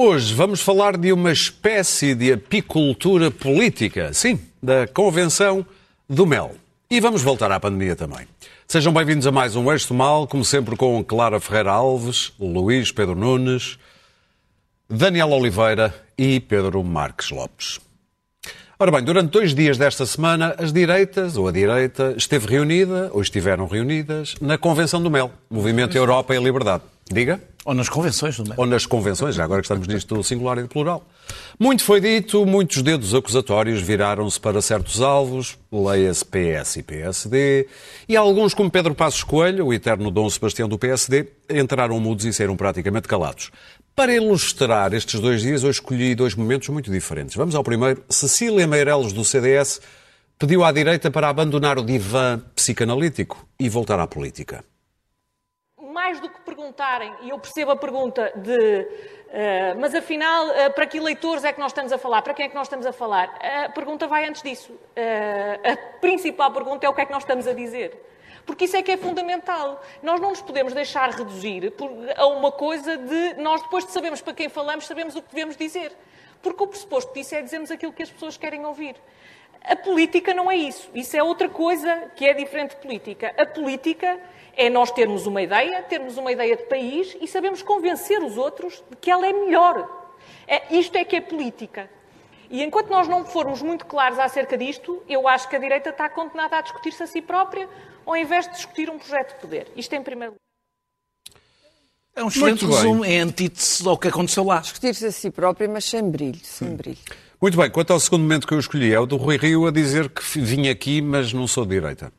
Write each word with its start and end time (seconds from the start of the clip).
Hoje 0.00 0.32
vamos 0.32 0.60
falar 0.60 0.96
de 0.96 1.12
uma 1.12 1.32
espécie 1.32 2.14
de 2.14 2.32
apicultura 2.32 3.32
política, 3.32 4.12
sim, 4.12 4.38
da 4.62 4.86
Convenção 4.86 5.66
do 6.08 6.24
Mel. 6.24 6.54
E 6.88 7.00
vamos 7.00 7.20
voltar 7.20 7.50
à 7.50 7.58
pandemia 7.58 7.96
também. 7.96 8.28
Sejam 8.68 8.92
bem-vindos 8.92 9.26
a 9.26 9.32
mais 9.32 9.56
um 9.56 9.72
Eixo 9.72 9.92
Mal, 9.92 10.28
como 10.28 10.44
sempre 10.44 10.76
com 10.76 11.02
Clara 11.02 11.40
Ferreira 11.40 11.72
Alves, 11.72 12.32
Luís 12.38 12.92
Pedro 12.92 13.16
Nunes, 13.16 13.76
Daniel 14.88 15.30
Oliveira 15.30 15.92
e 16.16 16.38
Pedro 16.38 16.84
Marques 16.84 17.30
Lopes. 17.30 17.80
Ora 18.78 18.92
bem, 18.92 19.02
durante 19.02 19.32
dois 19.32 19.52
dias 19.52 19.76
desta 19.76 20.06
semana, 20.06 20.54
as 20.58 20.72
direitas, 20.72 21.36
ou 21.36 21.48
a 21.48 21.50
direita, 21.50 22.14
esteve 22.16 22.46
reunida, 22.46 23.10
ou 23.12 23.20
estiveram 23.20 23.66
reunidas, 23.66 24.36
na 24.40 24.56
Convenção 24.56 25.02
do 25.02 25.10
Mel, 25.10 25.32
Movimento 25.50 25.98
Europa 25.98 26.36
e 26.36 26.38
Liberdade. 26.38 26.84
Diga? 27.10 27.40
Ou 27.64 27.74
nas 27.74 27.88
convenções 27.88 28.38
Mel. 28.38 28.54
Ou 28.56 28.66
nas 28.66 28.86
convenções, 28.86 29.34
já 29.34 29.44
agora 29.44 29.60
que 29.60 29.66
estamos 29.66 29.86
nisto 29.88 30.22
singular 30.22 30.58
e 30.58 30.66
plural. 30.66 31.06
Muito 31.58 31.82
foi 31.82 32.00
dito, 32.00 32.46
muitos 32.46 32.82
dedos 32.82 33.14
acusatórios 33.14 33.80
viraram-se 33.82 34.38
para 34.38 34.62
certos 34.62 35.00
alvos, 35.00 35.58
leia-se 35.70 36.24
PS 36.24 36.76
e 36.76 36.82
PSD, 36.82 37.68
e 38.08 38.16
alguns, 38.16 38.54
como 38.54 38.70
Pedro 38.70 38.94
Passos 38.94 39.22
Coelho, 39.22 39.66
o 39.66 39.74
eterno 39.74 40.10
Dom 40.10 40.28
Sebastião 40.30 40.68
do 40.68 40.78
PSD, 40.78 41.28
entraram 41.50 41.98
mudos 42.00 42.24
e 42.24 42.32
saíram 42.32 42.56
praticamente 42.56 43.08
calados. 43.08 43.50
Para 43.94 44.14
ilustrar 44.14 44.94
estes 44.94 45.18
dois 45.18 45.42
dias, 45.42 45.62
eu 45.62 45.70
escolhi 45.70 46.14
dois 46.14 46.34
momentos 46.34 46.68
muito 46.68 46.90
diferentes. 46.90 47.34
Vamos 47.34 47.54
ao 47.54 47.64
primeiro. 47.64 48.02
Cecília 48.08 48.66
Meireles, 48.66 49.12
do 49.12 49.24
CDS, 49.24 49.80
pediu 50.38 50.62
à 50.62 50.70
direita 50.70 51.10
para 51.10 51.28
abandonar 51.28 51.78
o 51.78 51.84
divã 51.84 52.40
psicanalítico 52.54 53.46
e 53.58 53.68
voltar 53.68 53.98
à 53.98 54.06
política. 54.06 54.64
Mais 55.98 56.20
do 56.20 56.30
que 56.30 56.40
perguntarem, 56.42 57.12
e 57.22 57.30
eu 57.30 57.38
percebo 57.40 57.72
a 57.72 57.76
pergunta 57.76 58.32
de 58.36 58.54
uh, 58.54 59.80
mas 59.80 59.92
afinal, 59.96 60.46
uh, 60.46 60.72
para 60.72 60.86
que 60.86 60.96
eleitores 60.96 61.42
é 61.42 61.52
que 61.52 61.58
nós 61.58 61.72
estamos 61.72 61.92
a 61.92 61.98
falar? 61.98 62.22
Para 62.22 62.34
quem 62.34 62.46
é 62.46 62.48
que 62.48 62.54
nós 62.54 62.68
estamos 62.68 62.86
a 62.86 62.92
falar? 62.92 63.36
A 63.64 63.68
pergunta 63.70 64.06
vai 64.06 64.24
antes 64.24 64.40
disso. 64.40 64.72
Uh, 64.72 65.72
a 65.72 65.76
principal 66.00 66.52
pergunta 66.52 66.86
é 66.86 66.88
o 66.88 66.94
que 66.94 67.00
é 67.00 67.04
que 67.04 67.10
nós 67.10 67.24
estamos 67.24 67.48
a 67.48 67.52
dizer. 67.52 68.00
Porque 68.46 68.66
isso 68.66 68.76
é 68.76 68.82
que 68.82 68.92
é 68.92 68.96
fundamental. 68.96 69.82
Nós 70.00 70.20
não 70.20 70.30
nos 70.30 70.40
podemos 70.40 70.72
deixar 70.72 71.10
reduzir 71.10 71.74
a 72.16 72.26
uma 72.26 72.52
coisa 72.52 72.96
de 72.96 73.34
nós, 73.42 73.60
depois 73.62 73.84
de 73.84 73.90
sabermos 73.90 74.20
para 74.20 74.34
quem 74.34 74.48
falamos, 74.48 74.86
sabemos 74.86 75.16
o 75.16 75.22
que 75.22 75.30
devemos 75.34 75.56
dizer. 75.56 75.90
Porque 76.40 76.62
o 76.62 76.68
pressuposto 76.68 77.12
disso 77.12 77.34
é 77.34 77.42
dizermos 77.42 77.72
aquilo 77.72 77.92
que 77.92 78.04
as 78.04 78.10
pessoas 78.10 78.36
querem 78.36 78.64
ouvir. 78.64 78.94
A 79.64 79.74
política 79.74 80.32
não 80.32 80.48
é 80.48 80.56
isso. 80.56 80.88
Isso 80.94 81.16
é 81.16 81.22
outra 81.24 81.48
coisa 81.48 82.12
que 82.14 82.24
é 82.24 82.34
diferente 82.34 82.76
de 82.76 82.82
política. 82.82 83.34
A 83.36 83.44
política 83.44 84.20
é 84.58 84.68
nós 84.68 84.90
termos 84.90 85.24
uma 85.24 85.40
ideia, 85.40 85.80
termos 85.84 86.18
uma 86.18 86.32
ideia 86.32 86.56
de 86.56 86.64
país 86.64 87.16
e 87.20 87.28
sabemos 87.28 87.62
convencer 87.62 88.20
os 88.24 88.36
outros 88.36 88.82
de 88.90 88.96
que 88.96 89.08
ela 89.08 89.24
é 89.24 89.32
melhor. 89.32 89.88
É, 90.48 90.76
isto 90.76 90.96
é 90.96 91.04
que 91.04 91.14
é 91.14 91.20
política. 91.20 91.88
E 92.50 92.64
enquanto 92.64 92.88
nós 92.88 93.06
não 93.06 93.24
formos 93.24 93.62
muito 93.62 93.86
claros 93.86 94.18
acerca 94.18 94.58
disto, 94.58 95.00
eu 95.08 95.28
acho 95.28 95.48
que 95.48 95.54
a 95.54 95.60
direita 95.60 95.90
está 95.90 96.08
condenada 96.08 96.58
a 96.58 96.60
discutir-se 96.60 97.00
a 97.00 97.06
si 97.06 97.22
própria, 97.22 97.68
ao 98.04 98.16
invés 98.16 98.48
de 98.48 98.54
discutir 98.54 98.90
um 98.90 98.98
projeto 98.98 99.34
de 99.34 99.40
poder. 99.40 99.68
Isto 99.76 99.94
em 99.94 100.02
primeiro 100.02 100.32
lugar. 100.32 100.48
É 102.16 102.24
um 102.24 102.28
excelente 102.28 102.66
resumo, 102.66 103.04
é 103.04 103.18
antítese 103.18 103.86
ao 103.86 103.96
que 103.96 104.08
aconteceu 104.08 104.42
lá. 104.42 104.58
Discutir-se 104.58 105.06
a 105.06 105.12
si 105.12 105.30
própria, 105.30 105.68
mas 105.68 105.84
sem 105.84 106.02
brilho, 106.10 106.40
sem 106.42 106.74
brilho. 106.74 106.98
Muito 107.40 107.56
bem, 107.56 107.70
quanto 107.70 107.92
ao 107.92 108.00
segundo 108.00 108.22
momento 108.22 108.44
que 108.44 108.54
eu 108.54 108.58
escolhi, 108.58 108.92
é 108.92 108.98
o 108.98 109.06
do 109.06 109.16
Rui 109.16 109.36
Rio 109.36 109.68
a 109.68 109.70
dizer 109.70 110.08
que 110.08 110.40
vim 110.40 110.68
aqui, 110.68 111.00
mas 111.00 111.32
não 111.32 111.46
sou 111.46 111.64
de 111.64 111.78
direita. 111.78 112.12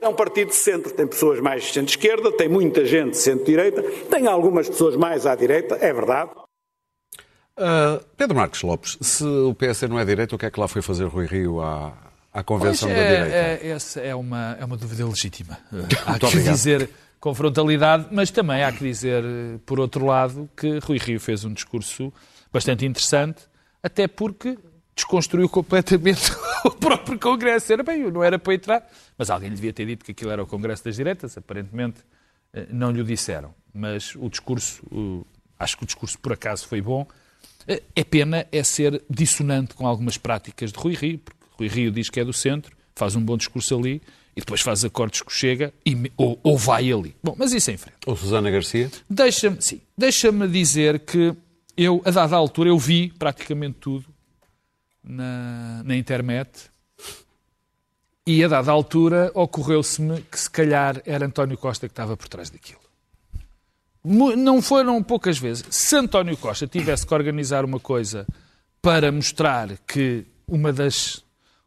É 0.00 0.08
um 0.08 0.14
partido 0.14 0.48
de 0.48 0.54
centro, 0.54 0.90
tem 0.92 1.06
pessoas 1.06 1.40
mais 1.40 1.62
de 1.62 1.72
centro-esquerda, 1.72 2.32
tem 2.32 2.48
muita 2.48 2.86
gente 2.86 3.10
de 3.10 3.18
centro-direita, 3.18 3.82
tem 4.10 4.26
algumas 4.26 4.68
pessoas 4.68 4.96
mais 4.96 5.26
à 5.26 5.34
direita, 5.34 5.76
é 5.80 5.92
verdade. 5.92 6.30
Uh, 7.58 8.02
Pedro 8.16 8.34
Marcos 8.34 8.62
Lopes, 8.62 8.96
se 9.02 9.22
o 9.22 9.54
PSD 9.54 9.88
não 9.88 9.98
é 9.98 10.04
direita, 10.04 10.34
o 10.34 10.38
que 10.38 10.46
é 10.46 10.50
que 10.50 10.58
lá 10.58 10.66
foi 10.66 10.80
fazer 10.80 11.04
Rui 11.04 11.26
Rio 11.26 11.60
à, 11.60 11.92
à 12.32 12.42
convenção 12.42 12.88
pois 12.88 12.98
da 12.98 13.04
é, 13.04 13.16
direita? 13.16 13.36
É, 13.36 13.68
essa 13.68 14.00
é 14.00 14.14
uma, 14.14 14.56
é 14.58 14.64
uma 14.64 14.78
dúvida 14.78 15.04
legítima. 15.04 15.58
há 16.06 16.18
que 16.18 16.24
obrigado. 16.24 16.54
dizer 16.54 16.88
com 17.20 17.34
frontalidade, 17.34 18.06
mas 18.10 18.30
também 18.30 18.64
há 18.64 18.72
que 18.72 18.82
dizer, 18.82 19.22
por 19.66 19.78
outro 19.78 20.06
lado, 20.06 20.48
que 20.56 20.78
Rui 20.78 20.96
Rio 20.96 21.20
fez 21.20 21.44
um 21.44 21.52
discurso 21.52 22.10
bastante 22.50 22.86
interessante, 22.86 23.42
até 23.82 24.08
porque 24.08 24.56
desconstruiu 24.94 25.48
completamente 25.48 26.32
o 26.64 26.70
próprio 26.70 27.18
Congresso. 27.18 27.72
Era 27.72 27.82
bem, 27.82 28.10
não 28.10 28.22
era 28.22 28.38
para 28.38 28.54
entrar, 28.54 28.90
mas 29.16 29.30
alguém 29.30 29.48
lhe 29.48 29.56
devia 29.56 29.72
ter 29.72 29.86
dito 29.86 30.04
que 30.04 30.12
aquilo 30.12 30.30
era 30.30 30.42
o 30.42 30.46
Congresso 30.46 30.84
das 30.84 30.96
Direitas, 30.96 31.36
aparentemente 31.36 32.00
eh, 32.52 32.66
não 32.70 32.90
lhe 32.90 33.00
o 33.00 33.04
disseram. 33.04 33.54
Mas 33.72 34.14
o 34.16 34.28
discurso, 34.28 34.82
acho 35.58 35.76
que 35.76 35.84
o 35.84 35.86
discurso 35.86 36.18
por 36.18 36.32
acaso 36.32 36.66
foi 36.66 36.80
bom. 36.80 37.06
Eh, 37.66 37.82
é 37.94 38.04
pena 38.04 38.46
é 38.50 38.62
ser 38.62 39.02
dissonante 39.08 39.74
com 39.74 39.86
algumas 39.86 40.18
práticas 40.18 40.72
de 40.72 40.78
Rui 40.78 40.94
Rio, 40.94 41.18
porque 41.18 41.40
Rui 41.58 41.68
Rio 41.68 41.90
diz 41.90 42.10
que 42.10 42.20
é 42.20 42.24
do 42.24 42.32
centro, 42.32 42.76
faz 42.94 43.14
um 43.16 43.22
bom 43.22 43.36
discurso 43.36 43.76
ali 43.76 44.02
e 44.36 44.40
depois 44.40 44.60
faz 44.60 44.84
acordos 44.84 45.22
que 45.22 45.32
chega 45.32 45.72
e, 45.84 46.10
ou, 46.16 46.38
ou 46.42 46.56
vai 46.56 46.90
ali. 46.92 47.16
Bom, 47.22 47.34
mas 47.36 47.52
isso 47.52 47.70
é 47.70 47.74
em 47.74 47.76
frente. 47.76 47.98
Ou 48.06 48.16
Susana 48.16 48.50
Garcia? 48.50 48.90
Deixa-me, 49.08 49.60
sim, 49.60 49.80
deixa-me 49.96 50.48
dizer 50.48 51.00
que 51.00 51.34
eu, 51.76 52.02
a 52.04 52.10
dada 52.10 52.36
altura, 52.36 52.68
eu 52.68 52.78
vi 52.78 53.12
praticamente 53.18 53.78
tudo 53.80 54.04
na, 55.02 55.82
na 55.84 55.96
internet 55.96 56.70
e 58.26 58.44
a 58.44 58.48
dada 58.48 58.70
altura 58.70 59.30
ocorreu-se-me 59.34 60.22
que 60.22 60.38
se 60.38 60.50
calhar 60.50 61.02
era 61.04 61.26
António 61.26 61.56
Costa 61.56 61.88
que 61.88 61.92
estava 61.92 62.16
por 62.16 62.28
trás 62.28 62.50
daquilo. 62.50 62.80
Não 64.04 64.62
foram 64.62 65.02
poucas 65.02 65.38
vezes. 65.38 65.64
Se 65.70 65.96
António 65.96 66.36
Costa 66.36 66.66
tivesse 66.66 67.06
que 67.06 67.12
organizar 67.12 67.64
uma 67.64 67.80
coisa 67.80 68.26
para 68.80 69.12
mostrar 69.12 69.68
que 69.86 70.24
uma 70.46 70.72
das, 70.72 71.22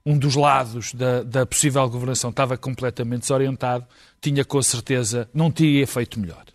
um 0.06 0.18
dos 0.18 0.36
lados 0.36 0.94
da, 0.94 1.22
da 1.22 1.46
possível 1.46 1.88
governação 1.90 2.30
estava 2.30 2.58
completamente 2.58 3.22
desorientado, 3.22 3.86
tinha 4.20 4.44
com 4.44 4.62
certeza, 4.62 5.30
não 5.34 5.52
teria 5.52 5.86
feito 5.86 6.20
melhor. 6.20 6.46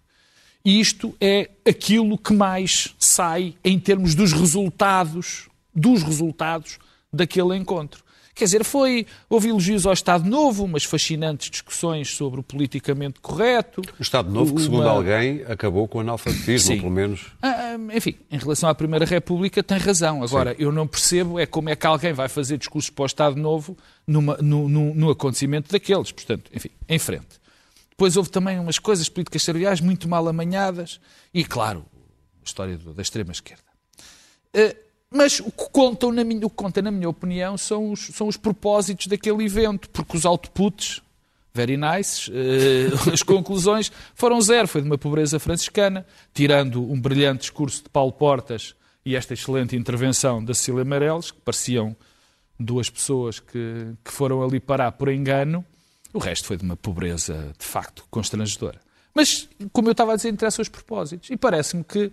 E 0.65 0.81
isto 0.81 1.15
é 1.21 1.51
aquilo 1.67 2.19
que 2.19 2.33
mais 2.33 2.95
sai 2.99 3.55
em 3.65 3.79
termos 3.79 4.15
dos 4.15 4.33
resultados, 4.33 5.49
dos 5.79 6.03
resultados 6.03 6.79
daquele 7.13 7.57
encontro. 7.57 8.03
Quer 8.39 8.45
dizer, 8.45 8.65
foi, 8.65 9.05
houve 9.29 9.49
elogios 9.49 9.85
ao 9.85 9.93
Estado 9.93 10.29
Novo, 10.31 10.63
umas 10.63 10.85
fascinantes 10.85 11.51
discussões 11.51 12.15
sobre 12.15 12.39
o 12.39 12.43
politicamente 12.45 13.19
correto. 13.21 13.83
O 13.99 14.03
Estado 14.03 14.31
Novo, 14.31 14.55
que 14.55 14.63
segundo 14.63 14.89
alguém, 14.89 15.43
acabou 15.49 15.89
com 15.89 15.99
o 15.99 16.01
analfabetismo, 16.03 16.75
Sim. 16.75 16.79
pelo 16.79 16.93
menos. 16.93 17.33
Ah, 17.43 17.75
enfim, 17.97 18.15
em 18.31 18.39
relação 18.39 18.69
à 18.69 18.75
Primeira 18.77 19.05
República, 19.05 19.61
tem 19.61 19.77
razão. 19.77 20.23
Agora, 20.23 20.53
Sim. 20.53 20.63
eu 20.63 20.71
não 20.71 20.87
percebo 20.87 21.37
é 21.37 21.47
como 21.47 21.69
é 21.69 21.75
que 21.75 21.85
alguém 21.85 22.13
vai 22.13 22.29
fazer 22.29 22.59
discursos 22.59 22.91
para 22.91 23.03
o 23.03 23.07
Estado 23.07 23.35
Novo 23.35 23.77
numa, 24.07 24.37
no, 24.37 24.69
no, 24.69 24.95
no 24.95 25.11
acontecimento 25.11 25.73
daqueles. 25.73 26.13
Portanto, 26.13 26.49
enfim, 26.55 26.71
em 26.89 26.99
frente. 27.01 27.41
Depois 27.91 28.17
houve 28.17 28.31
também 28.31 28.61
umas 28.61 28.79
coisas 28.79 29.09
políticas 29.09 29.43
salariais 29.43 29.81
muito 29.81 30.09
mal 30.09 30.29
amanhadas 30.29 31.01
e, 31.35 31.45
claro, 31.45 31.85
a 32.41 32.45
história 32.45 32.79
da 32.79 33.03
extrema-esquerda. 33.03 33.65
Uh, 34.55 34.88
mas 35.11 35.41
o 35.41 35.51
que, 35.51 35.71
contam, 35.71 36.13
na 36.13 36.23
minha, 36.23 36.47
o 36.47 36.51
que 36.51 36.57
conta, 36.57 36.83
na 36.83 36.91
minha 36.91 37.09
opinião, 37.09 37.57
são 37.57 37.93
os, 37.93 38.09
são 38.09 38.29
os 38.29 38.37
propósitos 38.37 39.07
daquele 39.07 39.45
evento, 39.45 39.89
porque 39.91 40.17
os 40.17 40.27
outputs, 40.27 41.01
very 41.55 41.77
nice, 41.79 42.31
uh, 42.31 43.09
as 43.13 43.23
conclusões 43.23 43.91
foram 44.15 44.41
zero. 44.41 44.69
Foi 44.69 44.83
de 44.83 44.87
uma 44.87 44.99
pobreza 44.99 45.39
franciscana, 45.39 46.07
tirando 46.35 46.83
um 46.83 47.01
brilhante 47.01 47.41
discurso 47.41 47.83
de 47.85 47.89
Paulo 47.89 48.13
Portas 48.13 48.75
e 49.05 49.17
esta 49.17 49.33
excelente 49.33 49.75
intervenção 49.75 50.45
da 50.45 50.53
Cecília 50.53 50.85
Meirelles, 50.85 51.31
que 51.31 51.41
pareciam 51.41 51.97
duas 52.61 52.91
pessoas 52.91 53.41
que, 53.41 53.95
que 54.05 54.13
foram 54.13 54.43
ali 54.43 54.61
parar 54.61 54.93
por 54.93 55.09
engano. 55.09 55.65
O 56.13 56.19
resto 56.19 56.47
foi 56.47 56.59
de 56.59 56.65
uma 56.65 56.77
pobreza, 56.77 57.53
de 57.59 57.65
facto, 57.65 58.05
constrangedora. 58.11 58.81
Mas, 59.15 59.49
como 59.73 59.89
eu 59.89 59.93
estava 59.93 60.13
a 60.13 60.17
dizer, 60.17 60.29
interessam 60.29 60.63
os 60.63 60.69
propósitos. 60.69 61.31
E 61.31 61.37
parece-me 61.37 61.83
que 61.83 62.13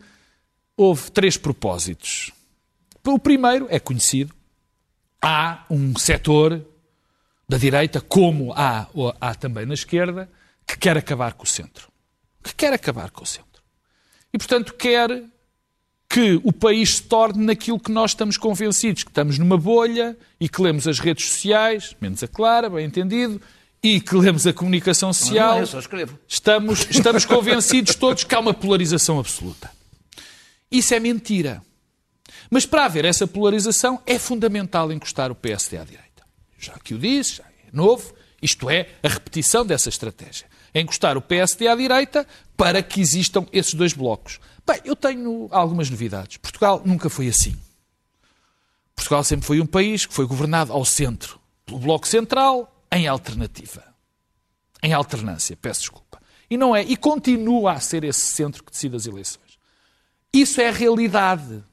houve 0.77 1.11
três 1.11 1.35
propósitos 1.35 2.31
o 3.13 3.19
primeiro 3.19 3.67
é 3.69 3.79
conhecido. 3.79 4.33
Há 5.21 5.65
um 5.69 5.97
setor 5.97 6.65
da 7.47 7.57
direita, 7.57 8.01
como 8.01 8.53
há, 8.53 8.87
há 9.21 9.35
também 9.35 9.65
na 9.65 9.73
esquerda, 9.73 10.29
que 10.67 10.77
quer 10.77 10.97
acabar 10.97 11.33
com 11.33 11.43
o 11.43 11.47
centro. 11.47 11.91
Que 12.43 12.53
quer 12.53 12.73
acabar 12.73 13.11
com 13.11 13.23
o 13.23 13.27
centro. 13.27 13.61
E, 14.33 14.37
portanto, 14.37 14.73
quer 14.73 15.23
que 16.09 16.39
o 16.43 16.53
país 16.53 16.95
se 16.95 17.03
torne 17.03 17.45
naquilo 17.45 17.79
que 17.79 17.91
nós 17.91 18.11
estamos 18.11 18.37
convencidos, 18.37 19.03
que 19.03 19.09
estamos 19.09 19.37
numa 19.37 19.57
bolha 19.57 20.17
e 20.39 20.47
que 20.47 20.61
lemos 20.61 20.87
as 20.87 20.99
redes 20.99 21.27
sociais, 21.27 21.95
menos 21.99 22.23
a 22.23 22.27
Clara, 22.27 22.69
bem 22.69 22.85
entendido, 22.85 23.41
e 23.81 23.99
que 23.99 24.15
lemos 24.15 24.47
a 24.47 24.53
comunicação 24.53 25.13
social. 25.13 25.55
Não, 25.55 25.59
eu 25.59 25.67
só 25.67 25.79
escrevo. 25.79 26.17
Estamos, 26.27 26.87
estamos 26.89 27.25
convencidos 27.25 27.95
todos 27.95 28.23
que 28.23 28.33
há 28.33 28.39
uma 28.39 28.53
polarização 28.53 29.19
absoluta. 29.19 29.71
Isso 30.71 30.93
é 30.93 30.99
mentira. 30.99 31.61
Mas 32.49 32.65
para 32.65 32.85
haver 32.85 33.05
essa 33.05 33.27
polarização 33.27 34.01
é 34.05 34.19
fundamental 34.19 34.91
encostar 34.91 35.31
o 35.31 35.35
PSD 35.35 35.77
à 35.77 35.83
direita. 35.83 36.23
Já 36.57 36.73
que 36.73 36.93
o 36.93 36.99
disse, 36.99 37.37
já 37.37 37.43
é 37.43 37.71
novo, 37.71 38.13
isto 38.41 38.69
é 38.69 38.89
a 39.03 39.07
repetição 39.07 39.65
dessa 39.65 39.89
estratégia. 39.89 40.47
É 40.73 40.81
encostar 40.81 41.17
o 41.17 41.21
PSD 41.21 41.67
à 41.67 41.75
direita 41.75 42.27
para 42.55 42.83
que 42.83 43.01
existam 43.01 43.45
esses 43.51 43.73
dois 43.73 43.93
blocos. 43.93 44.39
Bem, 44.65 44.81
eu 44.83 44.95
tenho 44.95 45.47
algumas 45.51 45.89
novidades. 45.89 46.37
Portugal 46.37 46.81
nunca 46.83 47.09
foi 47.09 47.27
assim. 47.27 47.55
Portugal 48.95 49.23
sempre 49.23 49.45
foi 49.45 49.59
um 49.59 49.65
país 49.65 50.05
que 50.05 50.13
foi 50.13 50.25
governado 50.25 50.71
ao 50.71 50.85
centro, 50.85 51.39
pelo 51.65 51.79
Bloco 51.79 52.07
Central, 52.07 52.71
em 52.91 53.07
alternativa. 53.07 53.83
Em 54.81 54.93
alternância, 54.93 55.55
peço 55.55 55.81
desculpa. 55.81 56.21
E 56.49 56.57
não 56.57 56.75
é, 56.75 56.83
e 56.83 56.95
continua 56.95 57.73
a 57.73 57.79
ser 57.79 58.03
esse 58.03 58.21
centro 58.21 58.63
que 58.63 58.71
decide 58.71 58.95
as 58.95 59.05
eleições. 59.05 59.57
Isso 60.31 60.61
é 60.61 60.69
a 60.69 60.71
realidade. 60.71 61.63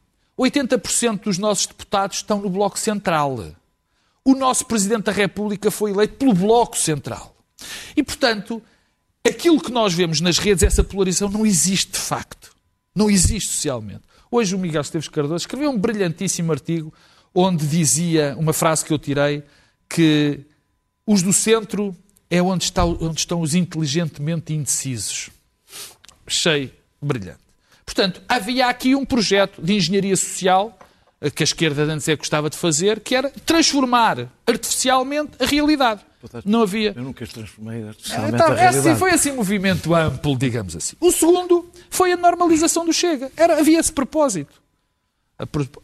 80% 0.42 1.24
dos 1.24 1.38
nossos 1.38 1.66
deputados 1.66 2.18
estão 2.18 2.40
no 2.40 2.50
Bloco 2.50 2.78
Central. 2.78 3.52
O 4.24 4.34
nosso 4.34 4.66
Presidente 4.66 5.04
da 5.04 5.12
República 5.12 5.70
foi 5.70 5.90
eleito 5.90 6.14
pelo 6.14 6.34
Bloco 6.34 6.76
Central. 6.76 7.34
E, 7.96 8.02
portanto, 8.02 8.62
aquilo 9.26 9.60
que 9.60 9.70
nós 9.70 9.92
vemos 9.94 10.20
nas 10.20 10.38
redes, 10.38 10.62
essa 10.62 10.84
polarização, 10.84 11.28
não 11.28 11.46
existe 11.46 11.92
de 11.92 11.98
facto. 11.98 12.52
Não 12.94 13.08
existe 13.08 13.50
socialmente. 13.50 14.02
Hoje 14.30 14.54
o 14.54 14.58
Miguel 14.58 14.80
Esteves 14.80 15.08
Cardoso 15.08 15.42
escreveu 15.42 15.70
um 15.70 15.78
brilhantíssimo 15.78 16.52
artigo 16.52 16.92
onde 17.34 17.66
dizia 17.66 18.36
uma 18.38 18.52
frase 18.52 18.84
que 18.84 18.92
eu 18.92 18.98
tirei 18.98 19.42
que 19.88 20.40
os 21.06 21.22
do 21.22 21.32
centro 21.32 21.96
é 22.30 22.42
onde, 22.42 22.64
está, 22.64 22.84
onde 22.84 23.20
estão 23.20 23.40
os 23.40 23.54
inteligentemente 23.54 24.52
indecisos. 24.54 25.30
Achei 26.26 26.72
brilhante. 27.00 27.41
Portanto, 27.84 28.22
havia 28.28 28.66
aqui 28.68 28.94
um 28.94 29.04
projeto 29.04 29.60
de 29.60 29.74
engenharia 29.74 30.16
social 30.16 30.78
eh, 31.20 31.30
que 31.30 31.42
a 31.42 31.44
esquerda 31.44 31.84
de 31.84 31.92
antes 31.92 32.08
é 32.08 32.16
gostava 32.16 32.48
de 32.48 32.56
fazer, 32.56 33.00
que 33.00 33.14
era 33.14 33.30
transformar 33.44 34.28
artificialmente 34.46 35.32
a 35.40 35.46
realidade. 35.46 36.00
Não 36.44 36.62
havia. 36.62 36.92
Eu 36.94 37.02
nunca 37.02 37.24
as 37.24 37.32
transformei 37.32 37.82
artificialmente 37.88 38.34
então, 38.34 38.46
a 38.46 38.54
realidade. 38.54 38.88
Assim, 38.88 38.98
foi 38.98 39.10
assim 39.10 39.30
um 39.32 39.36
movimento 39.36 39.94
amplo, 39.94 40.36
digamos 40.36 40.76
assim. 40.76 40.94
O 41.00 41.10
segundo 41.10 41.68
foi 41.90 42.12
a 42.12 42.16
normalização 42.16 42.86
do 42.86 42.92
Chega. 42.92 43.30
Era, 43.36 43.58
havia 43.58 43.80
esse 43.80 43.92
propósito. 43.92 44.62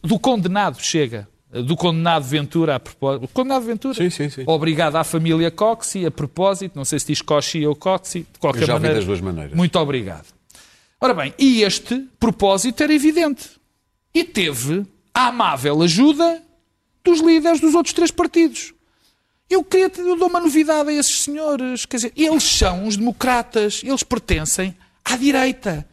Do 0.02 0.18
condenado 0.18 0.80
Chega. 0.80 1.28
Do 1.50 1.76
condenado 1.76 2.24
Ventura 2.24 2.76
a 2.76 2.80
propósito. 2.80 3.24
O 3.24 3.28
condenado 3.28 3.64
Ventura. 3.64 3.94
Sim, 3.94 4.10
sim, 4.10 4.28
sim. 4.28 4.44
Obrigado 4.46 4.96
à 4.96 5.02
família 5.02 5.50
Coxi, 5.50 6.06
a 6.06 6.10
propósito. 6.10 6.76
Não 6.76 6.84
sei 6.84 7.00
se 7.00 7.06
diz 7.06 7.22
Coxi 7.22 7.66
ou 7.66 7.74
Coxi. 7.74 8.20
De 8.32 8.38
qualquer 8.38 8.62
Eu 8.62 8.66
já 8.66 8.72
maneira. 8.74 8.94
vi 8.94 9.00
das 9.00 9.06
duas 9.06 9.20
maneiras. 9.20 9.54
Muito 9.54 9.76
obrigado. 9.78 10.26
Ora 11.00 11.14
bem, 11.14 11.32
e 11.38 11.62
este 11.62 12.08
propósito 12.18 12.82
era 12.82 12.92
evidente. 12.92 13.50
E 14.12 14.24
teve 14.24 14.84
a 15.14 15.28
amável 15.28 15.80
ajuda 15.82 16.42
dos 17.04 17.20
líderes 17.20 17.60
dos 17.60 17.74
outros 17.74 17.92
três 17.92 18.10
partidos. 18.10 18.74
Eu, 19.48 19.64
queria, 19.64 19.90
eu 19.96 20.16
dou 20.16 20.28
uma 20.28 20.40
novidade 20.40 20.90
a 20.90 20.92
esses 20.92 21.20
senhores. 21.20 21.86
Quer 21.86 21.96
dizer, 21.96 22.12
eles 22.16 22.42
são 22.42 22.86
os 22.86 22.96
democratas. 22.96 23.80
Eles 23.82 24.02
pertencem 24.02 24.76
à 25.04 25.16
direita. 25.16 25.88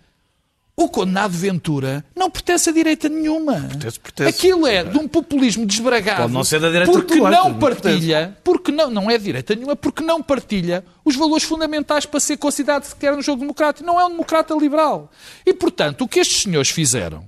O 0.78 0.90
condenado 0.90 1.32
Ventura 1.32 2.04
não 2.14 2.30
pertence 2.30 2.70
a 2.70 2.74
direita 2.74 3.08
nenhuma. 3.08 3.62
Pertence, 3.62 4.00
pertence. 4.00 4.30
Aquilo 4.30 4.68
é 4.68 4.84
de 4.84 4.98
um 4.98 5.08
populismo 5.08 5.66
desbragado. 5.66 6.24
Pode 6.24 6.34
não 6.34 6.44
ser 6.44 6.60
da 6.60 6.70
direita 6.70 6.92
porque 6.92 7.14
ortodoxa, 7.14 7.44
não 7.44 7.58
partilha, 7.58 8.38
porque 8.44 8.72
não, 8.74 8.90
não 8.90 9.10
é 9.10 9.18
direita 9.18 9.56
nenhuma, 9.56 9.76
porque 9.78 10.04
não 10.04 10.22
partilha 10.22 10.84
os 11.06 11.16
valores 11.16 11.46
fundamentais 11.46 12.06
para 12.06 12.20
ser 12.20 12.36
considerado 12.36 12.84
sequer 12.84 13.14
um 13.14 13.22
jogo 13.22 13.40
democrático. 13.40 13.88
Não 13.88 13.98
é 14.00 14.06
um 14.06 14.10
democrata 14.10 14.54
liberal. 14.54 15.10
E, 15.46 15.54
portanto, 15.54 16.02
o 16.02 16.08
que 16.10 16.20
estes 16.20 16.42
senhores 16.42 16.70
fizeram 16.70 17.26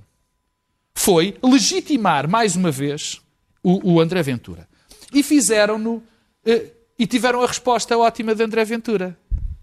foi 0.94 1.38
legitimar 1.42 2.28
mais 2.28 2.54
uma 2.54 2.70
vez 2.70 3.18
o, 3.62 3.94
o 3.94 4.00
André 4.00 4.22
Ventura. 4.22 4.68
E 5.10 5.22
fizeram-no 5.22 6.02
eh, 6.44 6.66
e 6.98 7.06
tiveram 7.06 7.42
a 7.42 7.46
resposta 7.46 7.96
ótima 7.96 8.34
de 8.34 8.42
André 8.42 8.62
Ventura, 8.64 9.16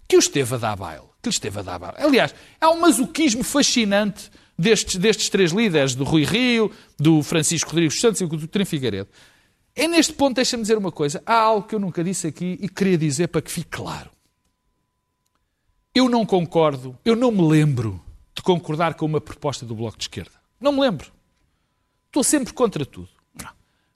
que 0.08 0.16
o 0.16 0.20
esteve 0.20 0.56
a 0.56 0.58
dar 0.58 0.76
baile. 0.76 1.05
Que 1.26 1.30
lhe 1.30 1.34
esteve 1.34 1.60
a 1.60 1.64
dar 1.64 1.80
baile. 1.80 1.98
Aliás, 1.98 2.36
há 2.62 2.70
um 2.70 2.80
masoquismo 2.80 3.44
fascinante 3.44 4.30
destes, 4.56 4.96
destes 4.96 5.28
três 5.28 5.52
líderes, 5.52 5.96
do 5.96 6.04
Rui 6.04 6.24
Rio, 6.24 6.72
do 7.00 7.24
Francisco 7.24 7.72
Rodrigues 7.72 8.00
Santos 8.00 8.22
e 8.22 8.28
do 8.28 8.48
Trem 8.48 8.64
Figueiredo. 8.64 9.10
É 9.76 9.88
neste 9.88 10.14
ponto, 10.14 10.36
deixa-me 10.36 10.62
dizer 10.62 10.78
uma 10.78 10.92
coisa. 10.92 11.24
Há 11.26 11.34
algo 11.34 11.68
que 11.68 11.74
eu 11.74 11.80
nunca 11.80 12.04
disse 12.04 12.28
aqui 12.28 12.60
e 12.62 12.70
queria 12.70 12.96
dizer 12.96 13.30
para 13.30 13.42
que 13.42 13.52
fique 13.52 13.72
claro. 13.72 14.12
Eu 15.96 16.08
não 16.08 16.28
concordo, 16.28 16.96
eu 17.04 17.16
não 17.16 17.32
me 17.32 17.42
lembro 17.42 18.00
de 18.36 18.44
concordar 18.44 18.94
com 18.94 19.08
uma 19.08 19.20
proposta 19.20 19.66
do 19.66 19.74
Bloco 19.74 19.98
de 19.98 20.04
Esquerda. 20.04 20.34
Não 20.62 20.72
me 20.74 20.82
lembro. 20.82 21.12
Estou 22.06 22.24
sempre 22.24 22.54
contra 22.54 22.86
tudo. 22.86 23.10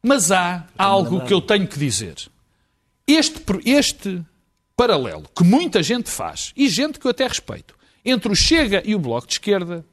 Mas 0.02 0.32
há 0.32 0.66
algo 0.76 1.24
que 1.26 1.34
eu 1.34 1.42
tenho 1.42 1.68
que 1.68 1.78
dizer. 1.78 2.16
Este, 3.06 3.40
este 3.66 4.26
paralelo 4.80 5.26
que 5.36 5.44
muita 5.44 5.84
gente 5.84 6.10
faz, 6.10 6.54
e 6.56 6.70
gente 6.70 7.00
que 7.00 7.06
eu 7.06 7.12
até 7.12 7.28
respeito, 7.28 7.76
entre 8.06 8.32
o 8.32 8.36
Chega 8.36 8.82
e 8.86 8.96
o 8.96 9.00
Bloco 9.00 9.28
de 9.28 9.34
Esquerda, 9.34 9.86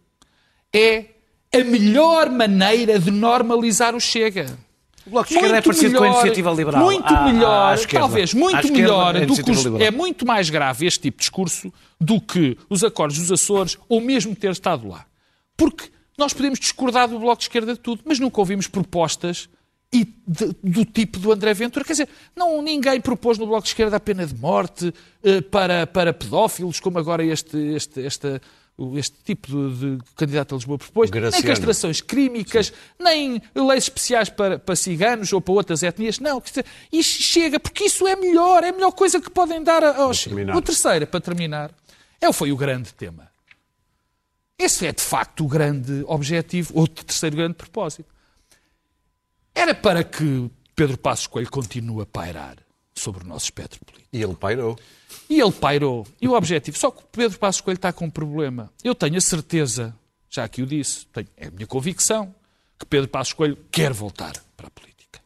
é 0.73 1.07
a 1.53 1.65
melhor 1.65 2.31
maneira 2.31 2.97
de 2.97 3.11
normalizar 3.11 3.97
o 3.97 4.01
Chega. 4.01 4.57
O 5.05 5.11
Bloco 5.11 5.29
de 5.29 5.35
Esquerda 5.35 5.57
é 5.57 5.61
parecido 5.61 5.99
com 5.99 6.05
a 6.05 6.09
iniciativa 6.09 6.51
liberal. 6.53 6.85
Muito 6.85 7.13
à- 7.13 7.25
melhor, 7.33 7.75
à 7.75 7.87
talvez 7.89 8.33
muito 8.33 8.55
esquerda, 8.59 8.79
melhor 8.81 9.27
do 9.27 9.43
que 9.43 9.51
os, 9.51 9.67
é 9.81 9.91
muito 9.91 10.25
mais 10.25 10.51
grave 10.51 10.87
este 10.87 11.01
tipo 11.01 11.19
de 11.19 11.23
discurso 11.23 11.73
do 12.01 12.21
que 12.21 12.57
os 12.71 12.85
acordos 12.85 13.19
dos 13.19 13.33
Açores 13.33 13.77
ou 13.89 14.01
mesmo 14.01 14.37
ter 14.37 14.53
estado 14.53 14.87
lá. 14.87 15.05
Porque 15.57 15.91
nós 16.17 16.33
podemos 16.33 16.61
discordar 16.61 17.09
do 17.09 17.19
Bloco 17.19 17.39
de 17.39 17.45
Esquerda 17.45 17.75
de 17.75 17.81
tudo, 17.81 18.03
mas 18.05 18.21
nunca 18.21 18.41
ouvimos 18.41 18.69
propostas 18.69 19.49
e 19.93 20.05
de- 20.27 20.55
do 20.63 20.85
tipo 20.85 21.19
do 21.19 21.33
André 21.33 21.55
Ventura. 21.55 21.85
Quer 21.85 21.93
dizer, 21.93 22.09
não, 22.35 22.61
ninguém 22.61 23.01
propôs 23.01 23.39
no 23.39 23.47
Bloco 23.47 23.63
de 23.63 23.69
Esquerda 23.69 23.97
a 23.97 24.01
pena 24.01 24.27
de 24.27 24.35
morte 24.35 24.93
eh, 25.23 25.41
para, 25.41 25.87
para 25.87 26.13
pedófilos, 26.13 26.81
como 26.81 26.99
agora 26.99 27.25
este, 27.25 27.57
este, 27.75 28.05
esta, 28.05 28.41
este 28.97 29.17
tipo 29.25 29.47
de, 29.71 29.97
de 29.97 30.03
candidato 30.17 30.55
a 30.55 30.59
Lisboa 30.59 30.77
propôs. 30.77 31.11
Nem 31.11 31.21
Graciano. 31.21 31.47
castrações 31.47 32.01
químicas, 32.01 32.73
nem 32.99 33.41
leis 33.55 33.85
especiais 33.85 34.29
para, 34.29 34.59
para 34.59 34.75
ciganos 34.77 35.33
ou 35.33 35.41
para 35.41 35.55
outras 35.55 35.83
etnias. 35.83 36.19
Não, 36.19 36.41
quer 36.41 36.51
dizer, 36.51 36.65
isto 36.93 37.23
chega, 37.23 37.61
porque 37.61 37.85
isso 37.85 38.07
é 38.07 38.17
melhor, 38.17 38.65
é 38.65 38.71
a 38.71 38.73
melhor 38.73 38.93
coisa 38.93 39.21
que 39.21 39.31
podem 39.31 39.63
dar 39.63 39.83
aos... 39.85 40.27
O 40.27 40.61
terceiro, 40.63 41.07
para 41.07 41.21
terminar, 41.21 41.71
é, 42.21 42.31
foi 42.33 42.51
o 42.53 42.57
grande 42.57 42.93
tema. 42.93 43.29
Esse 44.59 44.87
é, 44.87 44.93
de 44.93 45.03
facto, 45.03 45.45
o 45.45 45.49
grande 45.49 46.03
objetivo, 46.07 46.73
ou 46.75 46.85
o 46.85 46.89
terceiro 46.89 47.37
grande 47.37 47.55
propósito. 47.55 48.16
Era 49.57 49.75
para 49.75 50.05
que 50.05 50.51
Pedro 50.75 50.99
Passos 50.99 51.27
Coelho 51.27 51.51
continue 51.51 52.03
a 52.03 52.07
pairar 52.07 52.59
sobre 52.95 53.25
o 53.25 53.27
nosso 53.27 53.47
espectro 53.47 53.83
político. 53.87 54.11
E 54.13 54.23
ele 54.23 54.35
pairou. 54.35 54.79
E 55.31 55.41
ele 55.41 55.51
pairou. 55.51 56.07
E 56.21 56.29
o 56.29 56.35
objetivo? 56.35 56.77
Só 56.77 56.91
que 56.91 57.03
o 57.03 57.07
Pedro 57.07 57.39
Passos 57.39 57.63
Coelho 57.63 57.79
está 57.79 57.91
com 57.91 58.05
um 58.05 58.11
problema. 58.11 58.71
Eu 58.85 58.95
tenho 58.95 59.17
a 59.17 59.21
certeza, 59.21 59.97
já 60.29 60.45
aqui 60.45 60.61
o 60.61 60.67
disse, 60.67 61.07
tenho, 61.07 61.27
é 61.39 61.47
a 61.47 61.51
minha 61.51 61.67
convicção, 61.67 62.35
que 62.79 62.85
Pedro 62.85 63.09
Passos 63.09 63.33
Coelho 63.33 63.57
quer 63.73 63.95
voltar 63.95 64.35
para 64.55 64.67
a 64.67 64.71
política. 64.71 65.21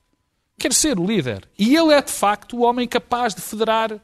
Quer 0.57 0.73
ser 0.73 1.01
o 1.01 1.05
líder. 1.05 1.49
E 1.59 1.77
ele 1.77 1.93
é, 1.93 2.01
de 2.01 2.13
facto, 2.13 2.57
o 2.57 2.63
homem 2.63 2.87
capaz 2.87 3.35
de 3.35 3.41
federar 3.41 4.01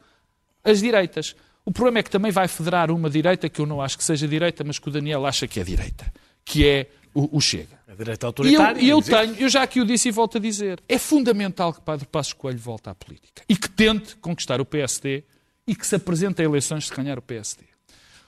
as 0.61 0.81
direitas. 0.81 1.37
O 1.63 1.71
problema 1.71 1.99
é 1.99 2.03
que 2.03 2.11
também 2.11 2.31
vai 2.31 2.49
federar 2.49 2.91
uma 2.91 3.09
direita 3.09 3.47
que 3.47 3.61
eu 3.61 3.65
não 3.65 3.81
acho 3.81 3.97
que 3.97 4.03
seja 4.03 4.27
direita, 4.27 4.61
mas 4.65 4.77
que 4.77 4.89
o 4.89 4.91
Daniel 4.91 5.25
acha 5.25 5.47
que 5.47 5.57
é 5.57 5.63
direita, 5.63 6.11
que 6.43 6.67
é 6.67 6.89
o, 7.19 7.37
o 7.37 7.41
Chega. 7.41 7.79
A 7.87 7.93
direita 7.95 8.25
E 8.25 8.25
eu, 8.25 8.27
autoritária. 8.27 8.81
e 8.81 8.89
eu 8.89 8.99
existe. 8.99 9.15
tenho, 9.17 9.35
eu 9.35 9.49
já 9.49 9.63
aqui 9.63 9.79
o 9.81 9.85
disse 9.85 10.09
e 10.09 10.11
volto 10.11 10.37
a 10.37 10.39
dizer, 10.41 10.81
é 10.87 10.97
fundamental 10.99 11.73
que 11.73 11.81
Pedro 11.81 12.07
Passos 12.07 12.33
Coelho 12.33 12.59
volte 12.59 12.89
à 12.89 12.95
política 12.95 13.43
e 13.47 13.55
que 13.55 13.69
tente 13.69 14.15
conquistar 14.17 14.61
o 14.61 14.65
PSD 14.65 15.23
e 15.65 15.75
que 15.75 15.85
se 15.85 15.95
apresente 15.95 16.41
a 16.41 16.45
eleições 16.45 16.87
se 16.87 16.93
ganhar 16.95 17.17
o 17.17 17.21
PSD. 17.21 17.63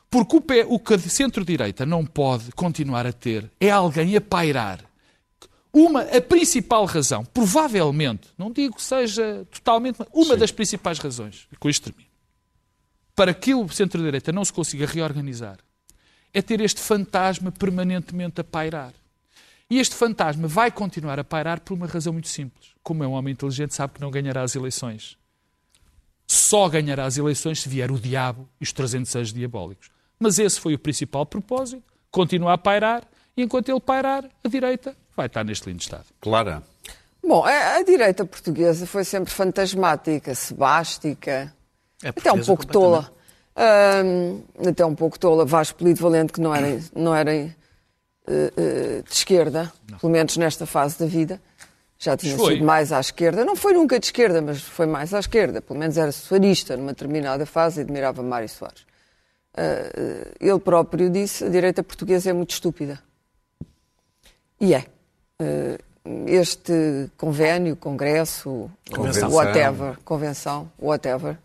Porque 0.09 0.35
o, 0.37 0.41
P- 0.41 0.65
o 0.67 0.79
que 0.79 0.95
a 0.95 0.99
centro-direita 0.99 1.85
não 1.85 2.03
pode 2.05 2.51
continuar 2.53 3.05
a 3.05 3.13
ter 3.13 3.49
é 3.59 3.69
alguém 3.69 4.15
a 4.15 4.21
pairar. 4.21 4.79
Uma, 5.71 6.01
a 6.01 6.19
principal 6.19 6.83
razão, 6.85 7.23
provavelmente, 7.23 8.27
não 8.35 8.51
digo 8.51 8.75
que 8.75 8.81
seja 8.81 9.45
totalmente, 9.51 9.97
mas 9.99 10.07
uma 10.11 10.35
das 10.35 10.51
principais 10.51 10.97
razões, 10.97 11.47
e 11.51 11.55
com 11.55 11.69
isto 11.69 11.83
termino, 11.91 12.09
para 13.15 13.35
que 13.35 13.53
o 13.53 13.69
centro-direita 13.69 14.31
não 14.31 14.43
se 14.43 14.51
consiga 14.51 14.87
reorganizar, 14.87 15.59
é 16.33 16.41
ter 16.41 16.61
este 16.61 16.79
fantasma 16.81 17.51
permanentemente 17.51 18.41
a 18.41 18.43
pairar. 18.43 18.93
E 19.69 19.79
este 19.79 19.95
fantasma 19.95 20.47
vai 20.47 20.71
continuar 20.71 21.19
a 21.19 21.23
pairar 21.23 21.59
por 21.59 21.73
uma 21.73 21.85
razão 21.85 22.13
muito 22.13 22.27
simples. 22.27 22.69
Como 22.81 23.03
é 23.03 23.07
um 23.07 23.11
homem 23.11 23.33
inteligente, 23.33 23.75
sabe 23.75 23.93
que 23.93 24.01
não 24.01 24.09
ganhará 24.09 24.41
as 24.41 24.55
eleições. 24.55 25.17
Só 26.25 26.67
ganhará 26.67 27.05
as 27.05 27.17
eleições 27.17 27.61
se 27.61 27.69
vier 27.69 27.91
o 27.91 27.99
diabo 27.99 28.47
e 28.59 28.63
os 28.63 28.73
300 28.73 29.15
anjos 29.15 29.33
diabólicos. 29.33 29.89
Mas 30.19 30.39
esse 30.39 30.59
foi 30.59 30.73
o 30.73 30.79
principal 30.79 31.25
propósito. 31.25 31.83
Continua 32.11 32.53
a 32.53 32.57
pairar 32.57 33.07
e 33.37 33.43
enquanto 33.43 33.69
ele 33.69 33.79
pairar, 33.79 34.25
a 34.43 34.47
direita 34.47 34.95
vai 35.15 35.27
estar 35.27 35.43
neste 35.43 35.69
lindo 35.69 35.81
estado. 35.81 36.05
Clara. 36.19 36.63
Bom, 37.23 37.45
a, 37.45 37.75
a 37.75 37.83
direita 37.83 38.25
portuguesa 38.25 38.87
foi 38.87 39.03
sempre 39.03 39.31
fantasmática, 39.31 40.33
sebástica, 40.33 41.53
É 42.01 42.09
até 42.09 42.31
um 42.31 42.43
pouco 42.43 42.65
tola. 42.65 43.11
Até 44.67 44.85
um 44.85 44.95
pouco 44.95 45.19
tola. 45.19 45.45
Vasco 45.45 45.77
Polito 45.77 46.01
Valente, 46.01 46.33
que 46.33 46.41
não 46.41 46.53
era, 46.55 46.79
não 46.95 47.15
era 47.15 47.33
eh, 47.35 47.53
eh, 48.27 49.01
de 49.07 49.13
esquerda, 49.13 49.71
pelo 49.99 50.11
menos 50.11 50.37
nesta 50.37 50.65
fase 50.65 50.99
da 50.99 51.05
vida. 51.05 51.41
Já 51.97 52.15
tinha 52.15 52.37
Foi. 52.37 52.53
sido 52.53 52.65
mais 52.65 52.91
à 52.91 52.99
esquerda. 52.99 53.43
Não 53.43 53.55
foi 53.55 53.73
nunca 53.73 53.99
de 53.99 54.05
esquerda, 54.05 54.41
mas 54.41 54.61
foi 54.61 54.85
mais 54.85 55.13
à 55.13 55.19
esquerda. 55.19 55.61
Pelo 55.61 55.77
menos 55.77 55.97
era 55.97 56.11
soarista 56.11 56.77
numa 56.77 56.93
determinada 56.93 57.45
fase 57.45 57.81
e 57.81 57.83
admirava 57.83 58.23
Mário 58.23 58.47
Soares. 58.47 58.81
Uh, 59.53 60.31
ele 60.39 60.59
próprio 60.59 61.09
disse: 61.09 61.43
a 61.43 61.49
direita 61.49 61.83
portuguesa 61.83 62.29
é 62.29 62.33
muito 62.33 62.51
estúpida. 62.51 63.01
E 64.61 64.73
é. 64.73 64.85
Uh, 65.41 65.77
este 66.27 67.09
convênio, 67.17 67.75
congresso, 67.75 68.69
convenção. 68.91 69.31
whatever, 69.31 69.97
convenção, 70.05 70.71
whatever, 70.79 71.37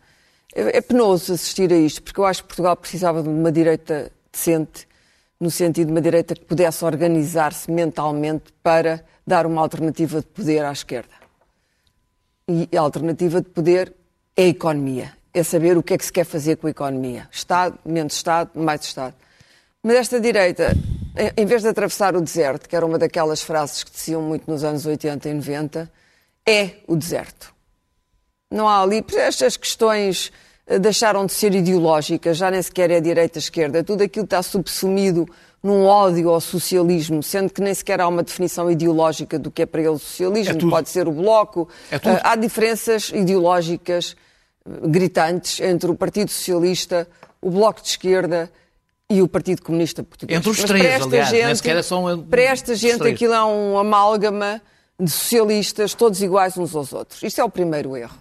é, 0.55 0.79
é 0.79 0.81
penoso 0.81 1.33
assistir 1.33 1.73
a 1.73 1.77
isto, 1.77 2.03
porque 2.03 2.21
eu 2.21 2.25
acho 2.25 2.43
que 2.43 2.49
Portugal 2.49 2.77
precisava 2.77 3.23
de 3.23 3.29
uma 3.29 3.51
direita 3.51 4.11
decente, 4.33 4.87
no 5.41 5.51
sentido 5.51 5.89
de 5.89 5.93
uma 5.93 6.01
direita 6.01 6.35
que 6.35 6.45
pudesse 6.45 6.85
organizar-se 6.85 7.71
mentalmente 7.71 8.53
para 8.63 9.05
dar 9.27 9.47
uma 9.47 9.61
alternativa 9.61 10.21
de 10.21 10.27
poder 10.27 10.65
à 10.65 10.73
esquerda. 10.73 11.13
E 12.49 12.69
a 12.77 12.81
alternativa 12.81 13.41
de 13.41 13.49
poder 13.49 13.93
é 14.37 14.45
a 14.45 14.49
economia, 14.49 15.13
é 15.33 15.43
saber 15.43 15.77
o 15.77 15.83
que 15.83 15.95
é 15.95 15.99
que 15.99 16.05
se 16.05 16.13
quer 16.13 16.25
fazer 16.25 16.57
com 16.57 16.67
a 16.67 16.71
economia. 16.71 17.29
Estado, 17.33 17.79
menos 17.85 18.15
Estado, 18.15 18.51
mais 18.55 18.85
Estado. 18.85 19.15
Mas 19.83 19.97
esta 19.97 20.21
direita, 20.21 20.75
em 21.37 21.47
vez 21.47 21.63
de 21.63 21.69
atravessar 21.69 22.15
o 22.17 22.21
deserto, 22.21 22.69
que 22.69 22.77
era 22.77 22.87
uma 22.87 22.99
daquelas 22.99 23.43
frases 23.43 23.83
que 23.83 23.91
diziam 23.91 24.23
muito 24.23 24.51
nos 24.51 24.63
anos 24.63 24.87
80 24.87 25.29
e 25.29 25.35
90, 25.35 25.93
é 26.47 26.77
o 26.87 26.97
deserto. 26.97 27.55
Não 28.51 28.69
há 28.69 28.83
ali. 28.83 29.05
Estas 29.15 29.57
questões 29.57 30.31
deixaram 30.81 31.27
de 31.27 31.33
ser 31.33 31.55
ideológicas, 31.55 32.37
já 32.37 32.51
nem 32.51 32.63
sequer 32.63 32.91
é 32.91 33.01
direita-esquerda. 33.01 33.85
Tudo 33.85 34.03
aquilo 34.03 34.25
está 34.25 34.43
subsumido 34.43 35.27
num 35.63 35.85
ódio 35.85 36.29
ao 36.29 36.41
socialismo, 36.41 37.23
sendo 37.23 37.51
que 37.51 37.61
nem 37.61 37.73
sequer 37.73 38.01
há 38.01 38.09
uma 38.09 38.23
definição 38.23 38.71
ideológica 38.71 39.39
do 39.39 39.51
que 39.51 39.63
é 39.63 39.67
para 39.67 39.81
ele 39.81 39.91
o 39.91 39.99
socialismo, 39.99 40.59
é 40.59 40.71
pode 40.71 40.91
ser 40.91 41.09
o 41.09 41.13
bloco. 41.13 41.69
É 41.91 41.97
uh, 41.97 42.21
há 42.23 42.37
diferenças 42.37 43.11
ideológicas 43.15 44.15
eh, 44.67 44.71
gritantes 44.89 45.61
entre 45.61 45.91
o 45.91 45.95
Partido 45.95 46.31
Socialista, 46.31 47.09
o 47.41 47.51
Bloco 47.51 47.81
de 47.81 47.89
Esquerda 47.89 48.51
e 49.09 49.23
o 49.23 49.29
Partido 49.29 49.63
Comunista 49.63 50.03
Português. 50.03 50.39
Entre 50.39 50.51
os 50.51 50.59
Mas 50.61 50.69
três, 50.69 51.03
aliás, 51.03 51.29
gente, 51.31 51.57
sequer 51.57 51.83
são 51.83 52.23
Para 52.23 52.43
esta 52.43 52.75
gente 52.75 52.99
três. 52.99 53.15
aquilo 53.15 53.33
é 53.33 53.45
um 53.45 53.79
amálgama 53.79 54.61
de 55.01 55.11
socialistas, 55.11 55.95
todos 55.95 56.23
iguais 56.23 56.59
uns 56.59 56.75
aos 56.75 56.93
outros. 56.93 57.23
Isto 57.23 57.41
é 57.41 57.45
o 57.45 57.51
primeiro 57.51 57.97
erro. 57.97 58.19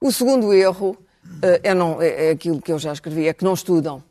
O 0.00 0.12
segundo 0.12 0.52
erro 0.52 0.96
é, 1.62 1.74
não, 1.74 2.00
é, 2.00 2.28
é 2.28 2.30
aquilo 2.30 2.60
que 2.60 2.72
eu 2.72 2.78
já 2.78 2.92
escrevi, 2.92 3.28
é 3.28 3.32
que 3.32 3.44
não 3.44 3.54
estudam 3.54 4.02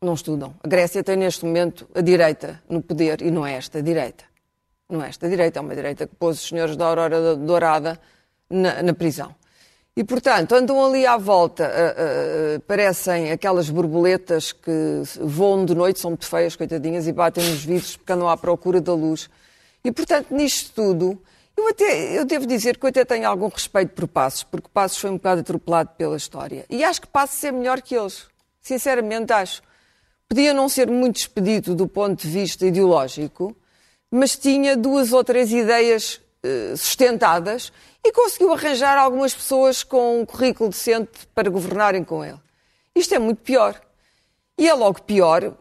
não 0.00 0.14
estudam. 0.14 0.54
A 0.62 0.68
Grécia 0.68 1.02
tem 1.02 1.16
neste 1.16 1.44
momento 1.44 1.88
a 1.94 2.00
direita 2.00 2.62
no 2.68 2.82
poder 2.82 3.22
e 3.22 3.30
não 3.30 3.46
é 3.46 3.54
esta 3.54 3.82
direita. 3.82 4.24
Não 4.88 5.02
é 5.02 5.08
esta 5.08 5.28
direita, 5.28 5.58
é 5.58 5.62
uma 5.62 5.74
direita 5.74 6.06
que 6.06 6.14
pôs 6.14 6.38
os 6.40 6.48
senhores 6.48 6.76
da 6.76 6.86
Aurora 6.86 7.34
Dourada 7.34 7.98
na, 8.48 8.82
na 8.82 8.94
prisão. 8.94 9.34
E, 9.96 10.04
portanto, 10.04 10.52
andam 10.54 10.84
ali 10.84 11.06
à 11.06 11.16
volta, 11.16 11.64
uh, 11.64 12.56
uh, 12.56 12.60
parecem 12.60 13.32
aquelas 13.32 13.70
borboletas 13.70 14.52
que 14.52 15.02
voam 15.20 15.64
de 15.64 15.74
noite, 15.74 15.98
são 15.98 16.10
muito 16.10 16.26
feias, 16.26 16.54
coitadinhas, 16.54 17.08
e 17.08 17.12
batem 17.12 17.42
nos 17.48 17.64
vidros 17.64 17.96
porque 17.96 18.12
andam 18.12 18.28
à 18.28 18.36
procura 18.36 18.78
da 18.78 18.92
luz. 18.92 19.30
E, 19.82 19.90
portanto, 19.90 20.34
nisto 20.34 20.74
tudo, 20.74 21.18
eu, 21.56 21.68
até, 21.68 22.18
eu 22.18 22.24
devo 22.24 22.46
dizer 22.46 22.78
que 22.78 22.84
eu 22.84 22.90
até 22.90 23.04
tenho 23.04 23.28
algum 23.28 23.48
respeito 23.48 23.94
por 23.94 24.06
Passos, 24.06 24.42
porque 24.42 24.68
Passos 24.72 24.98
foi 24.98 25.10
um 25.10 25.16
bocado 25.16 25.40
atropelado 25.40 25.90
pela 25.96 26.16
história. 26.16 26.64
E 26.68 26.84
acho 26.84 27.00
que 27.00 27.06
Passos 27.06 27.42
é 27.44 27.50
melhor 27.50 27.80
que 27.80 27.94
eles. 27.94 28.26
Sinceramente, 28.60 29.32
acho 29.32 29.62
podia 30.28 30.52
não 30.52 30.68
ser 30.68 30.90
muito 30.90 31.16
expedito 31.16 31.74
do 31.74 31.86
ponto 31.86 32.20
de 32.20 32.28
vista 32.28 32.66
ideológico, 32.66 33.56
mas 34.10 34.36
tinha 34.36 34.76
duas 34.76 35.12
ou 35.12 35.22
três 35.22 35.52
ideias 35.52 36.20
uh, 36.44 36.76
sustentadas 36.76 37.72
e 38.04 38.12
conseguiu 38.12 38.52
arranjar 38.52 38.98
algumas 38.98 39.34
pessoas 39.34 39.82
com 39.82 40.20
um 40.20 40.26
currículo 40.26 40.70
decente 40.70 41.26
para 41.34 41.50
governarem 41.50 42.04
com 42.04 42.24
ele. 42.24 42.40
Isto 42.94 43.14
é 43.14 43.18
muito 43.18 43.42
pior. 43.42 43.80
E 44.58 44.68
é 44.68 44.74
logo 44.74 45.02
pior 45.02 45.54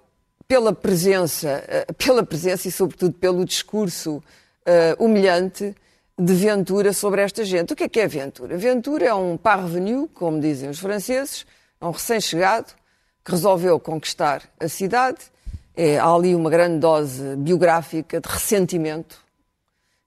pela 0.47 0.73
presença, 0.73 1.63
uh, 1.89 1.93
pela 1.93 2.23
presença 2.23 2.67
e 2.67 2.71
sobretudo 2.71 3.13
pelo 3.13 3.45
discurso 3.45 4.17
uh, 4.17 5.03
humilhante 5.03 5.75
de 6.17 6.33
Ventura 6.33 6.93
sobre 6.93 7.21
esta 7.21 7.43
gente. 7.43 7.73
O 7.73 7.75
que 7.75 7.83
é 7.83 7.89
que 7.89 7.99
é 7.99 8.07
Ventura? 8.07 8.57
Ventura 8.57 9.05
é 9.05 9.13
um 9.13 9.35
parvenu, 9.35 10.07
como 10.13 10.39
dizem 10.39 10.69
os 10.69 10.79
franceses, 10.79 11.45
é 11.79 11.85
um 11.85 11.91
recém-chegado, 11.91 12.73
que 13.23 13.31
resolveu 13.31 13.79
conquistar 13.79 14.43
a 14.59 14.69
cidade. 14.69 15.17
É, 15.75 15.97
há 15.99 16.09
ali 16.09 16.33
uma 16.33 16.49
grande 16.49 16.79
dose 16.79 17.35
biográfica 17.35 18.21
de 18.21 18.29
ressentimento, 18.29 19.19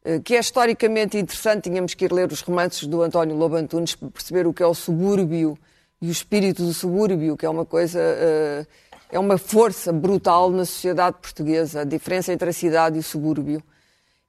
eh, 0.03 0.19
que 0.21 0.35
é 0.35 0.41
historicamente 0.41 1.19
interessante. 1.19 1.65
Tínhamos 1.65 1.93
que 1.93 2.07
ir 2.07 2.12
ler 2.12 2.33
os 2.33 2.41
romances 2.41 2.87
do 2.87 3.03
António 3.03 3.37
Lobo 3.37 3.57
Antunes 3.57 3.95
para 3.95 4.09
perceber 4.09 4.47
o 4.47 4.55
que 4.55 4.62
é 4.62 4.67
o 4.67 4.73
subúrbio 4.73 5.59
e 6.00 6.09
o 6.09 6.11
espírito 6.11 6.65
do 6.65 6.73
subúrbio, 6.73 7.37
que 7.37 7.45
é 7.45 7.50
uma 7.50 7.67
coisa, 7.67 8.00
eh, 8.00 8.67
é 9.12 9.19
uma 9.19 9.37
força 9.37 9.93
brutal 9.93 10.50
na 10.50 10.65
sociedade 10.65 11.19
portuguesa, 11.21 11.83
a 11.83 11.85
diferença 11.85 12.33
entre 12.33 12.49
a 12.49 12.53
cidade 12.53 12.97
e 12.97 13.00
o 13.00 13.03
subúrbio. 13.03 13.62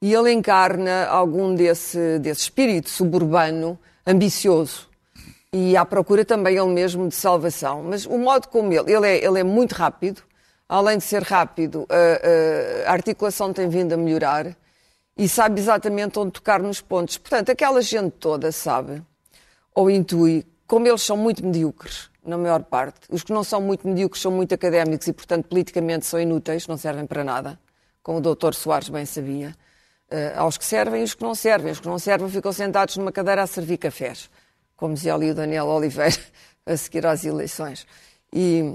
E 0.02 0.14
ele 0.14 0.32
encarna 0.32 1.08
algum 1.08 1.54
desse, 1.54 2.20
desse 2.20 2.42
espírito 2.42 2.90
suburbano 2.90 3.78
ambicioso 4.08 4.90
e 5.52 5.76
à 5.76 5.84
procura 5.84 6.24
também 6.24 6.56
ele 6.56 6.68
mesmo 6.70 7.08
de 7.08 7.16
salvação. 7.16 7.84
Mas 7.84 8.06
o 8.06 8.18
modo 8.18 8.48
como 8.48 8.72
ele, 8.72 8.92
ele 8.92 9.08
é, 9.08 9.26
ele 9.26 9.40
é 9.40 9.44
muito 9.44 9.74
rápido, 9.74 10.22
além 10.68 10.98
de 10.98 11.04
ser 11.04 11.24
rápido, 11.24 11.88
a, 11.90 12.90
a, 12.90 12.94
articulação 12.94 13.52
tem 13.52 13.68
vindo 13.68 13.94
a 13.94 13.98
melhorar 13.98 14.56
e 15.18 15.28
sabe 15.28 15.60
exatamente 15.60 16.18
onde 16.18 16.32
tocar 16.32 16.62
nos 16.62 16.80
pontos. 16.80 17.18
Portanto, 17.18 17.50
aquela 17.52 17.82
gente 17.82 18.12
toda 18.12 18.52
sabe, 18.52 19.02
ou 19.74 19.90
intui, 19.90 20.46
como 20.66 20.88
eles 20.88 21.02
são 21.02 21.18
muito 21.18 21.46
medíocres, 21.46 22.10
na 22.24 22.38
maior 22.38 22.64
parte. 22.64 23.00
Os 23.10 23.24
que 23.24 23.34
não 23.34 23.44
são 23.44 23.60
muito 23.60 23.88
medíocres 23.88 24.22
são 24.22 24.32
muito 24.32 24.54
académicos 24.54 25.08
e, 25.08 25.14
portanto, 25.14 25.48
politicamente 25.48 26.06
são 26.06 26.22
inúteis, 26.22 26.68
não 26.68 26.78
servem 26.78 27.06
para 27.06 27.24
nada, 27.24 27.60
como 28.04 28.20
o 28.20 28.22
doutor 28.22 28.54
Soares 28.54 28.88
bem 28.88 29.06
sabia. 29.06 29.56
Uh, 30.12 30.40
aos 30.40 30.58
que 30.58 30.66
servem 30.66 31.02
e 31.02 31.04
os 31.04 31.14
que 31.14 31.22
não 31.22 31.36
servem. 31.36 31.72
Os 31.72 31.80
que 31.80 31.88
não 31.88 32.00
servem 32.00 32.28
ficam 32.30 32.52
sentados 32.52 32.98
numa 32.98 33.12
cadeira 33.12 33.44
a 33.44 33.48
servir 33.48 33.78
cafés 33.78 34.30
como 34.80 34.94
dizia 34.94 35.14
ali 35.14 35.32
o 35.32 35.36
Daniel 35.36 35.68
Oliveira, 35.68 36.18
a 36.66 36.78
seguir 36.78 37.06
às 37.06 37.26
eleições. 37.26 37.86
E, 38.34 38.74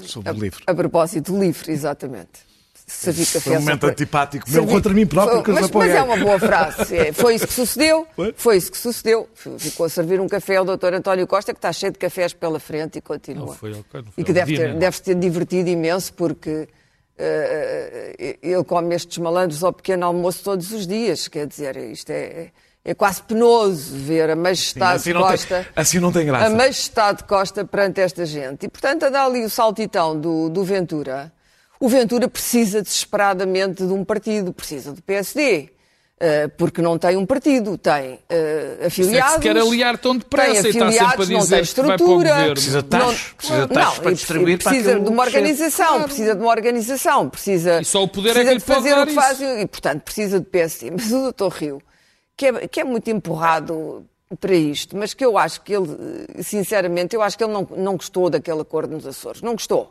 Sobre 0.00 0.30
a, 0.30 0.32
o 0.32 0.38
livro. 0.38 0.62
A 0.66 0.74
propósito 0.74 1.32
do 1.32 1.40
livro, 1.40 1.70
exatamente. 1.70 2.48
Sabia 2.86 3.24
café 3.24 3.40
foi 3.40 3.56
um 3.56 3.60
momento 3.60 3.86
antipático 3.86 4.50
meu 4.50 4.66
contra 4.66 4.92
mim 4.92 5.06
próprio 5.06 5.44
que 5.44 5.52
mas, 5.52 5.70
mas 5.70 5.90
é 5.92 6.02
uma 6.02 6.16
boa 6.16 6.40
frase. 6.40 6.96
É, 6.96 7.12
foi 7.12 7.36
isso 7.36 7.46
que 7.46 7.52
sucedeu. 7.52 8.04
Foi? 8.16 8.34
foi? 8.36 8.56
isso 8.56 8.72
que 8.72 8.76
sucedeu. 8.76 9.28
Ficou 9.58 9.86
a 9.86 9.88
servir 9.88 10.20
um 10.20 10.26
café 10.26 10.56
ao 10.56 10.64
Dr. 10.64 10.94
António 10.94 11.24
Costa, 11.24 11.52
que 11.52 11.58
está 11.58 11.72
cheio 11.72 11.92
de 11.92 12.00
cafés 12.00 12.32
pela 12.32 12.58
frente 12.58 12.98
e 12.98 13.00
continua. 13.00 13.46
Não 13.46 13.54
foi, 13.54 13.70
não 13.70 13.84
foi 13.88 14.04
e 14.16 14.24
que 14.24 14.32
deve 14.32 14.56
ter, 14.56 14.74
deve 14.76 15.00
ter 15.00 15.14
divertido 15.14 15.68
imenso, 15.68 16.12
porque 16.14 16.68
uh, 17.20 18.36
ele 18.42 18.64
come 18.64 18.94
estes 18.94 19.18
malandros 19.18 19.62
ao 19.62 19.72
pequeno 19.72 20.06
almoço 20.06 20.42
todos 20.42 20.72
os 20.72 20.86
dias. 20.86 21.28
Quer 21.28 21.46
dizer, 21.46 21.76
isto 21.76 22.10
é 22.10 22.50
é 22.84 22.94
quase 22.94 23.22
penoso 23.22 23.94
ver 23.94 24.30
a 24.30 24.36
majestade 24.36 25.02
Sim, 25.02 25.10
assim 25.12 25.20
Costa. 25.20 25.64
Tem, 25.64 25.72
assim 25.76 25.98
não 25.98 26.10
tem 26.10 26.26
graça. 26.26 26.46
A 26.46 26.50
majestade 26.50 27.24
Costa 27.24 27.64
perante 27.64 28.00
esta 28.00 28.24
gente. 28.24 28.64
E, 28.64 28.68
portanto, 28.68 29.04
a 29.04 29.10
dar 29.10 29.26
ali 29.26 29.44
o 29.44 29.50
saltitão 29.50 30.18
do, 30.18 30.48
do 30.48 30.64
Ventura. 30.64 31.32
O 31.78 31.88
Ventura 31.88 32.28
precisa 32.28 32.82
desesperadamente 32.82 33.86
de 33.86 33.92
um 33.92 34.04
partido, 34.04 34.52
precisa 34.52 34.92
do 34.92 35.02
PSD. 35.02 35.70
Eh, 36.22 36.48
porque 36.48 36.82
não 36.82 36.98
tem 36.98 37.16
um 37.16 37.24
partido, 37.24 37.78
tem 37.78 38.12
uh, 38.12 38.86
afiliados. 38.86 39.36
Se 39.36 39.40
quer 39.40 39.56
aliar 39.56 39.96
tão 39.96 40.14
depressa 40.14 40.64
tem 40.64 40.70
afiliados, 40.70 40.94
e 40.94 40.98
está 40.98 41.08
sempre 41.08 41.22
a 41.22 41.24
dizer 41.24 41.32
não 41.32 41.46
tem 41.46 41.60
estrutura. 41.62 42.50
Precisa 42.52 42.82
de 42.82 42.88
tachos, 42.90 43.32
precisa 43.32 43.66
de 43.66 43.72
tachos 43.72 43.98
para 44.00 44.12
distribuir 44.12 44.58
precisa 44.58 44.90
para 44.90 45.00
de 45.00 45.08
uma 45.08 45.22
organização, 45.22 45.86
claro. 45.86 46.04
precisa 46.04 46.34
de 46.34 46.42
uma 46.42 46.50
organização, 46.50 47.30
precisa, 47.30 47.80
e 47.80 47.84
só 47.86 48.02
o 48.02 48.08
poder 48.08 48.34
precisa 48.34 48.50
é 48.50 48.52
que 48.52 48.60
de 48.60 48.66
fazer 48.66 48.98
o 48.98 49.06
que 49.06 49.14
faz 49.14 49.40
e, 49.40 49.66
portanto, 49.66 50.02
precisa 50.02 50.40
de 50.40 50.44
PSD. 50.44 50.90
Mas 50.90 51.10
o 51.10 51.32
Dr. 51.32 51.54
Rio 51.54 51.82
que 52.36 52.46
é, 52.46 52.68
que 52.68 52.80
é 52.80 52.84
muito 52.84 53.08
empurrado 53.08 54.04
para 54.38 54.54
isto, 54.54 54.98
mas 54.98 55.14
que 55.14 55.24
eu 55.24 55.38
acho 55.38 55.62
que 55.62 55.72
ele, 55.72 55.88
sinceramente, 56.42 57.16
eu 57.16 57.22
acho 57.22 57.38
que 57.38 57.44
ele 57.44 57.52
não, 57.54 57.66
não 57.78 57.96
gostou 57.96 58.28
daquele 58.28 58.60
acordo 58.60 58.92
nos 58.92 59.06
Açores. 59.06 59.40
Não 59.40 59.52
gostou. 59.52 59.90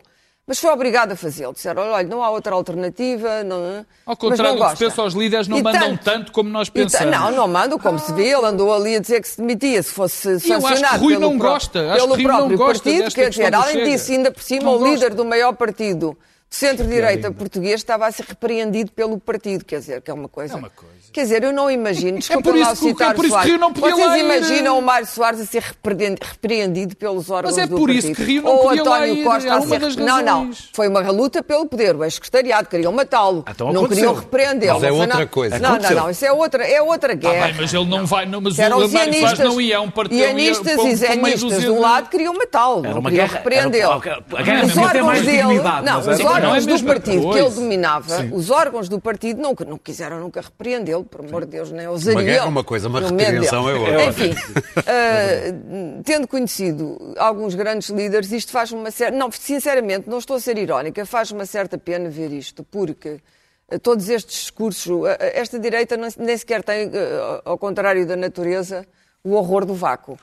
Mas 0.50 0.58
foi 0.58 0.72
obrigado 0.72 1.12
a 1.12 1.16
fazê-lo. 1.16 1.54
Disseram, 1.54 1.84
olha, 1.84 2.08
não 2.08 2.24
há 2.24 2.32
outra 2.32 2.56
alternativa. 2.56 3.44
Não, 3.44 3.86
Ao 4.04 4.18
contrário 4.18 4.58
do 4.58 4.66
que 4.66 4.78
se 4.78 4.84
pensa, 4.84 5.04
os 5.04 5.14
líderes 5.14 5.48
não 5.48 5.60
e 5.60 5.62
mandam 5.62 5.90
tanto, 5.92 6.04
tanto, 6.04 6.32
como 6.32 6.50
nós 6.50 6.72
pensamos. 6.72 7.16
Não, 7.16 7.30
não 7.30 7.48
mandam, 7.48 7.78
como 7.78 7.98
ah. 7.98 8.00
se 8.00 8.12
vê. 8.14 8.30
Ele 8.30 8.48
andou 8.48 8.74
ali 8.74 8.96
a 8.96 9.00
dizer 9.00 9.22
que 9.22 9.28
se 9.28 9.38
demitia 9.38 9.84
se 9.84 9.92
fosse 9.92 10.40
sancionado 10.40 10.64
eu 10.64 10.68
acho 10.68 10.84
que 10.84 10.98
Rui 10.98 11.14
pelo, 11.14 11.30
não 11.30 11.38
gosta. 11.38 11.92
Acho 11.94 12.04
pelo 12.04 12.18
que 12.18 12.24
próprio 12.24 12.50
não 12.50 12.58
gosta 12.58 12.84
partido. 12.84 13.14
Quer 13.14 13.30
dizer, 13.30 13.54
além 13.54 13.84
disso, 13.84 14.12
ainda 14.12 14.32
por 14.32 14.42
cima, 14.42 14.64
não 14.64 14.78
o 14.80 14.84
líder 14.84 15.10
gosta. 15.10 15.16
do 15.16 15.26
maior 15.26 15.54
partido 15.54 16.18
centro-direita 16.50 17.32
português 17.32 17.76
estava 17.76 18.08
a 18.08 18.12
ser 18.12 18.26
repreendido 18.26 18.92
pelo 18.92 19.20
partido, 19.20 19.64
quer 19.64 19.80
dizer, 19.82 20.02
que 20.02 20.10
é 20.10 20.14
uma 20.16 20.28
coisa. 20.28 20.56
É 20.56 20.58
uma 20.58 20.72
coisa. 20.72 20.96
Quer 21.12 21.24
dizer, 21.24 21.44
eu 21.44 21.52
não 21.52 21.72
imagino, 21.72 22.20
desculpa 22.20 22.44
por 22.44 22.56
isso 22.56 22.66
lá 22.68 22.72
que 22.72 22.78
citar 22.78 23.12
é 23.12 23.14
por 23.16 23.26
isso 23.26 23.30
que 23.30 23.30
Soares, 23.34 23.50
Rio 23.52 23.60
não 23.60 23.74
podia 23.74 23.96
vocês 23.96 24.08
lá 24.08 24.18
ir. 24.18 24.26
imaginam 24.26 24.78
o 24.78 24.82
Mário 24.82 25.08
Soares 25.08 25.42
a 25.42 25.46
ser 25.46 25.62
repreendi- 25.64 26.22
repreendido 26.22 26.96
pelos 26.96 27.30
órgãos 27.32 27.56
Mas 27.56 27.64
é 27.64 27.68
do 27.68 27.76
por 27.78 27.88
partido? 27.88 28.06
isso 28.12 28.16
que 28.16 28.24
Rio 28.24 28.42
não 28.44 28.52
Ou 28.52 28.64
podia 28.64 28.82
António 28.82 29.14
ir, 29.16 29.24
Costa 29.24 29.48
era 29.50 29.56
a 29.56 29.60
uma 29.60 29.80
ser... 29.92 29.96
Não, 30.02 30.22
não, 30.22 30.50
foi 30.74 30.88
uma 30.88 31.00
luta 31.10 31.42
pelo 31.44 31.66
poder, 31.66 31.96
o 31.96 32.04
ex-secretariado, 32.04 32.70
queriam 32.70 32.92
matá-lo, 32.92 33.44
Então 33.50 33.74
não 33.74 33.82
aconteceu. 33.86 34.06
queriam 34.08 34.14
repreendê-lo. 34.14 34.74
Mas 34.76 34.84
é 34.84 34.90
Não 34.90 34.96
outra 34.98 35.14
nada- 35.16 35.28
coisa. 35.28 35.60
Não, 35.60 35.78
não, 35.80 35.92
não, 35.92 36.10
isso 36.12 36.26
é 36.26 36.32
outra, 36.32 36.64
é 36.64 36.82
outra 36.82 37.14
Ah, 37.14 37.16
guerra. 37.16 37.46
bem, 37.48 37.56
mas 37.60 37.74
ele 37.74 37.86
não 37.86 38.06
vai. 38.06 38.26
Não, 38.26 38.42
mas 38.42 38.60
Eram 38.60 38.78
o 38.78 38.90
Mário 38.92 39.14
Soares 39.20 39.40
não 39.40 39.60
ia 39.62 39.78
a 39.78 39.82
um 39.82 39.90
partido. 39.92 40.22
ele 40.22 40.42
ia 40.44 40.52
e 40.52 40.96
zenistas 40.96 41.62
de 41.62 41.70
um 41.70 41.80
lado 41.80 42.10
queriam 42.10 42.34
matá-lo, 42.34 42.80
Era 42.86 42.94
não 42.94 43.00
uma 43.02 43.10
queriam 43.10 43.28
guerra- 43.28 43.38
repreendê-lo. 43.40 43.98
Os 43.98 44.76
mais 44.76 44.78
órgãos 44.78 45.22
dele, 45.22 45.42
não, 45.84 46.00
os 46.00 46.06
não 46.06 46.14
é 46.14 46.34
órgãos 46.34 46.66
do 46.66 46.84
partido 46.86 47.30
que 47.32 47.38
ele 47.40 47.50
dominava, 47.50 48.26
os 48.32 48.50
órgãos 48.50 48.88
do 48.88 49.00
partido 49.00 49.42
não, 49.42 49.56
não 49.68 49.78
quiseram 49.78 50.20
nunca 50.20 50.42
repreendê-lo, 50.42 50.99
por 51.04 51.22
amor 51.22 51.46
de 51.46 51.52
Deus, 51.52 51.72
nem 51.72 51.88
osariam. 51.88 52.22
Uma 52.22 52.24
guerra 52.24 52.46
é 52.46 52.48
uma 52.48 52.64
coisa, 52.64 52.88
uma 52.88 53.00
repreensão 53.00 53.70
é 53.70 53.74
outra. 53.74 54.06
Enfim, 54.06 54.36
ah, 54.78 56.02
tendo 56.04 56.28
conhecido 56.28 56.98
alguns 57.18 57.56
grandes 57.56 57.90
líderes, 57.90 58.32
isto 58.32 58.52
faz 58.52 58.72
uma 58.72 58.92
certa... 58.92 59.18
Não, 59.18 59.32
sinceramente, 59.32 60.10
não 60.10 60.18
estou 60.18 60.36
a 60.36 60.40
ser 60.40 60.58
irónica, 60.58 61.06
faz 61.06 61.32
uma 61.32 61.46
certa 61.46 61.78
pena 61.78 62.10
ver 62.10 62.32
isto, 62.32 62.64
porque 62.64 63.20
ah, 63.70 63.80
todos 63.80 64.10
estes 64.10 64.42
discursos, 64.42 65.06
ah, 65.06 65.18
esta 65.20 65.60
direita 65.60 65.98
nem 65.98 66.38
sequer 66.38 66.64
tem, 66.64 66.92
ao 67.46 67.58
contrário 67.58 68.06
da 68.06 68.16
natureza, 68.16 68.86
o 69.24 69.34
horror 69.34 69.66
do 69.66 69.74
vácuo 69.74 70.18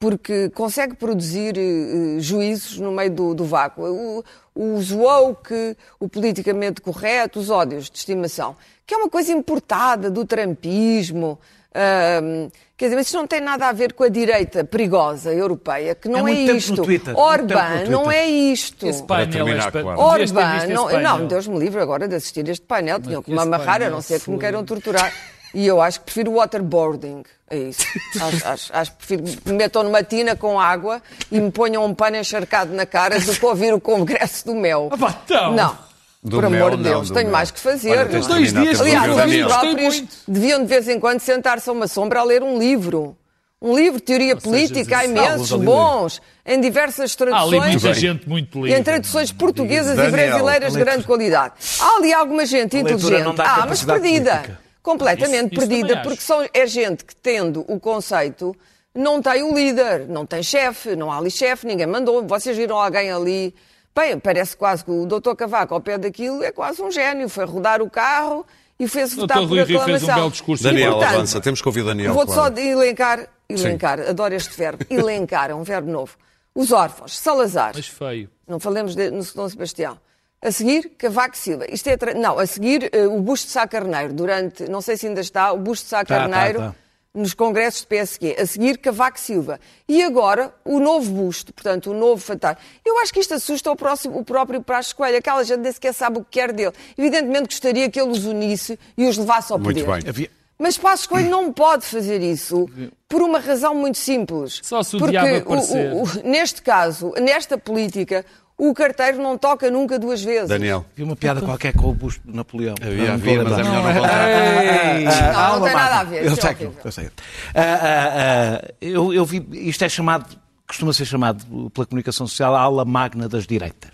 porque 0.00 0.48
consegue 0.48 0.96
produzir 0.96 1.58
eh, 1.58 2.16
eh, 2.16 2.20
juízos 2.20 2.78
no 2.78 2.90
meio 2.90 3.10
do, 3.10 3.34
do 3.34 3.44
vácuo. 3.44 3.84
O, 3.84 4.24
os 4.60 4.92
woke, 4.92 5.74
o 5.98 6.06
politicamente 6.06 6.82
correto, 6.82 7.40
os 7.40 7.48
ódios 7.48 7.88
de 7.88 7.96
estimação, 7.96 8.54
que 8.86 8.92
é 8.92 8.96
uma 8.98 9.08
coisa 9.08 9.32
importada 9.32 10.10
do 10.10 10.24
trampismo. 10.26 11.38
ahm, 11.74 12.50
quer 12.76 12.86
dizer, 12.86 12.96
mas 12.96 13.06
isto 13.06 13.16
não 13.16 13.26
tem 13.26 13.40
nada 13.40 13.68
a 13.68 13.72
ver 13.72 13.94
com 13.94 14.04
a 14.04 14.08
direita 14.08 14.62
perigosa 14.62 15.32
europeia, 15.32 15.94
que 15.94 16.08
não 16.08 16.18
é, 16.18 16.22
muito 16.22 16.38
tempo 16.38 16.52
no 16.52 16.58
isto. 16.58 16.74
Twitter, 16.82 16.88
muito 16.88 17.06
tempo 17.06 17.20
Orban, 17.20 17.62
no 17.62 17.76
Twitter. 17.76 17.90
não 17.90 18.12
é 18.12 18.26
isto. 18.26 18.86
Esse 18.86 19.02
painel 19.02 19.32
terminar, 19.32 19.68
é 19.68 19.82
claro. 19.82 20.22
Esse 20.22 20.34
não, 20.74 21.00
não, 21.00 21.26
Deus 21.26 21.46
me 21.46 21.58
livre 21.58 21.80
agora 21.80 22.06
de 22.06 22.16
assistir 22.16 22.46
este 22.48 22.66
painel, 22.66 23.00
tinham 23.00 23.22
que 23.22 23.30
me 23.30 23.38
amarrar, 23.38 23.82
a 23.82 23.88
não 23.88 24.02
ser 24.02 24.20
que 24.20 24.30
me 24.30 24.38
queiram 24.38 24.62
torturar. 24.64 25.10
E 25.52 25.66
eu 25.66 25.80
acho 25.82 25.98
que 26.00 26.04
prefiro 26.06 26.32
waterboarding, 26.34 27.22
é 27.50 27.56
isso. 27.58 27.84
Acho, 28.20 28.46
acho, 28.48 28.70
acho 28.72 28.90
que 28.92 28.96
prefiro 28.98 29.22
que 29.24 29.48
me 29.50 29.56
metam 29.56 29.82
numa 29.82 30.02
tina 30.04 30.36
com 30.36 30.60
água 30.60 31.02
e 31.32 31.40
me 31.40 31.50
ponham 31.50 31.84
um 31.84 31.92
pano 31.94 32.16
encharcado 32.16 32.72
na 32.72 32.86
cara 32.86 33.18
do 33.18 33.32
que 33.34 33.44
ouvir 33.44 33.74
o 33.74 33.80
congresso 33.80 34.46
do 34.46 34.54
mel. 34.54 34.88
Ah, 34.92 34.96
pá, 34.96 35.18
então. 35.24 35.52
Não. 35.52 35.76
Do 36.22 36.38
Por 36.38 36.48
mel, 36.50 36.66
amor 36.66 36.76
de 36.76 36.82
não, 36.84 36.90
Deus, 36.90 37.08
do 37.08 37.14
tenho 37.14 37.26
mel. 37.26 37.32
mais 37.32 37.50
que 37.50 37.58
fazer. 37.58 37.90
Olha, 37.92 38.04
não 38.04 38.10
tens 38.10 38.26
é? 38.26 38.28
Dois 38.28 38.52
dias 38.52 38.80
Aliás. 38.80 39.06
Gostei 39.12 39.44
próprios 39.44 40.04
deviam 40.28 40.60
de 40.60 40.66
vez 40.66 40.86
em 40.88 41.00
quando 41.00 41.18
sentar-se 41.20 41.68
a 41.68 41.72
uma 41.72 41.88
sombra 41.88 42.20
a 42.20 42.22
ler 42.24 42.42
um 42.42 42.58
livro. 42.58 43.16
Um 43.62 43.74
livro 43.76 43.98
de 43.98 44.04
teoria 44.06 44.36
política, 44.36 44.96
há 44.96 45.00
assim. 45.00 45.10
imensos, 45.10 45.52
ali 45.52 45.64
bons, 45.64 46.22
em 46.46 46.60
diversas 46.60 47.10
Há 47.20 47.24
ali 47.24 47.30
traduções. 47.50 47.82
muita 47.82 47.94
gente 47.94 48.28
muito 48.28 48.58
E 48.60 48.62
livre. 48.62 48.80
em 48.80 48.82
traduções 48.82 49.32
portuguesas 49.32 49.92
e 49.92 49.96
Daniel, 49.96 50.12
brasileiras 50.12 50.72
de 50.72 50.78
grande 50.78 51.04
qualidade. 51.04 51.54
Há 51.80 51.96
ali 51.96 52.12
alguma 52.12 52.46
gente 52.46 52.76
inteligente. 52.78 53.22
não 53.22 53.34
Ah, 53.38 53.66
mas 53.68 53.82
perdida. 53.82 54.30
política. 54.36 54.60
Completamente 54.82 55.52
Isso- 55.54 55.60
isso 55.62 55.68
perdida, 55.68 56.02
porque 56.02 56.20
são, 56.22 56.46
é 56.52 56.66
gente 56.66 57.04
que, 57.04 57.14
tendo 57.14 57.64
o 57.68 57.78
conceito, 57.78 58.56
não 58.94 59.20
tem 59.20 59.42
o 59.42 59.54
líder, 59.54 60.08
não 60.08 60.24
tem 60.24 60.42
chefe, 60.42 60.96
não 60.96 61.12
há 61.12 61.18
ali 61.18 61.30
chefe, 61.30 61.66
ninguém 61.66 61.86
mandou. 61.86 62.26
Vocês 62.26 62.56
viram 62.56 62.78
alguém 62.78 63.10
ali. 63.10 63.54
Bem, 63.94 64.18
parece 64.18 64.56
quase 64.56 64.84
que 64.84 64.90
o 64.90 65.04
doutor 65.04 65.36
Cavaco, 65.36 65.74
ao 65.74 65.80
pé 65.80 65.98
daquilo, 65.98 66.42
é 66.42 66.50
quase 66.52 66.80
um 66.80 66.90
gênio. 66.90 67.28
Foi 67.28 67.44
rodar 67.44 67.82
o 67.82 67.90
carro 67.90 68.46
e 68.78 68.88
fez 68.88 69.12
votar 69.14 69.38
Dr. 69.38 69.42
por 69.42 69.50
Rui 69.50 69.60
aclamação. 69.60 69.86
fez 69.86 70.02
um 70.02 70.06
belo 70.14 70.30
discurso. 70.30 70.62
E, 70.62 70.64
Daniel, 70.64 70.92
portanto, 70.92 71.14
avança. 71.14 71.40
Temos 71.40 71.60
que 71.60 71.68
ouvir 71.68 71.82
o 71.82 71.86
Daniel. 71.86 72.14
Vou-te 72.14 72.32
claro. 72.32 72.56
só 72.56 72.62
elencar, 72.62 73.28
elencar, 73.48 74.00
adoro 74.00 74.34
este 74.34 74.56
verbo, 74.56 74.84
elencar, 74.88 75.50
é 75.50 75.54
um 75.54 75.62
verbo 75.62 75.90
novo. 75.90 76.16
Os 76.54 76.72
órfãos, 76.72 77.16
Salazar, 77.18 77.72
Mas 77.74 77.86
feio. 77.86 78.30
não 78.48 78.58
falemos 78.58 78.94
de, 78.96 79.10
no 79.10 79.22
Dom 79.22 79.48
Sebastião. 79.48 79.98
A 80.42 80.50
seguir, 80.50 80.92
Cavaco 80.96 81.36
Silva. 81.36 81.66
Isto 81.70 81.88
é 81.88 81.96
tra- 81.96 82.14
Não, 82.14 82.38
a 82.38 82.46
seguir, 82.46 82.88
eh, 82.92 83.06
o 83.06 83.20
busto 83.20 83.46
de 83.46 83.52
Sá 83.52 83.66
Carneiro, 83.68 84.12
durante, 84.14 84.64
não 84.70 84.80
sei 84.80 84.96
se 84.96 85.06
ainda 85.06 85.20
está, 85.20 85.52
o 85.52 85.58
busto 85.58 85.84
de 85.84 85.90
Sá 85.90 85.98
Tá, 85.98 86.14
tá, 86.14 86.20
Carneiro 86.28 86.58
tá. 86.60 86.74
nos 87.14 87.34
congressos 87.34 87.82
de 87.82 87.86
PSG. 87.88 88.36
A 88.40 88.46
seguir, 88.46 88.78
Cavaco 88.78 89.20
Silva. 89.20 89.60
E 89.86 90.02
agora, 90.02 90.54
o 90.64 90.80
novo 90.80 91.10
busto, 91.12 91.52
portanto, 91.52 91.90
o 91.90 91.94
novo 91.94 92.22
fantasma. 92.22 92.56
Eu 92.82 92.98
acho 93.00 93.12
que 93.12 93.20
isto 93.20 93.34
assusta 93.34 93.70
o, 93.70 93.76
próximo, 93.76 94.18
o 94.18 94.24
próprio 94.24 94.62
Praz 94.62 94.94
Coelho. 94.94 95.18
Aquela 95.18 95.44
gente 95.44 95.60
nem 95.60 95.72
sequer 95.72 95.92
sabe 95.92 96.18
o 96.20 96.24
que 96.24 96.30
quer 96.40 96.52
dele. 96.52 96.72
Evidentemente 96.96 97.44
gostaria 97.48 97.90
que 97.90 98.00
ele 98.00 98.10
os 98.10 98.24
unisse 98.24 98.78
e 98.96 99.06
os 99.06 99.18
levasse 99.18 99.52
ao 99.52 99.58
Muito 99.58 99.84
poder. 99.84 100.00
bem. 100.02 100.08
Havia- 100.08 100.30
Mas 100.58 100.78
Passos 100.78 101.06
Coelho 101.06 101.28
não 101.30 101.52
pode 101.52 101.84
fazer 101.84 102.20
isso 102.22 102.66
por 103.08 103.20
uma 103.20 103.38
razão 103.40 103.74
muito 103.74 103.98
simples. 103.98 104.60
Só 104.62 104.82
se 104.82 104.96
o 104.96 104.98
Porque 104.98 105.18
diabo 105.18 105.36
aparecer. 105.36 105.92
o- 105.92 106.02
o- 106.02 106.22
neste 106.28 106.62
caso, 106.62 107.12
nesta 107.20 107.56
política, 107.58 108.24
o 108.68 108.74
carteiro 108.74 109.22
não 109.22 109.38
toca 109.38 109.70
nunca 109.70 109.98
duas 109.98 110.22
vezes. 110.22 110.48
Daniel. 110.48 110.84
Havia 110.92 111.04
uma 111.04 111.16
piada 111.16 111.40
qualquer 111.40 111.72
com 111.72 111.88
o 111.90 111.94
busto 111.94 112.20
de 112.28 112.36
Napoleão. 112.36 112.74
Havia, 112.80 113.06
Não 113.08 113.14
havia, 113.14 113.32
estou 113.42 113.46
a 113.46 113.50
mas 113.50 113.58
é 113.58 113.70
melhor 113.70 113.84
não 113.84 113.92
voltar. 113.94 114.28
Ei, 114.28 115.04
Não, 115.04 115.58
não 115.58 115.64
tem 115.66 115.74
nada 115.74 115.94
a 116.00 116.04
ver, 116.04 116.24
Eu 116.26 116.32
é 116.32 116.36
sei, 116.36 116.70
eu 116.84 116.92
sei. 116.92 117.10
Ah, 117.54 117.60
ah, 117.60 118.60
ah, 118.62 118.68
eu, 118.80 119.12
eu 119.14 119.24
vi, 119.24 119.46
isto 119.52 119.84
é 119.84 119.88
chamado, 119.88 120.26
costuma 120.66 120.92
ser 120.92 121.04
chamado 121.04 121.70
pela 121.70 121.86
comunicação 121.86 122.26
social 122.26 122.54
a 122.54 122.60
ala 122.60 122.84
magna 122.84 123.28
das 123.28 123.46
direitas. 123.46 123.90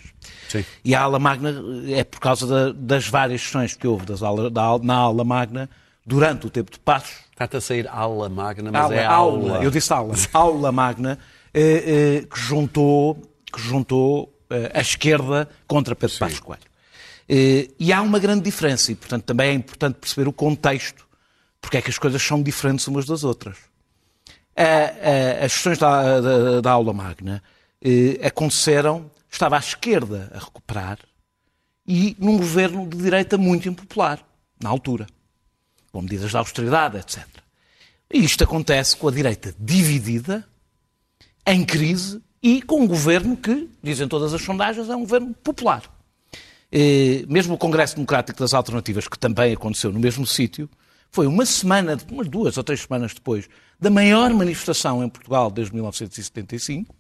Sim. 0.48 0.64
E 0.84 0.94
a 0.94 1.02
ala 1.02 1.18
magna 1.18 1.54
é 1.90 2.04
por 2.04 2.20
causa 2.20 2.46
da- 2.46 2.72
das 2.76 3.08
várias 3.08 3.42
sessões 3.42 3.74
que 3.76 3.86
houve 3.86 4.04
das 4.06 4.22
ala- 4.22 4.50
da 4.50 4.78
na 4.82 4.94
ala 4.96 5.24
magna 5.24 5.68
durante 6.04 6.46
o 6.46 6.50
tempo 6.50 6.70
de 6.70 6.78
Passos. 6.78 7.16
Está-te 7.32 7.56
a 7.56 7.60
sair 7.60 7.86
aula 7.88 8.28
magna, 8.28 8.70
mas 8.72 8.82
Aula, 8.82 8.94
é 8.94 9.04
aula. 9.04 9.50
aula. 9.54 9.64
Eu 9.64 9.70
disse 9.70 9.92
aula. 9.92 10.14
aula 10.32 10.72
magna 10.72 11.18
eh, 11.52 12.20
eh, 12.22 12.26
que 12.32 12.38
juntou, 12.40 13.20
que 13.52 13.60
juntou 13.60 14.32
a 14.74 14.80
esquerda 14.80 15.48
contra 15.66 15.94
Pedro 15.96 16.18
Passos 16.18 16.40
Coelho. 16.40 16.62
Eh, 17.28 17.70
e 17.78 17.92
há 17.92 18.00
uma 18.02 18.18
grande 18.18 18.42
diferença 18.44 18.92
e, 18.92 18.94
portanto, 18.94 19.24
também 19.24 19.50
é 19.50 19.52
importante 19.52 19.96
perceber 19.96 20.28
o 20.28 20.32
contexto, 20.32 21.06
porque 21.60 21.76
é 21.78 21.82
que 21.82 21.90
as 21.90 21.98
coisas 21.98 22.22
são 22.22 22.42
diferentes 22.42 22.86
umas 22.86 23.04
das 23.06 23.24
outras. 23.24 23.56
A- 24.56 24.62
a- 24.62 25.44
as 25.44 25.52
sessões 25.52 25.78
da, 25.78 26.20
da- 26.20 26.60
da 26.60 26.70
aula 26.70 26.92
magna 26.92 27.42
eh, 27.82 28.18
aconteceram, 28.26 29.10
estava 29.30 29.56
à 29.56 29.58
esquerda 29.58 30.30
a 30.34 30.38
recuperar 30.38 30.98
e 31.86 32.16
num 32.18 32.36
governo 32.38 32.86
de 32.88 32.96
direita 32.96 33.36
muito 33.36 33.68
impopular, 33.68 34.24
na 34.62 34.70
altura, 34.70 35.06
com 35.92 36.00
medidas 36.02 36.30
de 36.30 36.36
austeridade, 36.36 36.96
etc. 36.98 37.24
E 38.12 38.24
isto 38.24 38.42
acontece 38.44 38.96
com 38.96 39.08
a 39.08 39.12
direita 39.12 39.54
dividida, 39.58 40.46
em 41.46 41.64
crise 41.64 42.22
e 42.42 42.62
com 42.62 42.82
um 42.82 42.86
governo 42.86 43.36
que, 43.36 43.68
dizem 43.82 44.06
todas 44.08 44.32
as 44.34 44.42
sondagens, 44.42 44.88
é 44.88 44.96
um 44.96 45.00
governo 45.00 45.34
popular. 45.42 45.82
Eh, 46.70 47.24
mesmo 47.28 47.54
o 47.54 47.58
Congresso 47.58 47.94
Democrático 47.94 48.38
das 48.38 48.52
Alternativas, 48.54 49.08
que 49.08 49.18
também 49.18 49.52
aconteceu 49.52 49.92
no 49.92 49.98
mesmo 49.98 50.26
sítio, 50.26 50.68
foi 51.10 51.26
uma 51.26 51.46
semana, 51.46 51.96
umas 52.10 52.28
duas 52.28 52.56
ou 52.56 52.64
três 52.64 52.82
semanas 52.82 53.14
depois, 53.14 53.48
da 53.80 53.90
maior 53.90 54.30
manifestação 54.32 55.02
em 55.02 55.08
Portugal 55.08 55.50
desde 55.50 55.74
1975. 55.74 56.94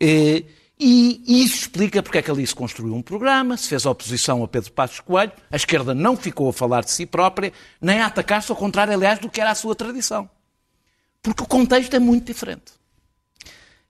Eh, 0.00 0.44
E 0.84 1.22
isso 1.44 1.58
explica 1.58 2.02
porque 2.02 2.18
é 2.18 2.22
que 2.22 2.30
ali 2.30 2.44
se 2.44 2.54
construiu 2.54 2.94
um 2.94 3.02
programa, 3.02 3.56
se 3.56 3.68
fez 3.68 3.86
oposição 3.86 4.42
a 4.42 4.48
Pedro 4.48 4.72
Passos 4.72 4.98
Coelho, 4.98 5.30
a 5.48 5.54
esquerda 5.54 5.94
não 5.94 6.16
ficou 6.16 6.48
a 6.48 6.52
falar 6.52 6.82
de 6.82 6.90
si 6.90 7.06
própria, 7.06 7.52
nem 7.80 8.00
a 8.00 8.06
atacar-se, 8.06 8.50
ao 8.50 8.56
contrário, 8.56 8.92
aliás, 8.92 9.20
do 9.20 9.30
que 9.30 9.40
era 9.40 9.52
a 9.52 9.54
sua 9.54 9.76
tradição. 9.76 10.28
Porque 11.22 11.42
o 11.44 11.46
contexto 11.46 11.94
é 11.94 12.00
muito 12.00 12.26
diferente. 12.26 12.72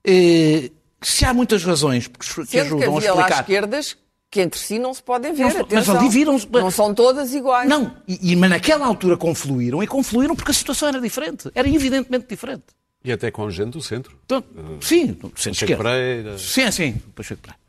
Eh, 0.05 0.71
se 1.01 1.25
há 1.25 1.33
muitas 1.33 1.63
razões 1.63 2.07
que 2.07 2.19
que 2.19 2.25
Sendo 2.25 2.47
que 2.47 2.59
ajudam 2.83 2.95
a 2.95 2.99
explicar. 2.99 3.39
esquerdas 3.41 3.97
que 4.29 4.41
entre 4.41 4.59
si 4.59 4.79
não 4.79 4.93
se 4.93 5.03
podem 5.03 5.33
ver. 5.33 5.53
Não 5.53 5.67
mas 5.71 6.13
viram-se- 6.13 6.47
Não 6.51 6.71
são 6.71 6.93
todas 6.93 7.33
iguais. 7.33 7.69
Não, 7.69 7.95
e, 8.07 8.31
e- 8.31 8.35
mas 8.35 8.49
naquela 8.49 8.85
altura 8.85 9.15
confluíram, 9.15 9.83
e 9.83 9.87
confluíram 9.87 10.35
porque 10.35 10.51
a 10.51 10.53
situação 10.53 10.87
era 10.89 10.99
diferente. 10.99 11.51
Era 11.53 11.67
evidentemente 11.69 12.25
diferente. 12.27 12.63
E 13.03 13.11
até 13.11 13.29
com 13.29 13.49
gente 13.51 13.71
do 13.73 13.81
centro. 13.81 14.17
Então, 14.25 14.43
sim, 14.81 15.07
do 15.07 15.13
centro 15.13 15.29
Pacheco 15.31 15.51
esquerda. 15.51 15.83
Pereira. 15.83 16.37
Sim, 16.39 16.71
sim, 16.71 16.93
Pacheco 17.13 17.41
Pereira. 17.41 17.59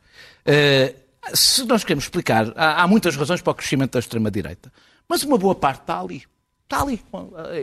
Eh, 0.47 0.95
se 1.35 1.65
nós 1.65 1.83
queremos 1.83 2.05
explicar, 2.05 2.53
há, 2.57 2.83
há 2.83 2.87
muitas 2.87 3.17
razões 3.17 3.43
para 3.43 3.51
o 3.51 3.55
crescimento 3.55 3.93
da 3.93 3.99
extrema-direita, 3.99 4.73
mas 5.09 5.23
uma 5.25 5.37
boa 5.37 5.55
parte 5.55 5.81
está 5.81 6.01
ali. 6.01 6.23
Está 6.63 6.83
ali. 6.83 7.01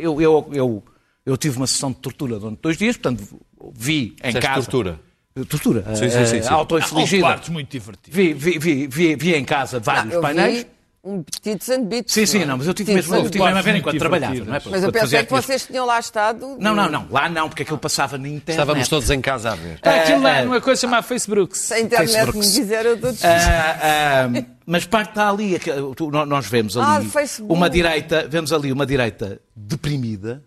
Eu, 0.01 0.21
eu, 0.21 0.49
eu, 0.53 0.83
eu 1.25 1.37
tive 1.37 1.57
uma 1.57 1.65
sessão 1.67 1.91
de 1.91 1.97
tortura 1.99 2.37
durante 2.39 2.59
dois 2.61 2.77
dias, 2.77 2.97
portanto, 2.97 3.39
vi 3.81 4.15
em 4.23 4.27
Disseste 4.27 4.39
casa. 4.39 4.61
tortura? 4.61 4.99
Tortura. 5.47 5.95
Sim, 5.95 6.09
sim, 6.09 6.25
sim, 6.25 6.41
sim. 6.43 6.49
Auto-infligida. 6.49 7.27
Partes 7.27 7.49
muito 7.49 7.71
divertidas. 7.71 8.15
Vi, 8.15 8.33
vi, 8.33 8.59
vi, 8.59 8.87
vi, 8.87 9.15
vi 9.15 9.35
em 9.35 9.45
casa 9.45 9.79
vários 9.79 10.13
eu 10.13 10.21
painéis. 10.21 10.59
vi 10.59 10.67
Um 11.03 11.25
bits 11.43 11.67
and 11.69 11.85
bits. 11.85 12.13
Sim, 12.13 12.27
sim, 12.27 12.41
é? 12.43 12.45
não, 12.45 12.59
mas 12.59 12.67
eu 12.67 12.75
tive 12.75 12.93
mesmo, 12.93 13.15
eu 13.15 13.27
tive 13.27 13.43
mesmo 13.43 13.57
a 13.57 13.61
ver 13.63 13.75
enquanto 13.75 13.97
trabalhava. 13.97 14.35
Não 14.35 14.53
é? 14.53 14.61
Mas 14.69 14.83
eu 14.83 14.91
pensei 14.91 15.25
que 15.25 15.31
vocês 15.31 15.65
tinham 15.65 15.83
lá 15.83 15.99
estado. 15.99 16.57
Não, 16.59 16.75
não, 16.75 16.91
não, 16.91 17.07
lá 17.09 17.27
não, 17.27 17.49
porque 17.49 17.63
aquilo 17.63 17.79
passava 17.79 18.19
na 18.19 18.27
internet. 18.27 18.51
Estávamos 18.51 18.87
todos 18.87 19.09
em 19.09 19.19
casa 19.19 19.51
a 19.51 19.55
ver. 19.55 19.75
Está 19.75 19.95
aquilo 19.95 20.21
lá 20.21 20.37
é. 20.37 20.45
numa 20.45 20.61
coisa 20.61 20.79
chamada 20.79 21.01
Facebook. 21.01 21.57
Se 21.57 21.73
a 21.73 21.79
internet 21.79 22.35
me 22.35 22.41
dizer, 22.41 22.85
eu 22.85 22.97
dou 22.97 23.11
Ah, 23.23 24.27
ah, 24.29 24.43
mas 24.63 24.85
parte 24.85 25.09
está 25.09 25.27
ali, 25.27 25.59
nós 26.27 26.45
vemos 26.45 26.77
Ah, 26.77 26.97
ali 26.97 27.09
uma 27.49 27.67
direita, 27.67 28.27
vemos 28.29 28.53
ali 28.53 28.71
uma 28.71 28.85
direita 28.85 29.41
deprimida, 29.55 30.43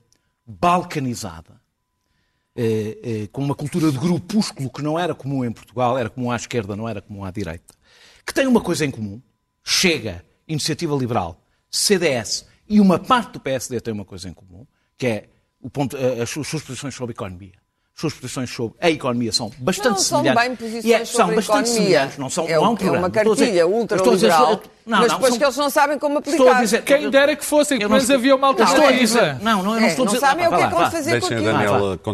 balcanizada, 0.46 1.60
eh, 2.56 2.98
eh, 3.02 3.26
com 3.32 3.42
uma 3.42 3.54
cultura 3.54 3.90
de 3.90 3.98
grupúsculo 3.98 4.70
que 4.70 4.82
não 4.82 4.98
era 4.98 5.14
comum 5.14 5.44
em 5.44 5.52
Portugal, 5.52 5.98
era 5.98 6.08
comum 6.08 6.30
à 6.30 6.36
esquerda, 6.36 6.76
não 6.76 6.88
era 6.88 7.02
comum 7.02 7.24
à 7.24 7.30
direita, 7.30 7.74
que 8.24 8.32
tem 8.32 8.46
uma 8.46 8.60
coisa 8.60 8.84
em 8.84 8.90
comum, 8.90 9.20
Chega, 9.62 10.24
Iniciativa 10.46 10.94
Liberal, 10.94 11.42
CDS 11.70 12.46
e 12.68 12.80
uma 12.80 12.98
parte 12.98 13.32
do 13.32 13.40
PSD 13.40 13.80
tem 13.80 13.92
uma 13.92 14.04
coisa 14.04 14.28
em 14.28 14.32
comum, 14.32 14.66
que 14.96 15.06
é 15.06 15.28
ponto, 15.72 15.96
eh, 15.96 16.22
as 16.22 16.30
suas 16.30 16.62
posições 16.62 16.94
sobre 16.94 17.12
economia. 17.12 17.63
As 17.96 18.00
suas 18.00 18.12
posições 18.14 18.50
sobre 18.50 18.76
a 18.80 18.90
economia 18.90 19.30
são 19.32 19.52
bastante 19.56 19.88
Não 19.90 19.96
são 19.98 20.18
semelhantes. 20.24 20.48
bem 20.48 20.56
posições 20.56 20.84
é- 20.92 21.04
são 21.04 21.06
sobre 21.06 21.32
a 21.32 21.36
bastante 21.36 21.58
economia. 21.70 21.74
semelhantes, 21.84 22.18
não 22.18 22.28
são 22.30 22.44
é, 22.48 22.54
não 22.56 22.64
há 22.64 22.70
um 22.70 22.76
é 22.80 22.90
uma 22.90 23.10
cartilha 23.10 23.66
ultraliberal, 23.68 24.50
não, 24.84 24.98
mas 24.98 25.00
não, 25.00 25.14
depois 25.14 25.28
são- 25.30 25.38
que 25.38 25.44
eles 25.44 25.56
não 25.56 25.70
sabem 25.70 25.98
como 26.00 26.18
aplicar. 26.18 26.36
Estou 26.36 26.52
a 26.52 26.60
dizer- 26.60 26.82
Quem 26.82 27.08
dera 27.08 27.36
que 27.36 27.44
fossem, 27.44 27.78
pelo 27.78 27.90
não 27.90 27.96
menos 27.96 28.10
havia 28.10 28.34
uma 28.34 28.48
Não, 28.48 28.52
estou 28.52 28.66
a 28.66 28.68
alternativa. 28.70 29.00
dizer- 29.06 29.34
Não, 29.44 29.62
não, 29.62 29.74
eu 29.74 29.80
não 29.80 29.86
É, 29.86 29.90
estou 29.90 30.02
a 30.02 30.06
não 30.06 30.12
dizer... 30.12 30.26
sabem 30.26 30.46
o 30.46 30.50
que 30.50 30.54
é 30.56 30.66
que 30.68 30.74
vão 30.74 30.90
fazer 30.90 31.20
com 31.20 31.26
aquilo. 31.26 31.40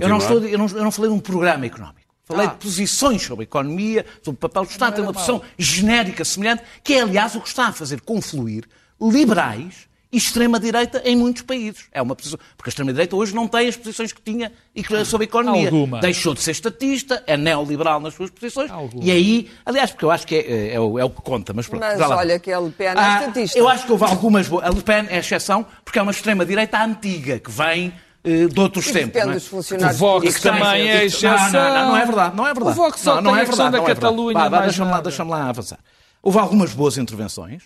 Eu 0.02 0.08
não, 0.08 0.18
estou, 0.18 0.38
eu, 0.46 0.58
não, 0.58 0.66
eu 0.66 0.84
não 0.84 0.90
falei 0.90 1.10
de 1.10 1.16
um 1.16 1.20
programa 1.20 1.64
económico. 1.64 2.00
Falei 2.26 2.46
Ah. 2.46 2.50
de 2.50 2.56
posições 2.56 3.22
sobre 3.22 3.42
a 3.42 3.44
economia, 3.44 4.04
sobre 4.22 4.36
o 4.36 4.40
papel 4.48 4.64
do 4.66 4.70
Estado. 4.70 4.94
Tem 4.96 5.02
uma 5.02 5.14
posição 5.14 5.40
genérica, 5.58 6.24
semelhante, 6.26 6.62
que 6.84 6.92
é, 6.94 7.00
aliás, 7.00 7.34
o 7.34 7.40
que 7.40 7.48
está 7.48 7.68
a 7.68 7.72
fazer 7.72 8.02
confluir 8.02 8.64
liberais 9.00 9.88
extrema-direita 10.12 11.02
em 11.04 11.16
muitos 11.16 11.42
países. 11.42 11.84
É 11.92 12.00
uma 12.02 12.16
posição, 12.16 12.38
porque 12.56 12.68
a 12.68 12.70
extrema-direita 12.70 13.14
hoje 13.16 13.34
não 13.34 13.46
tem 13.46 13.68
as 13.68 13.76
posições 13.76 14.12
que 14.12 14.20
tinha 14.20 14.52
e 14.74 14.82
que- 14.82 15.04
sobre 15.04 15.24
a 15.24 15.28
economia. 15.28 15.66
Alguma. 15.68 16.00
Deixou 16.00 16.34
de 16.34 16.40
ser 16.40 16.50
estatista, 16.52 17.22
é 17.26 17.36
neoliberal 17.36 18.00
nas 18.00 18.14
suas 18.14 18.30
posições. 18.30 18.70
Alguma. 18.70 19.04
E 19.04 19.10
aí, 19.10 19.50
aliás, 19.64 19.90
porque 19.90 20.04
eu 20.04 20.10
acho 20.10 20.26
que 20.26 20.34
é, 20.36 20.74
é 20.74 20.80
o, 20.80 20.98
é 20.98 21.04
o 21.04 21.10
que 21.10 21.22
conta. 21.22 21.52
Mas, 21.52 21.66
pronto, 21.68 21.80
Mas 21.82 22.00
olha 22.00 22.38
que 22.38 22.52
a 22.52 22.58
Le 22.60 22.70
Pen 22.70 22.86
é 22.88 22.94
Ah, 22.96 23.20
estatista. 23.20 23.58
Eu 23.58 23.68
acho 23.68 23.86
que 23.86 23.92
houve 23.92 24.04
algumas 24.04 24.48
boas. 24.48 24.64
A 24.64 24.70
Le 24.70 24.82
Pen 24.82 25.06
é 25.08 25.18
exceção 25.18 25.64
porque 25.84 25.98
é 25.98 26.02
uma 26.02 26.10
extrema-direita 26.12 26.82
antiga, 26.82 27.38
que 27.38 27.50
vem 27.50 27.92
eh, 28.22 28.46
de 28.48 28.60
outros 28.60 28.86
E 28.88 28.92
tempos. 28.92 29.06
depende 29.12 29.24
não 29.26 29.32
é? 29.32 29.34
dos 29.36 29.46
funcionários 29.46 29.96
O 29.96 29.98
Vox 29.98 30.34
que 30.36 30.42
também 30.42 30.88
é 30.90 30.98
que- 31.00 31.04
exceção. 31.06 31.30
Não, 31.30 31.52
não, 31.52 31.74
não, 31.74 31.88
não 31.88 31.96
é 31.96 32.04
verdade, 32.06 32.36
não 32.36 32.46
é 32.46 32.52
verdade. 32.54 32.78
O 32.78 32.82
Vox 32.82 33.00
só 33.00 33.14
não, 33.14 33.22
não 33.22 33.30
tem 33.32 33.40
é 33.40 33.42
a 33.42 33.46
questão 33.46 33.64
verdade, 33.70 33.72
da 33.72 33.78
não 33.78 33.84
é 33.84 33.94
verdade. 33.94 34.16
Catalunha, 34.34 34.60
Deixa-me 34.66 34.90
lá, 34.90 35.00
deixa 35.00 35.24
lá 35.24 35.48
avançar. 35.48 35.78
Houve 36.22 36.38
algumas 36.38 36.74
boas 36.74 36.98
intervenções 36.98 37.62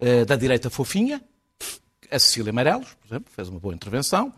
eh, 0.00 0.24
da 0.26 0.36
direita 0.36 0.68
fofinha, 0.68 1.22
a 2.14 2.18
Cecília 2.18 2.52
Meireles, 2.52 2.86
por 3.00 3.06
exemplo, 3.08 3.32
fez 3.34 3.48
uma 3.48 3.58
boa 3.60 3.74
intervenção. 3.74 4.32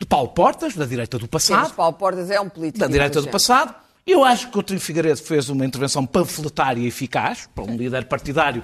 De 0.00 0.06
Paulo 0.06 0.28
Portas, 0.30 0.74
da 0.74 0.84
direita 0.84 1.18
do 1.18 1.22
Sim, 1.24 1.28
passado 1.28 1.62
mas 1.62 1.72
Paulo 1.72 1.94
Portas 1.96 2.30
é 2.30 2.40
um 2.40 2.48
político. 2.48 2.80
da 2.80 2.86
direita 2.88 3.22
do 3.22 3.28
passado. 3.28 3.74
Eu 4.06 4.22
acho 4.24 4.48
que 4.48 4.52
Coutinho 4.52 4.80
Figueiredo 4.80 5.16
fez 5.22 5.48
uma 5.48 5.64
intervenção 5.64 6.04
panfletária 6.04 6.80
e 6.80 6.86
eficaz, 6.86 7.48
para 7.54 7.64
um 7.64 7.76
líder 7.76 8.04
partidário. 8.06 8.62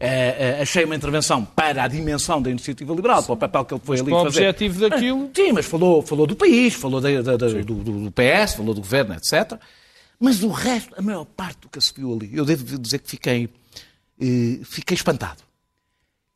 eh, 0.00 0.56
eh, 0.58 0.62
achei 0.62 0.84
uma 0.84 0.94
intervenção 0.96 1.44
para 1.44 1.84
a 1.84 1.88
dimensão 1.88 2.42
da 2.42 2.50
iniciativa 2.50 2.92
liberal, 2.92 3.22
para 3.22 3.32
o 3.32 3.36
papel 3.36 3.64
que 3.64 3.74
ele 3.74 3.80
foi 3.82 3.96
ali 4.00 4.10
para 4.10 4.14
o 4.20 4.24
fazer. 4.24 4.40
objetivo 4.48 4.80
daquilo- 4.90 5.24
Ah, 5.26 5.30
Sim, 5.34 5.52
mas 5.52 5.64
falou, 5.66 6.02
falou 6.02 6.26
do 6.26 6.34
país, 6.36 6.74
falou 6.74 7.00
da- 7.00 7.22
da- 7.22 7.36
da- 7.36 7.46
do, 7.48 7.62
do- 7.62 8.04
do 8.04 8.10
PS, 8.10 8.56
falou 8.56 8.74
do 8.74 8.80
governo, 8.80 9.14
etc. 9.14 9.56
Mas 10.18 10.42
o 10.42 10.48
resto, 10.48 10.92
a 10.98 11.00
maior 11.00 11.24
parte 11.24 11.60
do 11.60 11.68
que 11.68 11.80
se 11.80 11.92
viu 11.96 12.12
ali, 12.12 12.28
eu 12.36 12.44
devo 12.44 12.76
dizer 12.76 12.98
que 12.98 13.08
fiquei, 13.08 13.48
eh, 14.20 14.58
fiquei 14.64 14.96
espantado 14.96 15.43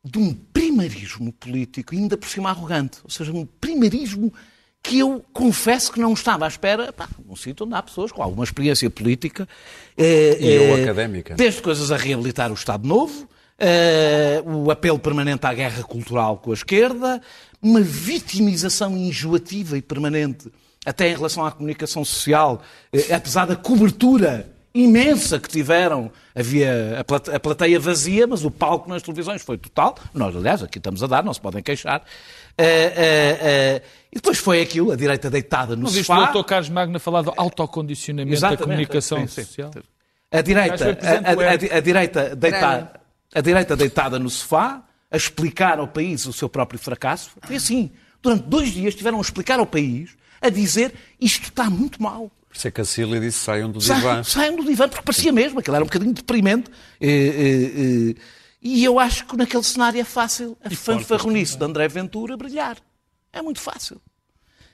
de 0.03 0.17
um 0.17 0.33
primarismo 0.33 1.31
político, 1.33 1.93
ainda 1.93 2.17
por 2.17 2.27
cima 2.29 2.49
arrogante. 2.49 2.99
Ou 3.03 3.09
seja, 3.09 3.31
um 3.31 3.45
primarismo 3.45 4.33
que 4.81 4.99
eu 4.99 5.23
confesso 5.33 5.91
que 5.91 5.99
não 5.99 6.13
estava 6.13 6.45
à 6.45 6.47
espera, 6.47 6.93
pá, 6.93 7.09
num 7.27 7.35
sítio 7.35 7.65
onde 7.65 7.75
há 7.75 7.83
pessoas 7.83 8.11
com 8.11 8.23
alguma 8.23 8.43
experiência 8.43 8.89
política. 8.89 9.47
eh, 9.97 10.37
E 10.39 10.53
eu 10.53 10.63
eh, 10.77 10.83
académica. 10.83 11.35
Desde 11.35 11.61
coisas 11.61 11.91
a 11.91 11.97
reabilitar 11.97 12.49
o 12.49 12.53
Estado 12.53 12.87
Novo, 12.87 13.27
eh, 13.57 14.41
o 14.45 14.71
apelo 14.71 14.97
permanente 14.97 15.45
à 15.45 15.53
guerra 15.53 15.83
cultural 15.83 16.37
com 16.37 16.51
a 16.51 16.53
esquerda, 16.53 17.21
uma 17.61 17.81
vitimização 17.81 18.95
enjoativa 18.95 19.77
e 19.77 19.81
permanente, 19.81 20.49
até 20.85 21.09
em 21.09 21.13
relação 21.13 21.45
à 21.45 21.51
comunicação 21.51 22.05
social, 22.05 22.61
apesar 23.13 23.45
da 23.45 23.57
cobertura 23.57 24.49
imensa 24.73 25.39
que 25.39 25.49
tiveram. 25.49 26.11
Havia 26.35 26.99
a 26.99 27.03
plate- 27.03 27.31
a 27.31 27.39
plateia 27.39 27.79
vazia, 27.79 28.25
mas 28.27 28.43
o 28.45 28.51
palco 28.51 28.89
nas 28.89 29.01
televisões 29.01 29.41
foi 29.41 29.57
total. 29.57 29.95
Nós, 30.13 30.35
aliás, 30.35 30.63
aqui 30.63 30.77
estamos 30.77 31.03
a 31.03 31.07
dar, 31.07 31.23
não 31.23 31.33
se 31.33 31.41
podem 31.41 31.61
queixar. 31.61 32.01
Eh, 32.57 32.63
eh, 32.95 33.37
eh, 33.41 33.81
e 34.11 34.15
depois 34.15 34.37
foi 34.37 34.61
aquilo, 34.61 34.91
a 34.91 34.95
direita 34.95 35.29
deitada 35.29 35.75
no 35.75 35.83
Não 35.83 35.89
viste 35.89 36.11
o 36.11 36.15
sofá. 36.15 36.31
Dr. 36.31 36.43
Carlos 36.43 36.69
Magno 36.69 36.99
falar 36.99 37.21
do 37.21 37.33
autocondicionamento 37.37 38.29
da 38.31 38.35
Exatamente, 38.47 38.63
comunicação 38.63 39.19
sim, 39.19 39.27
sim. 39.27 39.43
social? 39.43 39.71
A 40.31 40.41
direita, 40.41 40.85
a, 41.01 41.31
a- 41.31 41.75
a- 41.75 41.77
a 41.77 41.79
direita 41.81 42.35
deitada, 42.35 42.99
a 43.33 43.41
direita 43.41 43.75
deitada 43.75 44.19
no 44.19 44.29
sofá, 44.29 44.83
a 45.11 45.17
explicar 45.17 45.79
ao 45.79 45.87
país 45.87 46.25
o 46.25 46.33
seu 46.33 46.47
próprio 46.47 46.79
fracasso. 46.79 47.31
Foi 47.41 47.55
assim. 47.55 47.91
Durante 48.21 48.43
dois 48.43 48.69
dias 48.71 48.93
tiveram 48.93 49.17
a 49.17 49.21
explicar 49.21 49.59
ao 49.59 49.65
país, 49.65 50.11
a 50.41 50.49
dizer 50.49 50.93
isto 51.19 51.45
está 51.45 51.69
muito 51.69 52.01
mal. 52.03 52.29
Por 52.59 52.63
isso 52.63 52.67
é 52.67 52.71
que 52.71 52.81
a 52.81 52.85
Cília 52.85 53.19
disse 53.21 53.37
saiam 53.39 53.71
do 53.71 53.79
Sa- 53.79 53.95
divã. 53.95 54.21
Saiam 54.21 54.57
do 54.57 54.65
divã, 54.65 54.89
porque 54.89 55.01
parecia 55.01 55.31
mesmo, 55.31 55.59
aquilo 55.59 55.77
era 55.77 55.83
um 55.85 55.87
bocadinho 55.87 56.11
deprimente. 56.13 56.69
Eh, 56.99 57.07
eh, 57.07 58.11
eh, 58.11 58.21
E 58.61 58.83
eu 58.83 58.99
acho 58.99 59.25
que 59.25 59.37
naquele 59.37 59.63
cenário 59.63 60.01
é 60.01 60.03
fácil 60.03 60.57
a 60.61 60.69
fanfarronice 60.69 61.57
de 61.57 61.63
André 61.63 61.87
Ventura 61.87 62.35
brilhar. 62.35 62.77
É 63.31 63.41
muito 63.41 63.61
fácil. 63.61 64.01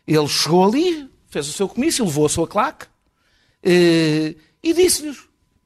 Ele 0.07 0.27
chegou 0.27 0.65
ali, 0.67 1.07
fez 1.27 1.47
o 1.47 1.53
seu 1.53 1.69
comício, 1.69 2.03
levou 2.03 2.25
a 2.25 2.29
sua 2.29 2.47
claque 2.47 2.87
eh, 3.61 4.33
e 4.63 4.73
disse-lhes: 4.73 5.19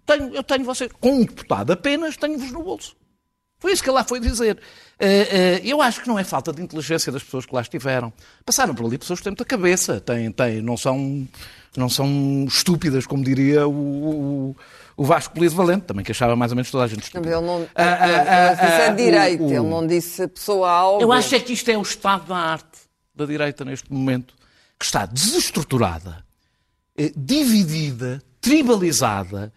tenho, 0.06 0.36
Eu 0.36 0.44
tenho 0.44 0.66
você, 0.66 0.90
com 0.90 1.14
um 1.14 1.20
deputado 1.22 1.72
apenas, 1.72 2.18
tenho-vos 2.18 2.52
no 2.52 2.62
bolso. 2.64 2.98
Foi 3.60 3.74
isso 3.74 3.84
que 3.84 3.90
ele 3.90 3.96
lá 3.98 4.04
foi 4.06 4.20
dizer. 4.22 4.58
Eh, 4.98 5.28
eh, 5.32 5.62
eu 5.66 5.82
acho 5.82 6.02
que 6.02 6.08
não 6.08 6.18
é 6.18 6.24
falta 6.24 6.52
de 6.54 6.62
inteligência 6.62 7.12
das 7.12 7.22
pessoas 7.22 7.46
que 7.46 7.54
lá 7.54 7.62
estiveram. 7.62 8.12
Passaram 8.46 8.74
por 8.74 8.86
ali 8.86 8.98
pessoas 8.98 9.20
que 9.20 9.24
têm 9.26 9.32
muita 9.32 9.44
cabeça, 9.46 10.00
têm, 10.00 10.32
têm, 10.32 10.62
não, 10.62 10.78
são, 10.78 11.28
não 11.76 11.90
são 11.90 12.46
estúpidas, 12.48 13.06
como 13.06 13.22
diria 13.24 13.68
o, 13.68 13.72
o, 13.72 14.56
o 14.96 15.04
Vasco 15.06 15.34
Polido 15.34 15.56
Valente, 15.56 15.86
também 15.88 16.06
que 16.06 16.12
achava 16.12 16.36
mais 16.38 16.52
ou 16.54 16.56
menos 16.56 16.72
toda 16.72 16.86
a 16.86 16.88
gente 16.88 17.04
estúpida. 17.04 17.30
mas 17.30 17.38
ele 17.38 17.46
não. 17.46 17.68
Ah, 17.76 17.84
ah, 17.84 18.50
ah, 18.50 18.54
disse 18.54 18.82
a 18.82 18.86
ah, 18.86 18.90
direita, 18.94 19.44
o- 19.44 19.48
o- 19.48 19.52
ele 19.52 19.68
não 19.70 19.86
disse 19.86 20.28
pessoa 20.30 20.72
algo. 20.72 21.02
Eu 21.02 21.12
acho 21.12 21.36
é 21.36 21.40
que 21.40 21.52
isto 21.52 21.70
é 21.70 21.78
o 21.78 21.82
estado 21.82 22.28
da 22.28 22.38
arte 22.38 22.80
da 23.14 23.26
direita 23.26 23.66
neste 23.66 23.92
momento, 23.92 24.34
que 24.80 24.86
está 24.86 25.06
desestruturada, 25.06 26.24
eh, 26.98 27.12
dividida, 27.14 28.22
tribalizada 28.40 29.52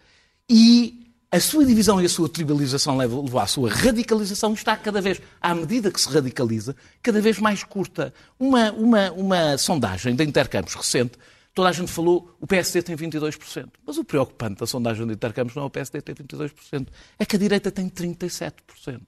e 0.49 1.02
a 1.33 1.39
sua 1.39 1.65
divisão 1.65 1.99
e 1.99 2.05
a 2.05 2.09
sua 2.09 2.29
tribalização 2.29 2.95
levou 2.95 3.39
à 3.39 3.47
sua 3.47 3.67
radicalização 3.67 4.51
e 4.51 4.53
está 4.53 4.77
cada 4.77 5.01
vez, 5.01 5.19
à 5.41 5.55
medida 5.55 5.89
que 5.89 5.99
se 5.99 6.07
radicaliza, 6.07 6.75
cada 7.01 7.19
vez 7.19 7.39
mais 7.39 7.63
curta. 7.63 8.13
Uma, 8.39 8.71
uma, 8.73 9.11
uma 9.13 9.57
sondagem 9.57 10.15
da 10.15 10.23
Intercampos 10.23 10.75
recente, 10.75 11.13
toda 11.51 11.69
a 11.69 11.71
gente 11.71 11.91
falou 11.91 12.37
o 12.39 12.45
PSD 12.45 12.83
tem 12.83 12.95
22%. 12.95 13.67
Mas 13.83 13.97
o 13.97 14.03
preocupante 14.03 14.59
da 14.59 14.67
sondagem 14.67 15.07
da 15.07 15.13
Intercampos 15.13 15.55
não 15.55 15.63
é 15.63 15.65
o 15.65 15.71
PSD 15.71 16.03
ter 16.03 16.13
22%, 16.13 16.85
é 17.17 17.25
que 17.25 17.35
a 17.35 17.39
direita 17.39 17.71
tem 17.71 17.89
37%. 17.89 19.01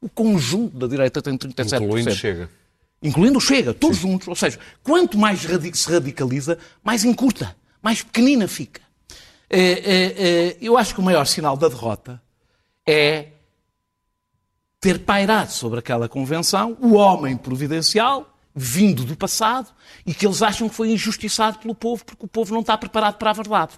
O 0.00 0.08
conjunto 0.08 0.78
da 0.78 0.86
direita 0.86 1.20
tem 1.20 1.36
37%. 1.36 1.82
Incluindo 1.82 2.14
Chega. 2.14 2.50
Incluindo 3.02 3.40
Chega, 3.40 3.74
todos 3.74 3.98
juntos. 3.98 4.28
Ou 4.28 4.36
seja, 4.36 4.56
quanto 4.84 5.18
mais 5.18 5.40
se 5.40 5.90
radicaliza, 5.90 6.58
mais 6.84 7.04
encurta, 7.04 7.56
mais 7.82 8.04
pequenina 8.04 8.46
fica. 8.46 8.80
Eh, 9.54 9.82
eh, 9.84 10.14
eh, 10.16 10.56
eu 10.62 10.78
acho 10.78 10.94
que 10.94 11.00
o 11.00 11.02
maior 11.02 11.26
sinal 11.26 11.56
da 11.58 11.68
derrota 11.68 12.20
é 12.86 13.28
ter 14.80 15.00
pairado 15.00 15.52
sobre 15.52 15.78
aquela 15.78 16.08
convenção 16.08 16.76
o 16.80 16.94
homem 16.94 17.36
providencial, 17.36 18.34
vindo 18.54 19.04
do 19.04 19.14
passado, 19.16 19.70
e 20.06 20.12
que 20.14 20.26
eles 20.26 20.42
acham 20.42 20.68
que 20.68 20.74
foi 20.74 20.90
injustiçado 20.90 21.58
pelo 21.58 21.74
povo 21.74 22.04
porque 22.04 22.24
o 22.24 22.28
povo 22.28 22.52
não 22.54 22.60
está 22.62 22.76
preparado 22.78 23.16
para 23.18 23.30
a 23.30 23.34
verdade. 23.34 23.72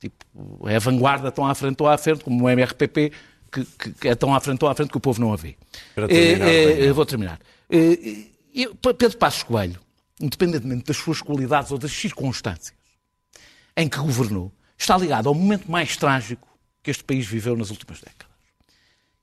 Tipo, 0.00 0.68
é 0.68 0.76
a 0.76 0.78
vanguarda 0.80 1.30
tão 1.32 1.46
à 1.46 1.54
frente 1.54 1.80
ou 1.82 1.88
à 1.88 1.96
frente, 1.96 2.22
como 2.24 2.44
o 2.44 2.48
MRPP, 2.50 3.12
que, 3.50 3.64
que- 3.64 3.92
que 3.92 4.08
é 4.08 4.14
tão 4.14 4.34
à 4.34 4.40
frente 4.40 4.62
ou 4.64 4.68
à 4.70 4.74
frente 4.74 4.90
que 4.90 4.96
o 4.96 5.00
povo 5.00 5.20
não 5.20 5.32
a 5.32 5.36
vê. 5.36 5.56
Terminar, 5.94 6.38
Daniel. 6.46 6.78
eu 6.84 6.94
vou 6.94 7.06
terminar. 7.06 7.40
Eh, 7.70 8.26
eu- 8.54 8.74
Pedro 8.74 9.16
Passos 9.16 9.42
Coelho, 9.42 9.80
independentemente 10.20 10.84
das 10.84 10.96
suas 10.96 11.22
qualidades 11.22 11.70
ou 11.72 11.78
das 11.78 11.92
circunstâncias 11.92 12.76
em 13.78 13.88
que 13.88 13.96
governou, 13.98 14.52
está 14.76 14.98
ligado 14.98 15.28
ao 15.28 15.34
momento 15.34 15.70
mais 15.70 15.96
trágico 15.96 16.48
que 16.82 16.90
este 16.90 17.04
país 17.04 17.26
viveu 17.26 17.56
nas 17.56 17.70
últimas 17.70 18.00
décadas, 18.00 18.34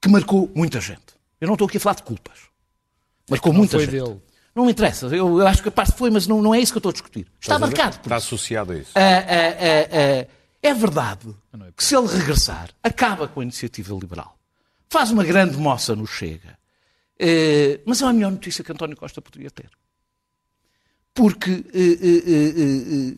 que 0.02 0.10
marcou 0.10 0.50
muita 0.56 0.80
gente. 0.80 1.14
Eu 1.40 1.48
não 1.48 1.56
estou 1.56 1.68
aqui 1.68 1.78
a 1.78 1.80
falar 1.80 1.96
de 1.96 2.04
culpas. 2.04 2.40
Marcou 3.30 3.52
muita 3.52 3.78
foi 3.78 3.86
gente. 3.86 4.02
dele. 4.02 4.22
Não 4.56 4.66
me 4.66 4.72
interessa. 4.72 5.08
Eu, 5.08 5.40
eu 5.40 5.46
acho 5.46 5.62
que 5.62 5.68
a 5.68 5.72
parte 5.72 5.94
foi, 5.98 6.10
mas 6.10 6.26
não, 6.26 6.42
não 6.42 6.56
é 6.56 6.60
isso 6.62 6.72
que 6.72 6.78
eu 6.78 6.80
estou 6.80 6.90
a 6.92 6.94
discutir. 6.94 7.28
Está 7.40 7.56
Estás 7.56 7.60
marcado 7.60 8.00
por 8.00 8.06
Está 8.06 8.16
associado 8.16 8.72
a 8.72 8.78
isso. 8.78 8.92
ah, 8.96 9.02
ah, 9.02 10.24
ah, 10.24 10.28
é 10.62 10.74
verdade 10.74 11.36
que 11.76 11.84
se 11.84 11.96
ele 11.96 12.08
regressar, 12.08 12.70
acaba 12.82 13.28
com 13.28 13.42
a 13.42 13.44
iniciativa 13.44 13.94
liberal. 13.94 14.38
faz 14.90 15.12
uma 15.12 15.24
grande 15.24 15.58
moça 15.58 15.96
no 15.96 16.08
Chega. 16.08 16.58
Eh, 17.20 17.82
mas 17.86 18.02
é 18.02 18.06
a 18.06 18.14
melhor 18.14 18.32
notícia 18.32 18.64
que 18.64 18.72
António 18.72 18.96
Costa 18.96 19.22
poderia 19.22 19.52
ter. 19.52 19.70
Porque 21.14 21.52
eh, 21.74 22.00
eh, 22.02 23.18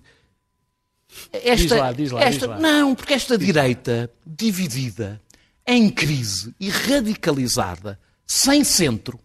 esta, 1.31 1.55
Diz 1.55 1.71
lá, 1.71 1.91
diz 1.91 2.11
lá, 2.11 2.21
esta- 2.23 2.39
diz 2.39 2.47
lá. 2.47 2.59
Não, 2.59 2.95
porque 2.95 3.13
esta 3.13 3.37
direita 3.37 4.09
dividida, 4.25 5.21
em 5.65 5.89
crise 5.89 6.53
e 6.59 6.69
radicalizada, 6.69 7.99
sem 8.25 8.63
centro, 8.63 9.19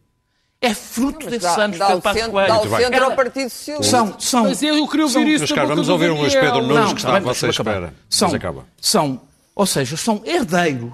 é 0.60 0.74
fruto 0.74 1.26
desses 1.26 1.42
dá, 1.42 1.64
anos 1.64 1.72
de 1.74 1.78
dá 1.78 1.86
Pedro 1.86 1.98
o 1.98 2.02
Passos 2.02 2.18
centro, 2.20 2.32
Coelho. 2.32 2.48
dá 2.48 2.60
o 2.60 2.76
centro 2.76 3.04
ao 3.04 3.16
Partido 3.16 3.50
Socialista. 3.50 3.90
São, 3.90 4.20
são, 4.20 4.42
Mas 4.44 4.62
eu 4.62 4.86
queria 4.88 5.04
ouvir 5.06 5.38
são- 5.38 5.46
da 5.46 5.46
boca 5.54 5.66
vamos 5.66 5.88
ouvir 5.88 6.10
um 6.12 6.22
Daniel. 6.22 6.40
Pedro 6.40 6.62
Nunes 6.62 6.84
Não, 6.84 6.94
que 6.94 7.00
está 7.00 7.16
à 7.16 7.20
vossa 7.20 7.48
espera. 7.48 7.94
São, 8.08 8.30
são, 8.80 9.20
ou 9.54 9.66
seja, 9.66 9.96
são 9.96 10.22
herdeiros 10.24 10.92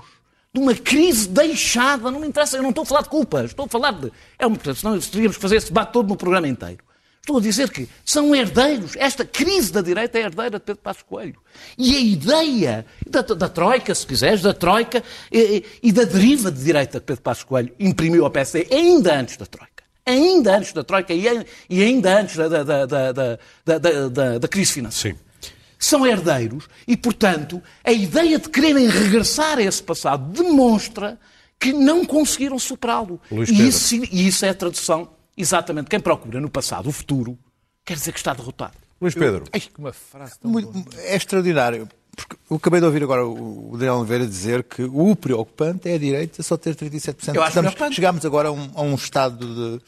de 0.55 0.61
uma 0.61 0.75
crise 0.75 1.29
deixada, 1.29 2.11
não 2.11 2.21
me 2.21 2.27
interessa, 2.27 2.57
eu 2.57 2.63
não 2.63 2.71
estou 2.71 2.83
a 2.83 2.87
falar 2.87 3.03
de 3.03 3.11
culpas, 3.11 3.45
estou 3.51 3.67
a 3.67 3.69
falar 3.69 3.91
de. 3.93 4.11
É 4.39 4.47
uma, 4.47 4.57
senão 4.75 4.99
teríamos 4.99 5.37
que 5.37 5.43
fazer 5.43 5.57
esse 5.57 5.67
debate 5.67 5.93
todo 5.93 6.09
no 6.09 6.17
programa 6.17 6.49
inteiro. 6.49 6.79
Estou 7.21 7.39
a 7.39 7.41
dizer 7.43 7.69
que 7.71 7.87
são 8.05 8.35
herdeiros, 8.35 8.93
esta 8.97 9.25
crise 9.25 9.71
da 9.71 9.83
direita 9.83 10.19
é 10.19 10.23
herdeira 10.23 10.59
de 10.59 10.65
Pedro 10.65 10.81
Passos 10.83 11.03
Coelho. 11.03 11.39
E 11.77 11.95
a 11.95 12.01
ideia 12.01 12.87
da, 13.07 13.21
da 13.21 13.49
Troika, 13.49 13.95
se 13.95 14.07
quiseres, 14.07 14.41
da 14.41 14.55
Troika 14.55 15.03
e, 15.31 15.63
e 15.83 15.93
da 15.93 16.05
deriva 16.05 16.51
de 16.51 16.63
direita 16.65 16.99
que 17.01 17.07
Pedro 17.07 17.23
Passos 17.23 17.45
Coelho 17.45 17.71
imprimiu 17.79 18.25
ao 18.25 18.31
PSD 18.31 18.69
ainda 18.73 19.15
antes 19.19 19.37
da 19.37 19.45
Troika. 19.45 19.69
Ainda 20.07 20.57
antes 20.57 20.73
da 20.73 20.83
Troika 20.83 21.13
e, 21.13 21.29
ai- 21.29 21.45
ainda 21.71 22.19
antes 22.19 22.35
da, 22.37 22.49
da, 22.49 22.87
da, 22.87 24.39
da, 24.39 24.49
crise 24.49 24.73
financeira 24.73 25.19
Sim. 25.19 25.51
são 25.79 26.07
herdeiros 26.07 26.65
e, 26.87 26.97
portanto, 26.97 27.63
a 27.85 27.93
ideia 27.93 28.39
de 28.39 28.49
quererem 28.49 28.89
regressar 28.89 29.59
a 29.59 29.63
esse 29.63 29.83
passado 29.83 30.33
demonstra 30.33 31.19
que 31.61 31.75
não 31.75 32.07
conseguiram 32.07 32.59
superá-lo. 32.59 33.21
E 33.31 33.69
isso, 33.69 33.97
e 33.97 34.29
isso 34.29 34.47
é 34.47 34.49
a 34.49 34.55
tradução, 34.55 35.11
exatamente. 35.39 35.89
Quem 35.89 36.01
procura 36.01 36.41
no 36.41 36.51
passado 36.51 36.89
o 36.89 36.93
futuro, 36.93 37.39
quer 37.85 37.95
dizer 37.95 38.13
que 38.13 38.19
está 38.19 38.35
derrotado. 38.35 38.75
Luís 39.01 39.15
Pedro. 39.15 39.45
Ai, 39.53 39.61
que 39.61 39.79
uma 39.79 39.93
frase 39.93 40.39
tão 40.39 40.51
Muito- 40.51 40.71
boa. 40.73 40.85
é 41.03 41.15
extraordinário. 41.17 41.89
Porque 42.17 42.37
eu 42.51 42.57
acabei 42.57 42.81
de 42.81 42.87
ouvir 42.87 43.03
agora 43.05 43.25
o 43.25 43.71
Daniel 43.75 43.99
Oliveira 43.99 44.27
dizer 44.27 44.65
que 44.65 44.83
o 44.83 45.15
preocupante 45.15 45.89
é 45.89 45.95
a 45.95 45.99
direita 45.99 46.43
só 46.43 46.57
ter 46.57 46.75
37%. 46.75 47.37
Eu 47.37 47.43
acho 47.43 47.61
Estamos- 47.61 47.95
chegámos 47.95 48.27
agora 48.27 48.49
a 48.49 48.53
um, 48.53 48.71
a 48.75 48.83
um 48.83 48.95
estado 48.97 49.79
de, 49.79 49.81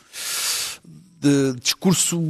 de 1.19 1.61
discurso 1.61 2.23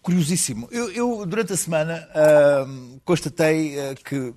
curiosíssimo. 0.00 0.68
Eu, 0.70 0.92
eu, 0.92 1.26
durante 1.26 1.52
a 1.52 1.56
semana, 1.56 2.08
ahm, 2.14 2.98
constatei 3.04 3.78
ah, 3.80 3.94
que 3.96 4.32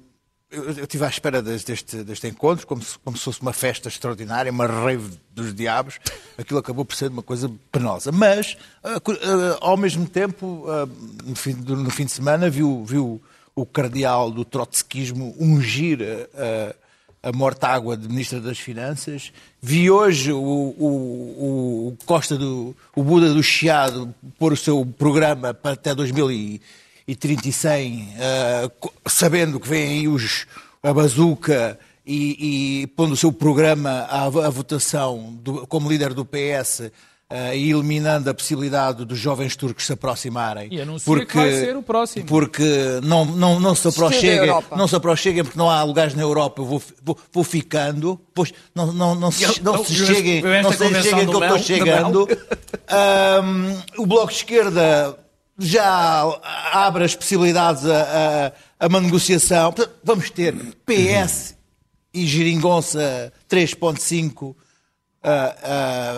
eu, 0.52 0.70
estive 0.84 1.06
à 1.06 1.08
espera 1.08 1.42
des- 1.42 1.64
deste, 1.64 2.04
deste 2.04 2.28
encontro, 2.28 2.68
como 2.68 2.82
se, 2.84 2.98
como 3.00 3.18
se 3.18 3.24
fosse 3.24 3.42
uma 3.42 3.54
festa 3.54 3.88
extraordinária, 3.88 4.52
uma 4.52 4.68
rave 4.68 5.12
dos 5.34 5.54
diabos. 5.56 6.00
Aquilo 6.38 6.60
acabou 6.60 6.84
por 6.86 6.96
ser 6.96 7.10
uma 7.10 7.24
coisa 7.24 7.50
penosa. 7.72 8.12
Mas, 8.12 8.58
cu- 9.04 9.12
ah, 9.22 9.58
ao 9.62 9.78
mesmo 9.78 10.08
tempo, 10.08 10.66
ah, 10.68 10.88
no, 11.24 11.36
fim, 11.36 11.54
no 11.54 11.90
fim 11.90 12.06
de 12.06 12.12
semana, 12.12 12.50
viu, 12.50 12.84
viu 12.86 13.22
o 13.56 13.66
cardeal 13.66 14.30
do 14.32 14.44
trotskismo 14.46 15.36
ungir 15.40 16.00
a, 17.24 17.30
a 17.30 17.32
morta-água 17.32 17.96
de 17.96 18.08
Ministra 18.08 18.40
das 18.42 18.58
Finanças. 18.60 19.32
Vi 19.62 19.92
hoje 19.92 20.32
o, 20.34 20.38
o- 20.40 21.88
o 21.90 21.98
Costa 22.06 22.36
do 22.38 22.76
o 22.96 23.04
Buda 23.04 23.34
do 23.34 23.44
Chiado 23.44 24.14
pôr 24.40 24.54
o 24.54 24.58
seu 24.58 24.86
programa 24.98 25.54
para 25.54 25.74
até 25.74 25.94
2030 25.94 26.34
e 26.34 26.62
100, 27.52 28.14
ah, 28.20 28.70
co- 28.80 28.94
sabendo 29.08 29.60
que 29.60 29.68
vem 29.68 29.88
aí 30.00 30.08
os, 30.08 30.46
a 30.84 30.94
bazuca 30.94 31.78
e, 32.06 32.82
e 32.84 32.88
pondo 32.88 33.14
o 33.14 33.18
seu 33.18 33.32
programa 33.32 34.08
à, 34.10 34.26
à 34.26 34.50
votação 34.50 35.38
do- 35.42 35.66
como 35.68 35.90
líder 35.90 36.14
do 36.14 36.26
PS 36.26 36.92
ah, 37.30 37.56
e 37.56 37.70
eliminando 37.72 38.30
a 38.30 38.34
possibilidade 38.34 39.06
dos 39.06 39.18
jovens 39.18 39.56
turcos 39.56 39.86
se 39.86 39.94
aproximarem. 39.94 40.68
E 40.72 40.82
anuncia 40.82 41.26
que 41.26 41.36
vai 41.38 41.52
ser 41.52 41.78
o 41.78 41.82
próximo. 41.84 42.26
Porque 42.26 43.00
não, 43.04 43.24
não, 43.24 43.60
não 43.60 43.74
se 43.76 43.88
aproxeguem, 43.88 44.50
não 44.76 44.88
se 44.88 44.96
aproxeguem 44.96 45.44
porque 45.44 45.58
não 45.58 45.70
há 45.70 45.82
lugares 45.84 46.14
na 46.14 46.22
Europa, 46.24 46.62
eu 46.62 46.66
vou, 46.66 46.82
vou, 47.04 47.18
vou 47.32 47.44
ficando, 47.44 48.20
pois 48.34 48.54
não, 48.76 48.92
não, 48.92 49.16
não 49.16 49.32
se, 49.32 49.44
Eu- 49.44 49.56
não 49.62 49.76
eu- 49.76 49.86
se 49.86 49.98
eu- 49.98 50.06
cheguem, 50.08 50.42
não 50.64 50.72
se 50.72 50.78
cheguem 51.04 51.26
que 51.28 51.34
eu 51.36 51.42
estou 51.44 51.60
chegando. 51.60 52.28
Ahm, 52.90 53.78
o 53.98 54.06
Bloco 54.06 54.28
de 54.30 54.34
Esquerda 54.38 55.18
já 55.66 56.24
abre 56.72 57.04
as 57.04 57.16
possibilidades 57.16 57.86
a, 57.86 58.52
a, 58.80 58.86
a 58.86 58.88
uma 58.88 59.00
negociação. 59.02 59.72
Portanto, 59.72 59.96
Vamos 60.04 60.30
ter 60.30 60.54
PS 60.86 61.56
e 62.14 62.26
Geringonça 62.28 63.32
3.5 63.50 64.56
ah, 65.24 65.56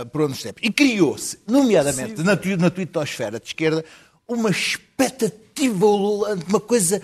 ah, 0.01 0.05
por 0.05 0.21
onde 0.21 0.41
tempos. 0.41 0.63
E 0.63 0.71
criou-se, 0.71 1.39
nomeadamente 1.47 2.23
na, 2.23 2.35
tu- 2.37 2.57
na 2.57 2.69
twittosfera 2.69 3.39
de 3.39 3.47
esquerda, 3.47 3.83
uma 4.27 4.49
expectativa 4.49 5.85
ululante, 5.85 6.45
uma 6.47 6.59
coisa 6.59 7.01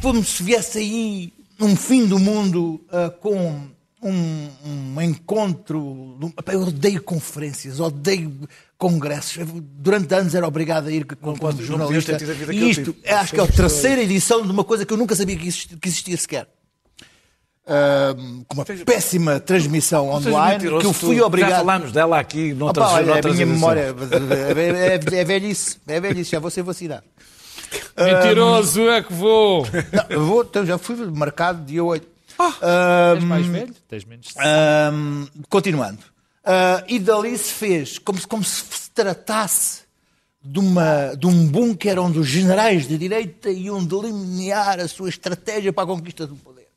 como 0.00 0.22
se 0.24 0.42
viesse 0.42 0.78
aí 0.78 1.32
um 1.60 1.74
fim 1.76 2.06
do 2.06 2.18
mundo 2.18 2.84
ah, 2.92 3.10
com 3.10 3.68
um, 4.04 4.48
um 4.64 5.00
encontro. 5.00 6.18
Eu 6.46 6.62
odeio 6.62 7.02
conferências, 7.02 7.80
odeio 7.80 8.32
congressos. 8.76 9.38
Eu, 9.38 9.46
durante 9.46 10.14
anos 10.14 10.34
era 10.34 10.46
obrigado 10.46 10.88
a 10.88 10.92
ir 10.92 11.04
como, 11.04 11.38
como 11.38 11.52
não 11.52 11.62
jornalista. 11.62 12.12
E 12.52 12.70
isto, 12.70 12.92
tive. 12.92 13.10
acho 13.10 13.34
que 13.34 13.40
é 13.40 13.42
a 13.42 13.46
terceira 13.46 14.02
edição 14.02 14.42
de 14.42 14.52
uma 14.52 14.62
coisa 14.62 14.84
que 14.84 14.92
eu 14.92 14.96
nunca 14.98 15.16
sabia 15.16 15.36
que 15.36 15.48
existia, 15.48 15.78
que 15.78 15.88
existia 15.88 16.16
sequer. 16.16 16.48
Com 18.46 18.56
uma 18.56 18.64
péssima 18.84 19.40
transmissão 19.40 20.10
online 20.10 20.68
que 20.80 20.86
eu 20.86 20.92
fui 20.92 21.16
Já 21.16 21.24
obrigado. 21.24 21.60
falámos 21.60 21.92
dela 21.92 22.20
aqui 22.20 22.52
noutras, 22.52 22.86
Opa, 22.86 22.96
olha, 22.96 23.12
a 23.12 23.14
minha 23.14 23.28
edições. 23.30 23.48
memória 23.48 23.94
é, 24.54 25.16
é, 25.16 25.20
é 25.20 25.24
velhice, 25.24 25.78
é 25.88 25.98
velhice, 25.98 26.32
já 26.32 26.38
vou 26.38 26.50
ser 26.50 26.62
vacinado. 26.62 27.04
Mentiroso 27.96 28.82
é 28.90 29.02
que 29.02 29.12
vou. 29.12 29.66
Não, 29.92 30.04
eu 30.10 30.26
vou, 30.26 30.42
então, 30.42 30.66
já 30.66 30.76
fui 30.76 30.94
marcado 31.10 31.64
dia 31.64 31.82
8. 31.82 32.13
És 33.16 33.24
mais 33.24 33.46
velho? 33.46 33.74
Tens 33.88 34.04
menos. 34.04 34.34
Ahm, 34.38 35.26
continuando. 35.48 35.98
Ah, 36.44 36.84
e 36.86 36.98
dali 36.98 37.36
se 37.38 37.52
fez 37.52 37.98
como 37.98 38.18
se, 38.18 38.26
como 38.26 38.44
se 38.44 38.62
se 38.84 38.90
tratasse 38.90 39.82
de, 40.42 40.58
uma, 40.58 41.14
de 41.16 41.26
um 41.26 41.46
bunker 41.46 41.98
onde 41.98 42.18
os 42.18 42.28
generais 42.28 42.86
de 42.86 42.98
direita 42.98 43.50
iam 43.50 43.82
delinear 43.82 44.78
a 44.78 44.86
sua 44.86 45.08
estratégia 45.08 45.72
para 45.72 45.84
a 45.84 45.86
conquista 45.86 46.26
do 46.26 46.36
poder. 46.36 46.68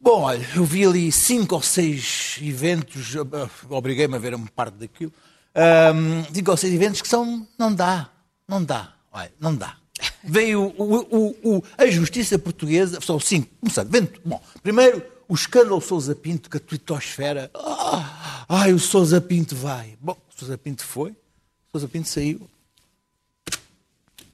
Bom, 0.00 0.22
olha, 0.22 0.48
eu 0.56 0.64
vi 0.64 0.86
ali 0.86 1.12
cinco 1.12 1.56
ou 1.56 1.62
seis 1.62 2.38
eventos, 2.40 3.14
ah, 3.16 3.50
obriguei-me 3.68 4.16
a 4.16 4.18
ver 4.18 4.34
uma 4.34 4.48
parte 4.48 4.76
daquilo, 4.78 5.12
ahm, 5.54 6.24
cinco 6.32 6.50
ou 6.50 6.56
seis 6.56 6.72
eventos 6.72 7.02
que 7.02 7.08
são, 7.08 7.46
não 7.58 7.74
dá, 7.74 8.08
não 8.48 8.64
dá, 8.64 8.94
olha, 9.12 9.32
não 9.38 9.54
dá. 9.54 9.76
Veio 10.22 10.74
o, 10.76 10.94
o- 10.96 11.36
o- 11.56 11.64
a 11.78 11.86
justiça 11.86 12.38
portuguesa, 12.38 13.00
são 13.00 13.18
cinco, 13.18 13.48
começando, 13.60 13.88
vento, 13.90 14.20
bom, 14.24 14.40
primeiro 14.62 15.02
o 15.28 15.34
escândalo 15.34 15.80
Sousa 15.80 16.14
Pinto, 16.14 16.50
que 16.50 16.56
a 16.56 16.60
tuitosfera, 16.60 17.50
ah, 17.54 18.44
ai, 18.48 18.72
o 18.72 18.78
Sousa 18.80 19.20
Pinto 19.20 19.54
vai. 19.54 19.96
Bom, 20.00 20.12
o 20.34 20.38
Sousa 20.38 20.58
Pinto 20.58 20.84
foi, 20.84 21.10
o 21.12 21.16
Sousa 21.72 21.86
Pinto 21.88 22.08
saiu, 22.08 22.40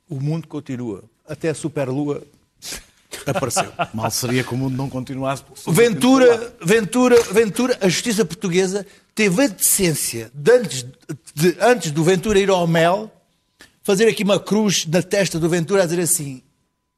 o 0.09 0.21
mundo 0.21 0.47
continua, 0.47 1.05
até 1.29 1.51
a 1.51 1.55
superlua 1.55 2.23
apareceu. 3.27 3.73
Mal 3.93 4.11
seria 4.11 4.43
que 4.45 4.55
o 4.55 4.57
mundo 4.57 4.77
não 4.77 4.89
continuasse. 4.89 5.43
Ventura, 5.69 6.55
Ventura, 6.63 7.21
Ventura, 7.25 7.79
a 7.81 7.89
justiça 7.89 8.25
portuguesa 8.25 8.87
teve 9.15 9.43
a 9.45 9.47
decência 9.49 10.31
de 10.33 10.51
antes, 10.53 10.87
de- 11.35 11.57
antes 11.61 11.91
do 11.91 12.05
Ventura 12.05 12.39
ir 12.39 12.51
ao 12.51 12.67
mel, 12.67 13.11
fazer 13.87 14.09
aqui 14.09 14.25
uma 14.25 14.41
cruz 14.41 14.85
na 14.85 15.01
testa 15.01 15.39
do 15.39 15.49
Ventura 15.49 15.85
a 15.85 15.87
dizer 15.87 16.03
assim: 16.03 16.43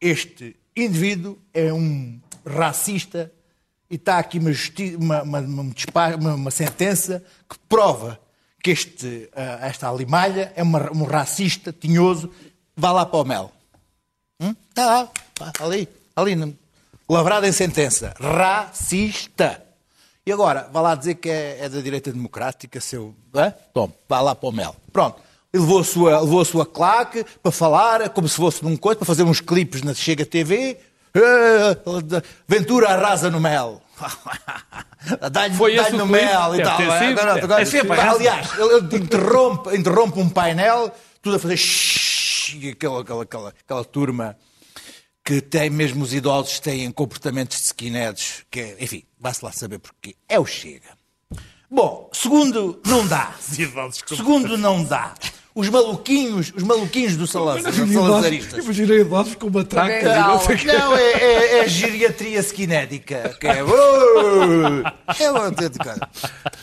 este 0.01 0.57
indivíduo 0.74 1.38
é 1.53 1.70
um 1.70 2.18
racista 2.46 3.31
e 3.90 3.96
está 3.96 4.18
aqui 4.18 4.40
uma, 4.96 5.22
uma, 5.22 5.40
uma, 5.40 6.35
uma 6.35 6.51
sentença 6.51 7.22
que 7.46 7.59
prova 7.68 8.18
que 8.62 8.70
este, 8.70 9.29
ah, 9.37 9.59
esta 9.66 9.90
alimalha 9.90 10.51
é 10.57 10.64
um 10.64 11.05
racista 11.05 11.74
tinhoso, 11.74 12.31
vá 12.74 12.90
lá 12.90 13.05
para 13.05 13.18
o 13.18 13.24
mel. 13.24 13.53
Está 14.70 14.87
lá, 14.87 15.11
tá, 15.35 15.53
ali, 15.64 15.87
ali, 16.16 16.57
lavrado 17.07 17.46
em 17.46 17.53
sentença. 17.53 18.14
Racista. 18.18 19.62
E 20.24 20.33
agora, 20.33 20.70
vá 20.72 20.81
lá 20.81 20.94
dizer 20.94 21.16
que 21.16 21.29
é, 21.29 21.59
é 21.61 21.68
da 21.68 21.83
direita 21.83 22.11
democrática, 22.11 22.81
seu. 22.81 23.14
É? 23.35 23.51
Tome, 23.51 23.92
vá 24.09 24.22
lá 24.22 24.35
para 24.35 24.48
o 24.48 24.53
mel. 24.53 24.74
Pronto. 24.90 25.27
Ele 25.52 25.62
levou 25.62 25.80
a, 25.80 25.84
sua, 25.84 26.20
levou 26.20 26.40
a 26.40 26.44
sua 26.44 26.66
claque 26.66 27.24
para 27.42 27.50
falar, 27.52 28.08
como 28.11 28.28
se 28.28 28.37
fosse 28.37 28.62
num 28.62 28.76
coisa, 28.76 28.98
para 28.98 29.06
fazer 29.06 29.22
uns 29.22 29.40
clipes 29.40 29.82
na 29.82 29.94
Chega 29.94 30.26
TV. 30.26 30.78
Eh, 31.14 31.76
Ventura 32.46 32.90
arrasa 32.90 33.30
no 33.30 33.40
mel. 33.40 33.80
Dá-lhe 35.32 35.54
Foi 35.54 35.74
esse 35.74 35.84
dá-lhe 35.84 35.96
o 35.96 35.98
no 36.00 36.06
mel 36.06 36.54
e 36.54 36.62
tal. 36.62 36.78
agora- 36.80 37.56
ter 37.56 37.66
sido, 37.66 37.87
parece. 37.87 38.08
aliás, 38.16 38.48
ele, 38.58 38.96
interrompe, 38.98 39.76
interrompe 39.76 40.18
um 40.20 40.28
painel, 40.28 40.92
tudo 41.22 41.37
a 41.37 41.38
fazer 41.38 41.56
shhh, 41.56 42.54
e 42.61 42.68
aquela, 42.70 43.00
aquela, 43.00 43.22
aquela, 43.22 43.48
aquela 43.48 43.84
turma 43.84 44.37
que 45.24 45.40
tem 45.40 45.70
mesmo 45.70 46.04
os 46.04 46.12
idosos 46.14 46.61
têm 46.61 46.90
comportamentos 46.90 47.58
de 47.58 47.64
skinheads, 47.64 48.44
que 48.50 48.61
é, 48.61 48.76
enfim, 48.80 49.02
vai-se 49.18 49.44
lá 49.44 49.50
saber 49.52 49.78
porquê. 49.78 50.14
É 50.28 50.38
o 50.38 50.44
Chega. 50.46 50.97
Bom, 51.70 52.09
segundo, 52.12 52.81
não 52.87 53.07
dá. 53.07 53.35
Segundo, 54.16 54.57
não 54.57 54.83
dá. 54.85 55.14
Os 55.54 55.68
maluquinhos, 55.68 56.52
os 56.54 56.62
maluquinhos 56.62 57.16
do 57.16 57.26
Salazar, 57.26 57.72
os 57.72 57.92
salazaristas. 57.92 58.64
Imaginei 58.64 59.00
idosos 59.00 59.35
com 59.35 59.48
uma 59.48 59.64
traca. 59.64 59.88
Bengala. 59.92 60.40
Não, 60.64 60.96
é, 60.96 61.12
é, 61.12 61.59
é 61.59 61.68
geriatria 61.68 62.38
skinédica. 62.40 63.37
Que 63.40 63.48
é. 63.48 63.59
é 65.18 65.31
uma 65.31 65.46
autêntica. 65.46 66.09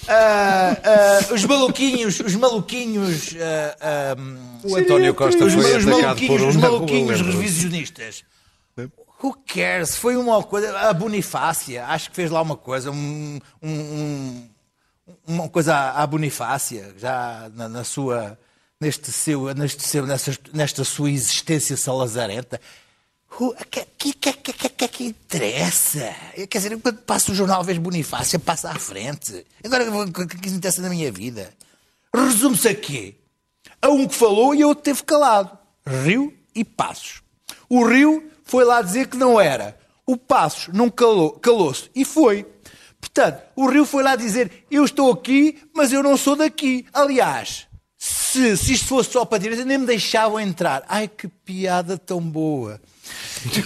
Ah, 0.08 0.78
ah, 0.84 1.34
os 1.34 1.44
maluquinhos, 1.44 2.20
os 2.22 2.36
maluquinhos. 2.36 3.36
ah, 3.38 3.76
ah, 3.82 4.16
O 4.64 4.76
António 4.78 5.14
Costa 5.14 5.44
os, 5.44 5.54
foi 5.54 5.78
os 5.78 5.86
maluquinhos, 5.86 6.28
por 6.28 6.42
um 6.42 6.48
os 6.50 6.56
rua, 6.56 6.62
maluquinhos 6.70 7.20
revisionistas. 7.22 8.24
Who 9.22 9.36
cares? 9.46 9.98
Foi 9.98 10.16
uma 10.16 10.42
coisa. 10.42 10.78
A 10.80 10.94
Bonifácia, 10.94 11.86
acho 11.86 12.10
que 12.10 12.16
fez 12.16 12.32
lá 12.32 12.42
uma 12.42 12.56
coisa, 12.56 12.92
um, 12.92 13.40
um- 13.62 13.70
um- 13.70 14.50
uma 15.28 15.50
coisa 15.50 15.92
à 15.92 16.06
Bonifácia, 16.06 16.94
já 16.98 17.50
na, 17.54 17.70
na 17.70 17.84
sua. 17.84 18.38
Neste 18.80 19.10
seu, 19.10 19.54
neste 19.54 19.84
seu, 19.84 20.06
nessa, 20.06 20.38
nesta 20.54 20.84
sua 20.84 21.10
existência 21.10 21.78
salazarenta. 21.78 22.60
O 23.40 23.54
que, 23.70 23.86
que, 23.98 24.14
que, 24.14 24.34
que, 24.34 24.70
que, 24.70 24.88
que, 24.88 25.04
interessa? 25.06 26.14
Quer 26.50 26.58
dizer, 26.58 26.80
quando 26.82 26.98
passa 27.00 27.32
o 27.32 27.36
jornal, 27.36 27.64
vês 27.64 27.78
Bonifácia, 27.78 28.38
passa 28.38 28.70
à 28.70 28.76
frente. 28.76 29.46
Agora, 29.64 29.90
o 29.90 30.12
que, 30.12 30.38
que 30.38 30.50
interessa 30.50 30.82
na 30.82 30.90
minha 30.90 31.12
vida? 31.12 31.54
Resume-se 32.14 32.68
a 32.68 32.76
quê? 32.76 33.16
A 33.82 33.90
um 33.90 34.08
que 34.08 34.16
falou 34.16 34.54
e 34.54 34.62
a 34.62 34.68
outro 34.68 34.84
teve 34.84 35.04
calado. 35.04 35.58
Rio 35.86 36.34
e 36.54 36.64
Passos. 36.64 37.22
O 37.70 37.86
Rio 37.86 38.32
foi 38.44 38.64
lá 38.64 38.82
dizer 38.82 39.08
que 39.08 39.18
não 39.18 39.40
era. 39.40 39.78
O 40.06 40.16
Passos 40.16 40.74
não 40.74 40.90
calou, 40.90 41.32
calou-se 41.32 41.90
e 41.94 42.06
foi. 42.06 42.46
Portanto, 43.06 43.44
o 43.56 43.70
Rio 43.70 43.86
foi 43.86 44.04
lá 44.04 44.16
dizer: 44.16 44.66
Eu 44.70 44.84
estou 44.84 45.12
aqui, 45.12 45.60
mas 45.74 45.94
eu 45.94 46.02
não 46.02 46.18
sou 46.18 46.36
daqui. 46.36 46.86
Aliás, 46.92 47.68
se, 47.96 48.58
se 48.58 48.74
isto 48.74 48.88
fosse 48.88 49.12
só 49.12 49.24
para 49.24 49.38
a 49.38 49.42
direita, 49.42 49.64
nem 49.64 49.78
me 49.78 49.86
deixavam 49.86 50.40
entrar. 50.40 50.84
Ai, 50.88 51.08
que 51.08 51.28
piada 51.28 51.98
tão 52.00 52.20
boa. 52.20 52.82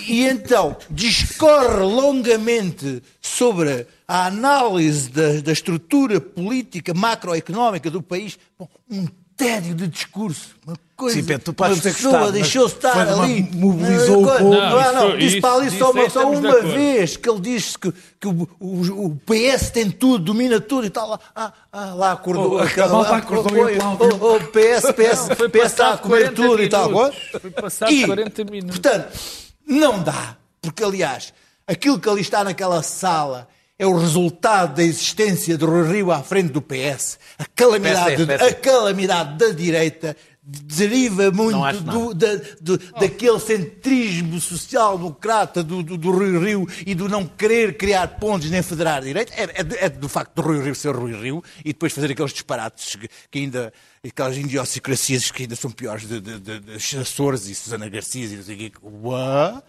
E, 0.08 0.28
então 0.28 0.76
discorre 0.90 1.80
longamente 1.80 3.02
sobre 3.22 3.88
a 4.06 4.26
análise 4.26 5.10
da, 5.10 5.40
da 5.40 5.54
estrutura 5.54 6.20
política 6.20 6.94
macroeconómica 6.94 7.90
do 7.90 8.02
país. 8.02 8.38
Bom, 8.58 8.68
um 8.92 9.08
tédio 9.38 9.74
de 9.74 9.88
discurso. 9.88 10.58
Uma 10.68 10.78
coisa. 11.00 11.16
Sim, 11.20 11.24
Pedro, 11.26 11.46
tu 11.46 11.54
podes 11.54 11.78
uma 11.78 11.84
pessoa 11.94 12.32
deixou-se 12.32 12.76
estar 12.76 12.94
foi 12.94 13.14
uma- 13.14 13.24
ali. 13.24 13.50
mobilizou 13.54 14.22
Não, 14.22 14.22
o 14.22 14.38
povo. 14.38 14.50
Não, 14.54 14.70
não, 14.70 14.94
Não, 14.94 15.10
isso 15.10 15.18
disse 15.20 15.42
para 15.42 15.54
ali 15.56 15.68
isso- 15.68 15.78
só 15.78 15.92
uma, 15.92 16.02
isso 16.04 16.12
só 16.20 16.30
uma 16.32 16.62
vez 16.62 17.18
que 17.18 17.30
ele 17.30 17.40
disse 17.40 17.80
que, 17.80 17.94
que 18.20 18.28
o, 18.28 18.48
o, 18.60 19.06
o 19.06 19.16
PS 19.26 19.72
tem 19.72 19.90
tudo, 19.90 20.26
domina 20.26 20.60
tudo 20.60 20.86
e 20.86 20.90
tal. 20.90 21.20
Ah, 21.36 21.54
ah, 21.72 21.94
lá 21.96 22.12
acordou. 22.12 22.56
Oh, 22.56 22.60
aquela- 22.60 23.02
lá, 23.02 23.18
acordou 23.18 23.64
oh, 23.64 23.70
e 23.70 23.76
aplaudiu. 23.78 24.18
oh, 24.22 24.36
oh, 24.36 24.40
PS, 24.40 24.92
PS, 24.94 25.36
foi 25.38 25.50
PS 25.50 25.66
está 25.66 25.94
a 25.94 25.98
comer 25.98 26.32
40 26.32 26.36
tudo 26.36 26.62
e 26.64 26.70
tal. 26.70 26.90
minutos. 26.90 27.18
agora. 27.18 27.40
Foi 27.42 27.52
passado 27.52 27.92
E, 27.92 28.06
40 28.06 28.44
minutos. 28.44 28.80
Portanto, 28.80 29.20
não 29.66 30.04
dá. 30.04 30.36
Porque, 30.62 30.84
aliás, 30.84 31.34
aquilo 31.66 32.00
que 32.00 32.10
ali 32.10 32.22
está 32.22 32.44
naquela 32.44 32.84
sala 32.84 33.48
é 33.80 33.88
o 33.88 33.98
resultado 33.98 34.76
da 34.76 34.84
existência 34.84 35.58
do 35.58 35.66
Rui 35.66 35.92
Rio 35.92 36.12
à 36.12 36.22
frente 36.22 36.52
do 36.52 36.62
PS. 36.62 37.18
A 37.40 37.46
calamidade, 37.46 38.26
PSD. 38.26 38.46
a 38.46 38.54
calamidade 38.54 39.38
da 39.38 39.50
direita 39.52 40.16
deriva 40.52 41.30
muito 41.32 41.56
do, 41.84 42.14
da, 42.14 42.36
do- 42.60 42.78
daquele 43.00 43.40
centrismo 43.40 44.40
social-democrata 44.42 45.64
do, 45.64 45.84
do, 45.84 45.96
do 45.96 46.12
Rui 46.12 46.38
Rio 46.44 46.68
e 46.86 46.96
do 46.96 47.08
não 47.08 47.26
querer 47.26 47.78
criar 47.78 48.08
pontos 48.20 48.50
nem 48.50 48.62
federar 48.64 48.98
a 48.98 49.02
direita. 49.02 49.32
É, 49.36 49.62
é, 49.62 49.64
do- 49.64 49.76
é 49.78 49.90
do 49.90 50.10
facto 50.10 50.34
do 50.36 50.42
Rui 50.42 50.62
Rio 50.64 50.74
ser 50.76 50.96
Rui 50.96 51.14
Rio 51.14 51.44
e 51.64 51.70
depois 51.72 51.94
fazer 51.94 52.12
aqueles 52.12 52.34
disparates 52.34 52.96
que, 52.96 53.08
que 53.30 53.40
ainda. 53.40 53.72
aquelas 54.06 54.38
idiosincrasias 54.38 55.30
que 55.32 55.44
ainda 55.44 55.56
são 55.56 55.70
piores 55.72 56.08
de, 56.08 56.20
de, 56.20 56.40
de, 56.40 56.60
de 56.60 56.98
Açores 56.98 57.46
e 57.48 57.54
Susana 57.56 57.88
Garcia 57.88 58.26
e 58.26 58.36
não 58.38 58.44
sei 58.44 58.56
o 58.56 58.58
quê. 58.58 58.72
Uá. 58.82 59.64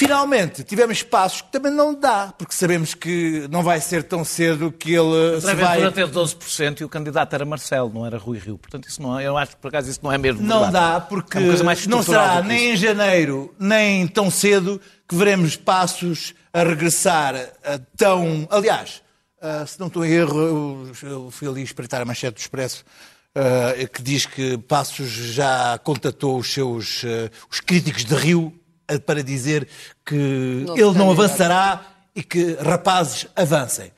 Finalmente, 0.00 0.64
tivemos 0.64 0.96
espaços 0.96 1.42
que 1.42 1.52
também 1.52 1.70
não 1.70 1.94
dá, 1.94 2.32
porque 2.38 2.54
sabemos 2.54 2.94
que 2.94 3.46
não 3.50 3.62
vai 3.62 3.82
ser 3.82 4.02
tão 4.02 4.24
cedo 4.24 4.72
que 4.72 4.94
ele 4.94 5.38
se 5.42 5.50
A 5.50 5.52
vai... 5.54 5.76
Ventura 5.76 5.92
teve 5.92 6.10
12% 6.10 6.80
e 6.80 6.84
o 6.84 6.88
candidato 6.88 7.34
era 7.34 7.44
Marcelo, 7.44 7.92
não 7.92 8.06
era 8.06 8.16
Rui 8.16 8.38
Rio. 8.38 8.56
Portanto, 8.56 8.88
isso 8.88 9.02
não, 9.02 9.20
é- 9.20 9.26
eu 9.26 9.36
acho 9.36 9.50
que 9.50 9.56
por 9.60 9.68
acaso 9.68 9.90
isso 9.90 10.00
não 10.02 10.10
é 10.10 10.16
mesmo 10.16 10.40
Não 10.40 10.62
verdade. 10.62 10.72
dá, 10.94 11.00
porque 11.02 11.36
É 11.36 11.86
não 11.86 12.02
será 12.02 12.42
nem 12.42 12.72
em 12.72 12.76
janeiro, 12.78 13.54
nem 13.58 14.06
tão 14.08 14.30
cedo 14.30 14.80
que 15.06 15.14
veremos 15.14 15.54
passos 15.54 16.32
a 16.50 16.62
regressar 16.62 17.34
a 17.62 17.78
tão. 17.94 18.48
Aliás, 18.50 19.02
ah, 19.42 19.66
se 19.66 19.78
não 19.78 19.88
estou 19.88 20.02
em 20.02 20.12
erro, 20.12 20.40
eu, 20.40 20.92
eu 21.10 21.30
fui 21.30 21.46
ali 21.46 21.62
espreitar 21.62 22.00
a 22.00 22.06
manchete 22.06 22.36
do 22.36 22.40
Expresso. 22.40 22.86
ah, 23.34 23.74
que 23.92 24.00
diz 24.02 24.24
que 24.24 24.56
Passos 24.56 25.10
já 25.10 25.78
contatou 25.84 26.38
os 26.38 26.50
seus 26.50 27.02
ah, 27.04 27.30
os 27.50 27.60
críticos 27.60 28.02
de 28.06 28.14
Rio 28.14 28.54
para 28.98 29.22
dizer 29.22 29.68
que 30.04 30.64
Não 30.66 30.76
ele 30.76 30.98
não 30.98 31.10
avançará 31.10 31.84
e 32.14 32.22
que 32.22 32.54
rapazes 32.54 33.26
avancem. 33.36 33.92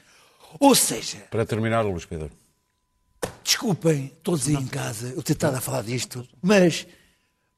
Ou 0.60 0.74
seja, 0.74 1.18
Para 1.30 1.46
terminar, 1.46 1.82
Luís 1.82 2.04
Pedro. 2.04 2.30
Desculpem, 3.42 4.12
todos 4.22 4.48
aí 4.48 4.54
em 4.54 4.66
casa, 4.66 5.12
eu 5.16 5.22
tentado 5.22 5.56
a 5.56 5.60
falar 5.60 5.82
disto, 5.82 6.26
mas 6.40 6.86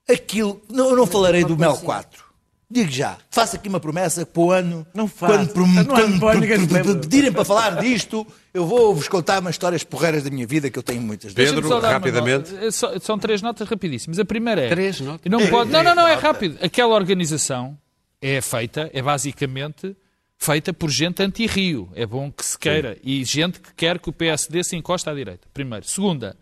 aquilo. 0.09 0.63
Não, 0.69 0.91
eu 0.91 0.97
não 0.97 1.07
falarei 1.07 1.45
do 1.45 1.57
Mel 1.57 1.77
4. 1.77 2.24
Digo 2.71 2.91
já, 2.91 3.19
faço 3.31 3.57
aqui 3.57 3.69
uma 3.69 3.79
promessa 3.79 4.25
para 4.25 4.41
o 4.43 4.51
ano, 4.51 4.87
Não 4.95 5.07
faz. 5.07 5.53
quando, 5.53 5.87
quando 5.87 6.41
lembra. 6.41 6.95
pedirem 6.97 7.31
para 7.31 7.45
falar 7.45 7.81
disto, 7.81 8.27
eu 8.53 8.67
vou-vos 8.67 9.07
contar 9.07 9.41
umas 9.41 9.55
histórias 9.55 9.85
porreiras 9.85 10.23
da 10.25 10.31
minha 10.31 10.47
vida, 10.47 10.71
que 10.71 10.79
eu 10.79 10.83
tenho 10.83 11.01
muitas. 11.03 11.35
Pedro, 11.35 11.79
rapidamente. 11.79 12.51
só- 12.73 12.99
São 12.99 13.19
três 13.19 13.43
notas 13.43 13.69
rapidíssimas. 13.69 14.19
A 14.19 14.25
primeira 14.25 14.63
é. 14.63 14.69
Três 14.71 14.99
notas? 15.01 15.31
Não, 15.31 15.47
pode, 15.49 15.71
não, 15.71 15.83
não, 15.83 15.95
não, 15.95 16.09
é 16.09 16.15
rápido. 16.15 16.59
Aquela 16.63 16.95
organização 16.95 17.79
é 18.21 18.41
feita, 18.41 18.91
é 18.95 19.03
basicamente 19.03 19.95
feita 20.39 20.73
por 20.73 20.91
gente 20.91 21.23
anti-Rio. 21.23 21.91
É 21.95 22.07
bom 22.07 22.33
que 22.33 22.45
se 22.45 22.59
queira. 22.59 22.97
E 23.05 23.25
gente 23.25 23.61
que 23.61 23.73
quer 23.75 23.99
que 23.99 24.09
o 24.09 24.13
PSD 24.13 24.65
se 24.65 24.75
encoste 24.75 25.09
à 25.09 25.15
direita. 25.15 25.47
Primeiro. 25.53 25.87
Segunda, 25.87 26.35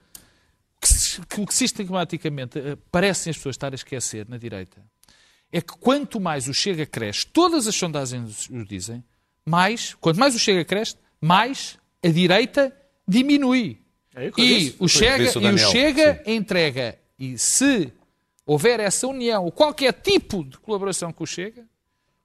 que 0.81 1.27
que 1.29 1.41
o 1.41 1.47
que 1.47 1.55
sistematicamente 1.55 2.59
eh, 2.59 2.77
parecem 2.91 3.31
as 3.31 3.37
pessoas 3.37 3.55
estar 3.55 3.73
a 3.73 3.75
esquecer 3.75 4.27
na 4.29 4.37
direita 4.39 4.81
é 5.53 5.61
que 5.61 5.77
quanto 5.77 6.19
mais 6.19 6.49
o 6.49 6.55
Chega 6.55 6.87
cresce, 6.87 7.27
todas 7.27 7.69
as 7.69 7.77
sondagens 7.77 8.49
o 8.49 8.65
dizem, 8.65 9.05
mais, 9.45 9.95
quanto 10.01 10.19
mais 10.19 10.35
o 10.35 10.39
Chega 10.39 10.65
cresce, 10.65 10.97
mais 11.21 11.79
a 12.03 12.09
direita 12.09 12.75
diminui. 13.07 13.79
e 14.39 14.75
o 14.79 14.89
Chega, 14.89 15.25
disse 15.25 15.39
o 15.39 15.43
e 15.43 15.53
o 15.53 15.59
Chega 15.59 16.23
entrega. 16.27 16.99
E 17.19 17.37
se 17.37 17.93
houver 18.47 18.81
essa 18.81 19.07
união, 19.07 19.45
ou 19.45 19.53
qualquer 19.53 19.93
tipo 19.93 20.43
de 20.43 20.59
colaboração 20.59 21.13
com 21.13 21.25
o 21.25 21.27
Chega, 21.27 21.65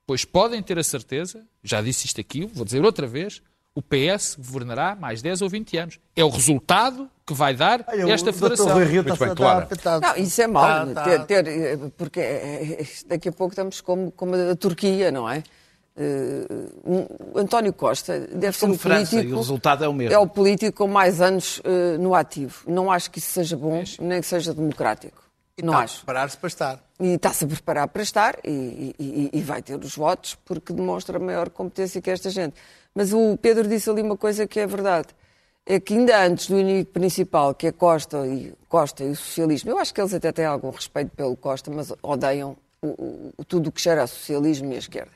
pois 0.06 0.24
podem 0.24 0.64
ter 0.64 0.80
a 0.80 0.84
certeza, 0.84 1.46
já 1.62 1.82
disse 1.82 2.08
isto 2.08 2.22
aqui, 2.22 2.46
vou 2.46 2.64
dizer 2.64 2.84
outra 2.84 3.06
vez, 3.06 3.42
o 3.76 3.82
PS 3.82 4.36
governará 4.36 4.96
mais 4.96 5.22
10 5.22 5.42
ou 5.42 5.50
20 5.50 5.78
anos. 5.78 6.00
É 6.16 6.24
o 6.24 6.30
resultado 6.30 7.12
que 7.28 7.34
vai 7.34 7.54
dar 7.54 7.84
esta 8.10 8.32
federação. 8.32 8.68
Muito 9.10 9.18
bem, 9.20 9.36
Clara. 9.36 9.68
Não, 10.02 10.16
isso 10.24 10.42
é 10.42 10.48
mau, 10.48 10.64
Tá, 10.64 10.86
tá. 10.94 11.04
ter, 11.04 11.44
ter, 11.44 11.48
eh, 11.48 11.78
porque 11.98 12.20
eh, 12.22 12.78
eh, 12.80 12.86
daqui 13.06 13.28
a 13.28 13.32
pouco 13.34 13.52
estamos 13.52 13.82
como, 13.82 14.12
como 14.12 14.34
a 14.34 14.56
Turquia, 14.56 15.12
não 15.12 15.30
é? 15.30 15.44
Um- 16.86 17.40
António 17.40 17.74
Costa 17.74 18.20
deve 18.20 18.56
ser 18.58 18.70
o 18.70 18.78
França, 18.78 19.12
político. 19.12 19.32
e 19.32 19.34
o 19.34 19.38
resultado 19.38 19.84
é 19.84 19.88
o 19.88 19.94
mesmo. 19.94 20.14
É 20.14 20.18
o 20.18 20.28
político 20.28 20.78
com 20.78 20.88
mais 20.88 21.20
anos 21.22 21.62
eh, 21.64 21.98
no 21.98 22.14
ativo. 22.16 22.64
Não 22.68 22.92
acho 22.92 23.12
que 23.12 23.20
isso 23.20 23.32
seja 23.32 23.58
bom, 23.58 23.84
nem 24.00 24.22
que 24.22 24.28
seja 24.28 24.54
democrático. 24.54 25.22
Não 25.62 25.74
Tá, 25.74 25.80
acho. 25.80 25.98
Preparar-se 25.98 26.38
para 26.38 26.48
estar. 26.48 26.80
E 27.00 27.08
está-se 27.16 27.44
a 27.44 27.48
preparar 27.48 27.88
para 27.88 28.04
estar 28.04 28.36
e, 28.46 28.96
e- 29.00 29.30
e 29.34 29.42
vai 29.42 29.62
ter 29.62 29.76
os 29.76 29.96
votos 29.96 30.38
porque 30.46 30.72
demonstra 30.72 31.18
maior 31.20 31.50
competência 31.50 32.00
que 32.02 32.10
esta 32.12 32.30
gente. 32.30 32.54
Mas 32.94 33.12
o 33.12 33.36
Pedro 33.42 33.68
disse 33.68 33.90
ali 33.90 34.02
uma 34.04 34.16
coisa 34.18 34.46
que 34.48 34.60
é 34.60 34.68
verdade. 34.68 35.08
É 35.70 35.80
que 35.82 35.94
ainda 35.94 36.24
antes 36.26 36.48
do 36.48 36.58
inimigo 36.58 36.90
principal, 36.92 37.54
que 37.54 37.68
é 37.68 37.72
Costa 37.74 38.26
e, 38.26 38.54
Costa 38.70 39.04
e 39.04 39.10
o 39.12 39.16
socialismo, 39.18 39.70
eu 39.72 39.78
acho 39.78 39.94
que 39.94 40.00
eles 40.00 40.14
até 40.14 40.32
têm 40.32 40.46
algum 40.46 40.70
respeito 40.70 41.12
pelo 41.14 41.36
Costa, 41.36 41.70
mas 41.70 41.92
odeiam 42.02 42.56
o- 42.82 43.34
o- 43.38 43.44
tudo 43.46 43.68
o 43.68 43.72
que 43.72 43.82
cheira 43.82 44.04
a 44.04 44.08
socialismo 44.08 44.72
e 44.72 44.76
a 44.76 44.80
esquerda. 44.80 45.12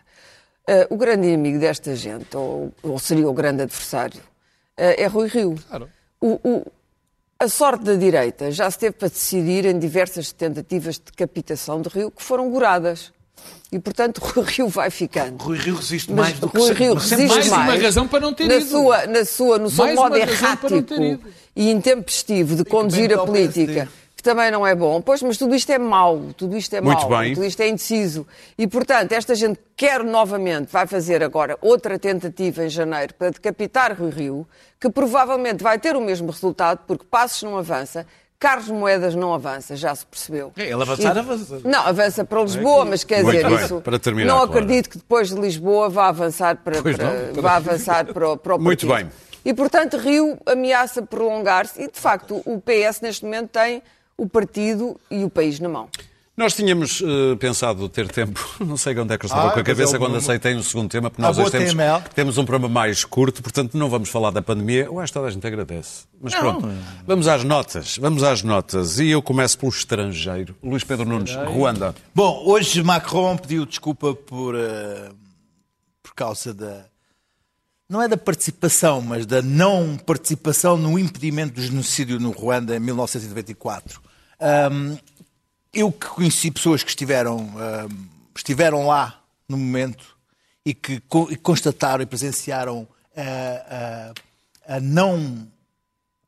Eh, 0.68 0.88
o 0.90 0.98
grande 0.98 1.28
inimigo 1.28 1.58
desta 1.58 1.96
gente, 1.96 2.36
ou, 2.36 2.72
ou 2.84 3.00
seria 3.00 3.30
o 3.30 3.34
grande 3.34 3.62
adversário, 3.64 4.22
eh, 4.76 5.04
é 5.04 5.08
Rui 5.08 5.28
Rio. 5.30 5.56
O- 6.20 6.40
o- 6.44 6.66
a 7.40 7.48
sorte 7.48 7.86
da 7.86 7.96
direita 7.96 8.52
já 8.52 8.70
se 8.70 8.78
teve 8.78 8.92
para 8.98 9.08
decidir 9.08 9.66
em 9.66 9.80
diversas 9.80 10.34
tentativas 10.34 10.96
de 10.96 11.06
decapitação 11.06 11.82
de 11.82 11.88
Rio 11.90 12.12
que 12.12 12.22
foram 12.22 12.50
goradas. 12.52 13.14
E, 13.72 13.80
portanto, 13.80 14.20
Rui 14.24 14.46
Rio 14.46 14.68
vai 14.68 14.90
ficando. 14.90 15.42
Rui 15.44 15.58
Rio 15.58 15.76
resiste 15.76 16.12
Mas 16.12 16.20
mais 16.28 16.40
do 16.40 16.50
que 16.50 16.58
Rui. 16.58 16.74
Rio 16.74 16.94
resiste 16.96 17.28
mais 17.28 17.48
mais. 17.50 17.70
uma 17.70 17.84
razão 17.84 18.08
para 18.08 18.20
não 18.20 18.34
ter 18.34 18.48
na 18.48 18.56
ido. 18.56 18.70
Sua, 18.70 19.08
na 19.08 19.26
sua, 19.26 19.58
no 19.58 19.70
seu 19.70 19.86
Mais 19.86 19.96
modo 19.96 20.16
errático 20.18 20.74
e 21.56 21.70
intempestivo 21.72 22.56
de 22.56 22.66
conduzir 22.66 23.14
a 23.14 23.26
política, 23.26 23.88
que 24.16 24.24
também 24.24 24.52
não 24.52 24.66
é 24.68 24.76
bom. 24.76 25.02
Pois, 25.02 25.22
mas 25.22 25.38
tudo 25.38 25.56
isto 25.56 25.70
é 25.72 25.78
mau, 25.80 26.20
tudo 26.38 26.56
isto 26.58 26.76
é 26.76 26.82
Muito 26.82 27.10
mau, 27.10 27.20
bem. 27.20 27.34
tudo 27.34 27.46
isto 27.46 27.60
é 27.62 27.70
indeciso. 27.70 28.28
E, 28.58 28.68
portanto, 28.68 29.14
esta 29.14 29.34
gente 29.36 29.60
quer 29.76 30.04
novamente, 30.04 30.68
vai 30.72 30.86
fazer 30.86 31.24
agora 31.24 31.58
outra 31.62 31.98
tentativa 31.98 32.66
em 32.66 32.70
janeiro 32.70 33.14
para 33.16 33.32
decapitar 33.32 33.98
Rui 33.98 34.12
Rio, 34.12 34.48
que 34.80 34.90
provavelmente 34.90 35.64
vai 35.64 35.80
ter 35.80 35.96
o 35.96 36.02
mesmo 36.02 36.30
resultado, 36.30 36.82
porque 36.86 37.06
Passos 37.10 37.44
não 37.44 37.58
avança, 37.58 38.06
Carlos 38.42 38.70
Moedas 38.70 39.14
não 39.14 39.34
avança, 39.36 39.76
já 39.76 39.94
se 39.94 40.04
percebeu. 40.04 40.52
É, 40.58 40.64
ele 40.64 40.74
avançar, 40.82 41.16
E- 41.16 41.20
avança. 41.20 41.62
Não, 41.64 41.80
avança 41.86 42.26
para 42.26 42.42
Lisboa, 42.42 42.84
mas 42.86 43.04
quer 43.04 43.24
Muito 43.24 43.36
dizer, 43.38 43.48
bem, 43.56 43.66
isso. 43.66 43.82
para 43.82 44.00
terminar, 44.00 44.34
não 44.34 44.42
acredito 44.42 44.90
que 44.90 44.98
depois 44.98 45.30
de 45.30 45.40
Lisboa 45.40 45.88
vá 45.90 46.08
avançar 46.08 46.58
para, 46.58 46.82
para- 46.82 47.32
não. 47.36 47.42
vá 47.42 47.56
avançar 47.58 48.06
para, 48.12 48.30
o- 48.32 48.38
para 48.38 48.56
o 48.56 48.60
Muito 48.60 48.88
bem. 48.88 49.08
E, 49.46 49.54
portanto, 49.54 49.96
Rio 49.98 50.40
ameaça 50.46 51.04
prolongar-se 51.04 51.82
e, 51.84 51.88
de 51.90 52.00
facto, 52.00 52.42
o 52.46 52.60
PS 52.60 53.00
neste 53.02 53.24
momento 53.26 53.50
tem 53.50 53.84
o 54.18 54.28
partido 54.28 55.00
e 55.12 55.24
o 55.24 55.30
país 55.30 55.60
na 55.60 55.70
mão. 55.70 55.88
Nós 56.36 56.54
tínhamos 56.56 57.02
eh, 57.02 57.36
pensado 57.36 57.88
ter 57.90 58.08
tempo, 58.08 58.40
não 58.66 58.78
sei 58.78 58.98
onde 58.98 59.14
é 59.14 59.18
que 59.18 59.26
eu 59.26 59.28
estava 59.28 59.50
Ah, 59.50 59.52
com 59.52 59.60
a 59.60 59.64
cabeça 59.64 59.96
é 59.96 59.98
um- 59.98 60.02
quando 60.02 60.16
aceitei 60.16 60.56
o 60.56 60.64
segundo 60.64 60.90
tema, 60.90 61.10
porque 61.10 61.22
nós 61.22 61.38
Ah, 61.38 61.42
hoje 61.42 61.52
boa 61.52 61.60
temos, 61.60 61.74
TML. 61.76 62.04
temos 62.16 62.38
um 62.38 62.46
programa 62.46 62.74
mais 62.74 63.04
curto, 63.04 63.44
portanto 63.44 63.78
não 63.78 63.90
vamos 63.90 64.10
falar 64.10 64.32
da 64.32 64.42
pandemia. 64.42 64.86
Eu 64.86 65.00
acho 65.00 65.12
que 65.12 65.20
toda 65.20 65.28
a 65.28 65.32
gente 65.32 65.46
agradece. 65.46 66.06
Mas 66.20 66.34
pronto, 66.34 66.68
vamos 67.06 67.28
às 67.28 67.44
notas, 67.44 67.98
vamos 67.98 68.24
às 68.24 68.44
notas. 68.44 68.98
E 69.00 69.10
eu 69.10 69.22
começo 69.22 69.58
pelo 69.60 69.72
estrangeiro. 69.72 70.56
Luís 70.64 70.84
Pedro 70.86 71.06
Nunes, 71.06 71.36
Ruanda. 71.36 71.94
Bom, 72.16 72.44
hoje 72.46 72.82
Macron 72.82 73.36
pediu 73.38 73.66
desculpa 73.66 74.16
por, 74.16 74.56
eh, 74.56 75.10
por 76.02 76.14
causa 76.16 76.54
da. 76.54 76.86
Não 77.90 78.02
é 78.02 78.08
da 78.08 78.16
participação, 78.16 79.02
mas 79.02 79.26
da 79.26 79.42
não 79.42 79.98
participação 79.98 80.78
no 80.78 80.98
impedimento 80.98 81.56
do 81.56 81.62
genocídio 81.62 82.22
no 82.22 82.32
Ruanda 82.32 82.74
em 82.74 82.80
1994. 82.80 84.00
Ahm, 84.40 84.96
eu 85.74 85.92
que 85.92 86.08
conheci 86.08 86.52
pessoas 86.52 86.84
que 86.84 86.90
estiveram, 86.90 87.40
ahm, 87.58 88.08
estiveram 88.36 88.86
lá 88.88 89.22
no 89.48 89.58
momento 89.58 90.18
e 90.66 90.74
que 90.74 91.00
co- 91.02 91.28
e 91.32 91.36
constataram 91.36 92.04
e 92.04 92.06
presenciaram 92.06 92.88
a, 93.16 94.12
a- 94.70 94.76
a 94.76 94.80
não 94.80 95.48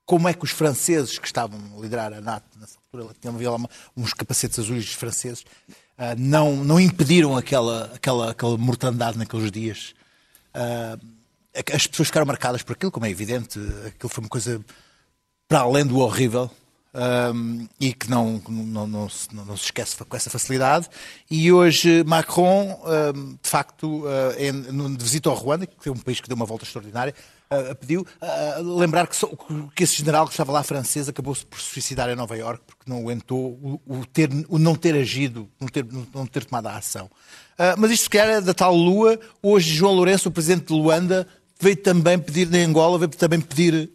como 0.05 0.27
é 0.27 0.33
que 0.33 0.43
os 0.43 0.51
franceses 0.51 1.17
que 1.17 1.25
estavam 1.27 1.59
a 1.77 1.81
liderar 1.81 2.11
a 2.13 2.19
NATO 2.21 2.45
nessa 2.59 2.77
altura, 2.77 3.03
ela 3.03 3.15
tinha 3.19 3.33
havia 3.33 3.51
lá 3.51 3.57
uns 3.95 4.13
capacetes 4.13 4.59
azuis 4.59 4.91
franceses, 4.93 5.45
ah, 5.97 6.13
não, 6.17 6.57
não 6.57 6.79
impediram 6.79 7.37
aquela, 7.37 7.85
aquela, 7.95 8.31
aquela 8.31 8.57
mortandade 8.57 9.17
naqueles 9.17 9.49
dias. 9.51 9.93
Ah, 10.53 10.97
as 11.73 11.87
pessoas 11.87 12.07
ficaram 12.07 12.25
marcadas 12.25 12.63
por 12.63 12.73
aquilo, 12.73 12.91
como 12.91 13.05
é 13.05 13.09
evidente, 13.09 13.59
aquilo 13.87 14.09
foi 14.09 14.23
uma 14.23 14.29
coisa 14.29 14.59
para 15.47 15.59
além 15.61 15.85
do 15.85 15.99
horrível 15.99 16.49
um, 16.93 17.67
e 17.79 17.93
que 17.93 18.09
não, 18.09 18.41
não, 18.47 18.87
não, 18.87 19.09
se, 19.09 19.33
não, 19.33 19.57
se 19.57 19.65
esquece 19.65 19.95
com 19.97 20.15
essa 20.15 20.29
facilidade. 20.29 20.87
E 21.29 21.51
hoje 21.51 22.03
Macron, 22.03 22.79
um, 23.15 23.31
de 23.41 23.49
facto, 23.49 24.03
uh, 24.05 24.71
no- 24.71 24.95
de 24.95 25.03
visita 25.03 25.29
ao 25.29 25.35
Ruanda, 25.35 25.65
que 25.65 25.89
é 25.89 25.91
um 25.91 25.97
país 25.97 26.19
que 26.19 26.27
deu 26.27 26.35
uma 26.35 26.45
volta 26.45 26.63
extraordinária, 26.65 27.13
uh, 27.51 27.75
pediu 27.75 28.01
uh, 28.21 28.77
lembrar 28.77 29.07
que, 29.07 29.15
só- 29.15 29.29
que 29.75 29.83
esse 29.83 29.95
general 29.97 30.25
que 30.27 30.33
estava 30.33 30.51
lá 30.51 30.61
francês 30.63 31.09
acabou 31.09 31.35
por 31.49 31.59
suicidar 31.59 32.09
em 32.09 32.15
Nova 32.15 32.37
Iorque 32.37 32.63
porque 32.67 32.83
não 32.89 32.97
aguentou 32.99 33.39
o, 33.61 33.81
o 33.87 34.05
ter, 34.05 34.29
o 34.47 34.59
não 34.59 34.75
ter 34.75 34.95
agido, 34.95 35.49
não 35.59 35.67
ter, 35.67 35.85
não 36.13 36.25
ter 36.27 36.45
tomado 36.45 36.67
a 36.67 36.77
ação. 36.77 37.09
Mas 37.77 37.91
isto, 37.91 38.09
calhar, 38.09 38.29
é 38.29 38.41
da 38.41 38.53
tal 38.53 38.75
lua. 38.75 39.19
Hoje, 39.41 39.73
João 39.75 39.93
Lourenço, 39.93 40.27
o 40.27 40.31
presidente 40.31 40.67
de 40.67 40.73
Luanda, 40.73 41.27
veio 41.59 41.77
também 41.77 42.17
pedir, 42.17 42.49
na 42.49 42.57
Angola, 42.57 42.97
veio 42.97 43.09
também 43.09 43.39
pedir 43.39 43.91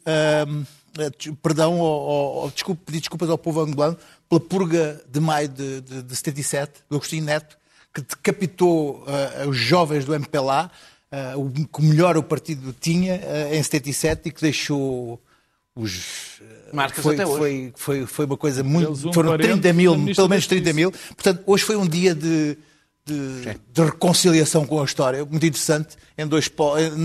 perdão, 1.43 1.79
ou, 1.79 2.43
ou- 2.43 2.51
desculpa, 2.51 2.83
pedir 2.87 3.01
desculpas 3.01 3.31
ao 3.31 3.39
povo 3.39 3.61
angolano 3.61 3.97
pela 4.29 4.41
purga 4.41 5.01
de 5.11 5.21
maio 5.21 5.49
de, 5.49 5.81
de, 5.81 6.03
de 6.03 6.17
77, 6.17 6.83
do 6.91 6.97
Agostinho 6.97 7.25
Neto, 7.25 7.57
que 7.95 8.01
decapitou 8.03 9.05
eh, 9.07 9.47
os 9.47 9.57
jovens 9.57 10.05
do 10.05 10.15
MPLA, 10.15 10.71
eh, 11.11 11.35
o 11.37 11.51
que 11.51 11.83
melhor 11.83 12.17
o 12.17 12.23
partido 12.23 12.75
tinha 12.79 13.15
eh, 13.15 13.57
em 13.57 13.63
77 13.63 14.29
e 14.29 14.33
que 14.33 14.41
deixou 14.41 15.21
os. 15.75 16.43
Marcas 16.73 17.03
foi, 17.03 17.15
até 17.15 17.27
hoje. 17.27 17.39
Foi, 17.39 17.73
foi, 17.75 18.07
foi 18.07 18.25
uma 18.27 18.37
coisa 18.37 18.63
muito. 18.63 18.91
Eles 18.91 19.05
um 19.05 19.13
foram 19.13 19.31
parente 19.31 19.61
30 19.61 19.73
mil, 19.73 20.15
pelo 20.15 20.29
menos 20.29 20.47
30 20.47 20.73
mil. 20.73 20.93
Portanto, 20.93 21.43
hoje 21.47 21.65
foi 21.65 21.77
um 21.77 21.87
dia 21.87 22.15
de, 22.15 22.59
de, 23.07 23.59
de 23.73 23.83
reconciliação 23.83 24.67
com 24.67 24.81
a 24.81 24.85
história, 24.85 25.25
muito 25.25 25.47
interessante, 25.47 25.97
em 26.17 26.27
dois 26.27 26.51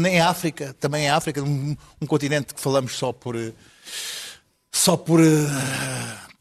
em 0.06 0.20
África, 0.20 0.76
também 0.80 1.06
em 1.06 1.10
África, 1.10 1.42
um, 1.42 1.78
um 2.02 2.06
continente 2.06 2.54
que 2.54 2.60
falamos 2.60 2.94
só 2.98 3.14
por 3.14 3.36
só 4.72 4.98
por, 4.98 5.20
eh, 5.20 5.26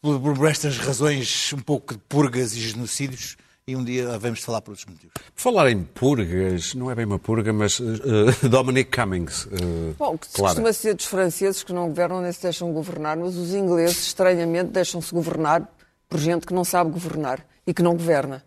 por, 0.01 0.19
por 0.19 0.47
estas 0.47 0.77
razões 0.77 1.51
um 1.53 1.59
pouco 1.59 1.93
de 1.93 1.99
purgas 2.09 2.53
e 2.53 2.59
genocídios, 2.59 3.37
e 3.65 3.77
um 3.77 3.83
dia 3.83 4.19
de 4.19 4.41
falar 4.41 4.59
por 4.61 4.71
outros 4.71 4.85
motivos. 4.85 5.13
Por 5.13 5.41
falar 5.41 5.71
em 5.71 5.83
purgas, 5.83 6.73
não 6.73 6.91
é 6.91 6.95
bem 6.95 7.05
uma 7.05 7.17
purga, 7.17 7.53
mas 7.53 7.79
eh, 7.79 8.47
Dominic 8.49 8.91
Cummings. 8.91 9.47
eh, 9.51 9.93
Bom, 9.97 10.17
que 10.17 10.27
se 10.27 10.33
Clara. 10.33 10.55
costuma 10.55 10.73
ser 10.73 10.93
dos 10.95 11.05
franceses 11.05 11.63
que 11.63 11.71
não 11.71 11.87
governam 11.87 12.21
nem 12.21 12.31
se 12.31 12.41
deixam 12.41 12.73
governar, 12.73 13.15
mas 13.15 13.37
os 13.37 13.53
ingleses, 13.53 14.07
estranhamente, 14.07 14.71
deixam-se 14.71 15.13
governar 15.13 15.65
por 16.09 16.19
gente 16.19 16.45
que 16.45 16.53
não 16.53 16.65
sabe 16.65 16.91
governar 16.91 17.45
e 17.65 17.73
que 17.73 17.81
não 17.81 17.93
governa. 17.93 18.43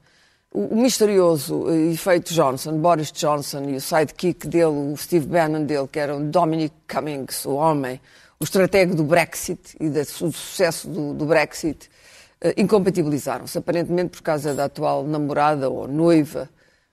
O, 0.52 0.74
o 0.74 0.82
misterioso 0.82 1.70
efeito 1.70 2.34
Johnson, 2.34 2.76
Boris 2.78 3.11
Johnson 3.11 3.64
e 3.70 3.76
o 3.76 3.80
sidekick 3.80 4.46
dele, 4.46 4.66
o 4.66 4.94
Steve 4.98 5.24
Bannon 5.26 5.64
dele, 5.64 5.88
que 5.90 5.98
era 5.98 6.14
o 6.14 6.22
Dominic 6.22 6.74
Cummings, 6.92 7.46
o 7.46 7.54
homem, 7.54 7.98
o 8.41 8.45
estratego 8.45 8.95
do 8.95 9.05
Brexit 9.05 9.76
e 9.80 9.89
do 9.89 10.05
sucesso 10.05 10.89
do, 10.89 11.14
do 11.14 11.24
Brexit, 11.26 11.89
eh, 12.41 12.55
incompatibilizaram-se, 12.57 13.57
aparentemente 13.59 14.11
por 14.11 14.22
causa 14.22 14.53
da 14.55 14.64
atual 14.64 15.05
namorada 15.05 15.70
ou 15.70 15.89
noiva 15.89 16.49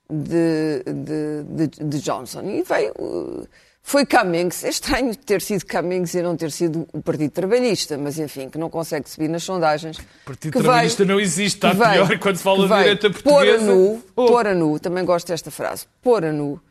de, 0.10 0.84
de, 0.86 1.68
de- 1.68 1.84
de 1.84 2.00
Johnson. 2.02 2.42
E 2.44 2.64
veio. 2.64 2.94
uh, 3.00 3.48
Foi 3.86 4.06
Cummings. 4.06 4.64
É 4.64 4.70
estranho 4.70 5.14
ter 5.16 5.42
sido 5.42 5.66
Cummings 5.66 6.14
e 6.14 6.22
não 6.22 6.38
ter 6.38 6.50
sido 6.52 6.88
o 6.94 7.02
Partido 7.02 7.32
Trabalhista, 7.32 7.98
mas 7.98 8.18
enfim, 8.18 8.48
que 8.50 8.58
não 8.58 8.70
consegue 8.70 9.10
subir 9.10 9.28
nas 9.28 9.44
sondagens. 9.44 9.98
O 9.98 10.04
Partido 10.26 10.62
Trabalhista 10.62 11.04
não 11.04 11.20
existe, 11.20 11.58
está 11.58 11.76
pior 11.76 12.18
quando 12.20 12.38
se 12.38 12.44
fala 12.44 12.66
de 12.66 12.74
direita 12.74 13.10
Pôr 13.10 13.42
a 13.44 13.52
portuguesa. 13.58 13.66
nu, 13.66 14.02
Oh. 14.16 14.26
pôr 14.28 14.48
a 14.48 14.54
nu, 14.56 14.80
também 14.80 15.04
gosto 15.04 15.28
desta 15.28 15.52
frase, 15.52 15.86
pôr 16.02 16.24
a 16.24 16.32
nu 16.32 16.62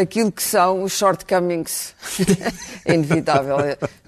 aquilo 0.00 0.30
que 0.32 0.42
são 0.42 0.82
os 0.82 0.92
shortcomings. 0.92 1.94
é 2.84 2.94
inevitável. 2.94 3.56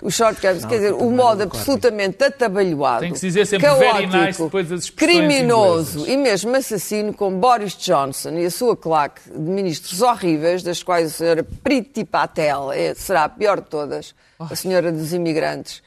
Os 0.02 0.14
shortcomings, 0.14 0.64
quer 0.64 0.74
dizer, 0.76 0.92
o 0.94 1.10
modo 1.10 1.44
absolutamente 1.44 2.22
atabalhoado, 2.24 3.00
Tem 3.00 3.12
que 3.12 3.18
se 3.18 3.26
dizer 3.28 3.46
sempre 3.46 3.68
very 3.74 4.08
caótico, 4.08 4.16
nice 4.16 4.42
depois 4.42 4.68
das 4.68 4.82
expressões 4.84 5.18
criminoso 5.28 5.98
inglesas. 6.00 6.08
e 6.14 6.16
mesmo 6.16 6.56
assassino 6.56 7.14
com 7.14 7.38
Boris 7.38 7.74
Johnson 7.76 8.30
e 8.38 8.46
a 8.46 8.50
sua 8.50 8.76
claque 8.76 9.22
de 9.30 9.38
ministros 9.38 10.02
horríveis, 10.02 10.62
das 10.62 10.82
quais 10.82 11.06
a 11.06 11.16
senhora 11.16 11.44
Priti 11.62 12.04
Patel 12.04 12.72
é- 12.72 12.94
será 12.94 13.24
a 13.24 13.28
pior 13.28 13.60
de 13.60 13.68
todas, 13.68 14.14
a 14.38 14.54
senhora 14.56 14.90
dos 14.92 15.12
imigrantes, 15.12 15.82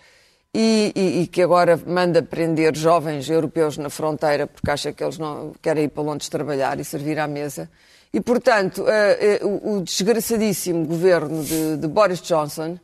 e, 0.53 0.91
e- 0.95 1.21
e 1.21 1.27
que 1.27 1.41
agora 1.43 1.79
manda 1.85 2.23
prender 2.23 2.75
jovens 2.75 3.29
europeus 3.29 3.77
na 3.77 3.89
fronteira 3.89 4.47
porque 4.47 4.71
acha 4.71 4.91
que 4.91 5.03
eles 5.03 5.17
não 5.19 5.53
querem 5.61 5.83
ir 5.83 5.89
para 5.89 6.01
Londres 6.01 6.27
trabalhar 6.29 6.79
e 6.79 6.83
servir 6.83 7.19
à 7.19 7.27
mesa. 7.27 7.69
E, 8.11 8.19
portanto, 8.19 8.85
eh, 8.87 9.39
eh, 9.41 9.45
o 9.45 9.81
desgraçadíssimo 9.81 10.85
governo 10.85 11.43
de, 11.43 11.77
de 11.77 11.87
Boris 11.87 12.21
Johnson, 12.21 12.79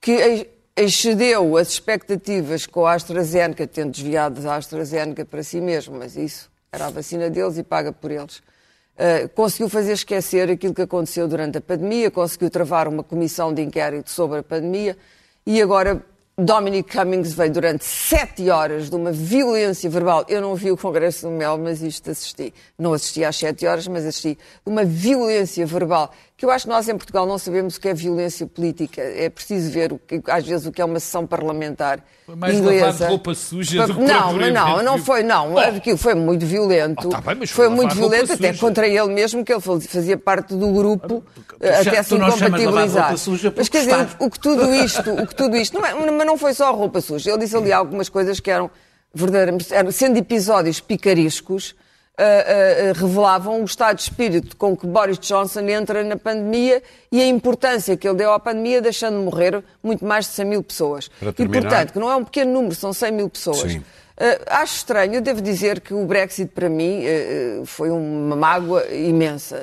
que 0.00 0.12
ex- 0.12 0.46
excedeu 0.76 1.56
as 1.56 1.68
expectativas 1.68 2.66
com 2.66 2.84
a 2.84 2.94
AstraZeneca, 2.94 3.66
tendo 3.66 3.92
desviado 3.92 4.48
a 4.48 4.56
AstraZeneca 4.56 5.24
para 5.24 5.42
si 5.44 5.60
mesmo, 5.60 5.96
mas 5.96 6.16
isso 6.16 6.50
era 6.72 6.86
a 6.86 6.90
vacina 6.90 7.30
deles 7.30 7.56
e 7.56 7.62
paga 7.62 7.92
por 7.92 8.10
eles. 8.10 8.38
Uh, 8.96 9.28
conseguiu 9.34 9.68
fazer 9.68 9.92
esquecer 9.92 10.50
aquilo 10.50 10.74
que 10.74 10.82
aconteceu 10.82 11.26
durante 11.26 11.58
a 11.58 11.60
pandemia, 11.60 12.10
conseguiu 12.10 12.50
travar 12.50 12.86
uma 12.86 13.02
comissão 13.02 13.52
de 13.52 13.62
inquérito 13.62 14.10
sobre 14.10 14.38
a 14.38 14.42
pandemia 14.42 14.96
e 15.46 15.60
agora 15.60 16.04
Dominic 16.36 16.90
Cummings 16.90 17.32
veio 17.32 17.52
durante 17.52 17.84
sete 17.84 18.50
horas 18.50 18.90
de 18.90 18.96
uma 18.96 19.12
violência 19.12 19.88
verbal. 19.88 20.24
Eu 20.28 20.40
não 20.40 20.56
vi 20.56 20.72
o 20.72 20.76
Congresso 20.76 21.28
do 21.28 21.30
Mel, 21.30 21.56
mas 21.56 21.80
isto 21.80 22.10
assisti. 22.10 22.52
Não 22.76 22.92
assisti 22.92 23.22
às 23.22 23.36
sete 23.36 23.64
horas, 23.64 23.86
mas 23.86 24.04
assisti. 24.04 24.36
Uma 24.66 24.84
violência 24.84 25.64
verbal 25.64 26.12
que 26.36 26.44
eu 26.44 26.50
acho 26.50 26.64
que 26.64 26.70
nós 26.70 26.88
em 26.88 26.96
Portugal 26.96 27.26
não 27.26 27.38
sabemos 27.38 27.76
o 27.76 27.80
que 27.80 27.88
é 27.88 27.94
violência 27.94 28.44
política. 28.44 29.00
É 29.00 29.30
preciso 29.30 29.70
ver, 29.70 29.92
o 29.92 29.98
que, 30.00 30.20
às 30.28 30.44
vezes, 30.44 30.66
o 30.66 30.72
que 30.72 30.82
é 30.82 30.84
uma 30.84 30.98
sessão 30.98 31.24
parlamentar 31.24 32.00
Foi 32.26 32.34
mais 32.34 32.56
inglesa. 32.58 33.06
roupa 33.08 33.34
suja 33.36 33.86
do 33.86 33.94
que 33.94 34.00
Não, 34.00 34.32
mas 34.32 34.52
não, 34.52 34.82
não 34.82 34.98
foi, 34.98 35.22
não. 35.22 35.54
Oh. 35.54 35.58
Aquilo 35.60 35.96
foi 35.96 36.14
muito 36.14 36.44
violento. 36.44 37.06
Oh, 37.06 37.10
tá 37.10 37.20
bem, 37.20 37.46
foi 37.46 37.68
muito 37.68 37.94
violento, 37.94 38.32
até 38.32 38.48
suja. 38.48 38.60
contra 38.66 38.88
ele 38.88 39.06
mesmo, 39.14 39.44
que 39.44 39.52
ele 39.52 39.60
fazia 39.60 40.16
parte 40.18 40.54
do 40.56 40.72
grupo, 40.72 41.24
eh, 41.60 41.84
já- 41.84 41.90
até 41.92 42.02
se 42.02 42.14
lavar 42.16 42.36
incompatibilizar. 42.36 43.14
Mas 43.56 43.68
quer 43.68 43.78
dizer, 43.80 44.08
o, 44.18 44.24
o 44.24 44.30
que 44.30 44.40
tudo 44.40 44.74
isto, 44.74 45.10
o 45.12 45.26
que 45.28 45.34
tudo 45.36 45.56
isto, 45.56 45.78
não 45.78 45.86
é, 45.86 45.94
mas 46.10 46.26
não 46.26 46.36
foi 46.36 46.52
só 46.52 46.72
roupa 46.74 47.00
suja. 47.00 47.30
Ele 47.30 47.38
disse 47.38 47.56
ali 47.56 47.72
algumas 47.72 48.08
coisas 48.08 48.40
que 48.40 48.50
eram 48.50 48.68
verdadeiramente, 49.14 49.72
eram, 49.72 49.92
sendo 49.92 50.16
episódios 50.18 50.80
picarescos, 50.80 51.76
ah, 52.16 52.22
ah, 52.22 52.92
revelavam 52.94 53.60
o 53.60 53.64
estado 53.64 53.96
de 53.96 54.02
espírito 54.02 54.56
com 54.56 54.76
que 54.76 54.86
Boris 54.86 55.18
Johnson 55.18 55.62
entra 55.62 56.04
na 56.04 56.16
pandemia 56.16 56.80
e 57.10 57.20
a 57.20 57.26
importância 57.26 57.96
que 57.96 58.06
ele 58.06 58.18
deu 58.18 58.32
à 58.32 58.38
pandemia, 58.38 58.80
deixando 58.80 59.18
morrer 59.18 59.64
muito 59.82 60.04
mais 60.04 60.26
de 60.26 60.32
100 60.32 60.44
mil 60.46 60.62
pessoas. 60.62 61.10
E, 61.20 61.48
portanto, 61.48 61.92
que 61.92 61.98
não 61.98 62.10
é 62.10 62.14
um 62.14 62.24
pequeno 62.24 62.52
número, 62.52 62.74
são 62.74 62.92
100 62.92 63.12
mil 63.12 63.28
pessoas. 63.28 63.72
Sim. 63.72 63.78
Uh, 63.78 64.44
acho 64.46 64.76
estranho, 64.76 65.14
eu 65.14 65.20
devo 65.20 65.42
dizer 65.42 65.80
que 65.80 65.92
o 65.92 66.06
Brexit 66.06 66.52
para 66.52 66.68
mim 66.68 67.02
uh, 67.04 67.66
foi 67.66 67.90
uma 67.90 68.36
mágoa 68.36 68.86
imensa, 68.94 69.60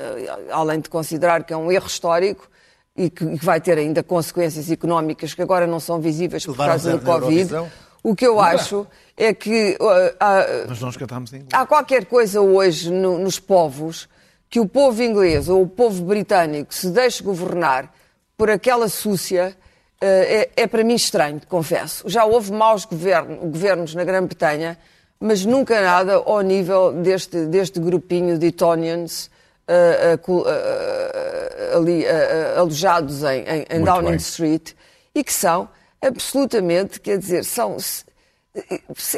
além 0.51 0.81
de 0.81 0.89
considerar 0.89 1.45
que 1.45 1.53
é 1.53 1.57
um 1.57 1.71
erro 1.71 1.87
histórico 1.87 2.49
e 2.93 3.09
que, 3.09 3.23
e 3.23 3.39
que 3.39 3.45
vai 3.45 3.61
ter 3.61 3.77
ainda 3.77 4.03
consequências 4.03 4.69
económicas 4.69 5.33
que 5.33 5.41
agora 5.41 5.65
não 5.65 5.79
são 5.79 6.01
visíveis 6.01 6.45
por 6.45 6.57
causa 6.57 6.97
do 6.97 7.05
Covid. 7.05 7.49
O 8.03 8.15
que 8.15 8.25
eu 8.25 8.39
acho 8.39 8.87
é 9.15 9.33
que 9.33 9.77
uh, 9.79 10.15
há, 10.19 10.43
Mas 10.67 10.79
nós 10.81 10.97
cantámos 10.97 11.31
em 11.33 11.37
inglês. 11.37 11.49
há 11.53 11.65
qualquer 11.65 12.05
coisa 12.05 12.41
hoje 12.41 12.89
no- 12.91 13.19
nos 13.19 13.39
povos 13.39 14.09
que 14.49 14.59
o 14.59 14.67
povo 14.67 15.01
inglês 15.03 15.47
ou 15.47 15.61
o 15.61 15.67
povo 15.67 16.03
britânico 16.03 16.73
se 16.73 16.89
deixe 16.89 17.21
governar 17.23 17.93
por 18.35 18.49
aquela 18.49 18.89
súcia 18.89 19.55
eh, 20.01 20.49
é, 20.57 20.63
é 20.63 20.67
para 20.67 20.83
mim 20.83 20.95
estranho, 20.95 21.39
confesso. 21.47 22.09
Já 22.09 22.25
houve 22.25 22.51
maus 22.51 22.85
governo- 22.85 23.35
governos 23.37 23.93
na 23.93 24.03
Grã-Bretanha, 24.03 24.77
mas 25.19 25.45
nunca 25.45 25.79
nada 25.79 26.15
ao 26.15 26.41
nível 26.41 26.91
deste, 26.91 27.45
deste 27.45 27.79
grupinho 27.79 28.37
de 28.39 28.47
Etonians 28.47 29.29
col- 30.23 30.43
eh, 30.47 31.71
ali 31.75 32.03
alojados 32.57 33.23
em, 33.23 33.43
em- 33.47 33.65
em 33.69 33.83
Downing 33.83 34.07
bem. 34.09 34.15
Street 34.17 34.71
e 35.13 35.23
que 35.23 35.31
são 35.31 35.69
absolutamente, 36.01 36.99
quer 36.99 37.17
dizer, 37.17 37.43
são. 37.45 37.77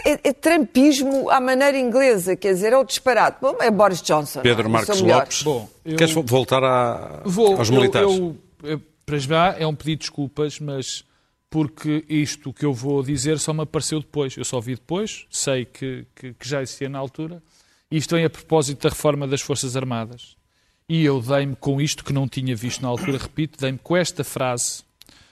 É, 0.06 0.30
é 0.30 0.34
trampismo 0.34 1.28
à 1.30 1.42
maneira 1.42 1.78
inglesa, 1.78 2.36
quer 2.36 2.54
dizer, 2.54 2.72
é 2.72 2.78
o 2.78 2.84
disparate. 2.84 3.40
Bom, 3.42 3.58
é 3.60 3.72
Boris 3.72 4.02
Johnson. 4.02 4.42
Pedro 4.42 4.70
não 4.70 4.78
é? 4.80 4.84
Isso 4.84 4.92
é 4.92 5.08
Marcos. 5.08 5.44
Lopes, 5.44 5.44
Bom, 5.44 5.70
eu- 5.84 5.96
queres 5.96 6.14
voltar 6.14 6.64
à- 6.64 7.22
Vou, 7.26 7.58
aos 7.58 7.70
militares? 7.72 8.12
Eu, 8.16 8.38
eu, 8.64 8.82
para 9.06 9.18
já 9.18 9.56
é 9.58 9.66
um 9.66 9.74
pedido 9.74 10.00
de 10.00 10.06
desculpas, 10.06 10.60
mas 10.60 11.04
porque 11.50 12.06
isto 12.08 12.54
que 12.54 12.64
eu 12.66 12.74
vou 12.74 13.02
dizer 13.04 13.40
só 13.40 13.54
me 13.54 13.62
apareceu 13.62 14.00
depois. 14.00 14.38
Eu 14.38 14.46
só 14.46 14.60
vi 14.60 14.76
depois, 14.76 15.26
sei 15.32 15.66
que, 15.66 16.06
que, 16.16 16.34
que 16.34 16.48
já 16.48 16.62
existia 16.62 16.88
na 16.90 17.00
altura. 17.00 17.42
E 17.90 17.98
isto 17.98 18.16
vem 18.16 18.26
a 18.26 18.30
propósito 18.30 18.84
da 18.84 18.90
reforma 18.90 19.28
das 19.28 19.42
Forças 19.42 19.76
Armadas. 19.76 20.36
E 20.88 21.04
eu 21.04 21.20
dei-me 21.22 21.56
com 21.56 21.82
isto 21.82 22.04
que 22.04 22.14
não 22.14 22.28
tinha 22.28 22.56
visto 22.56 22.82
na 22.82 22.88
altura, 22.88 23.18
repito, 23.18 23.58
dei-me 23.60 23.80
com 23.80 23.96
esta 23.98 24.24
frase 24.24 24.84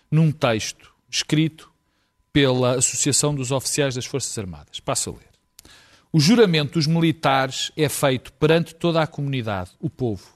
num 0.10 0.32
texto 0.32 0.91
escrito 1.12 1.72
pela 2.32 2.78
Associação 2.78 3.36
dos 3.36 3.52
Oficiais 3.52 3.96
das 3.96 4.06
Forças 4.06 4.38
Armadas. 4.38 4.80
Passo 4.80 5.10
a 5.10 5.14
ler. 5.14 5.30
O 6.14 6.20
juramento 6.20 6.74
dos 6.74 6.88
militares 6.88 7.72
é 7.76 7.88
feito 7.88 8.34
perante 8.34 8.74
toda 8.76 9.02
a 9.02 9.08
comunidade, 9.08 9.72
o 9.80 9.90
povo, 9.90 10.28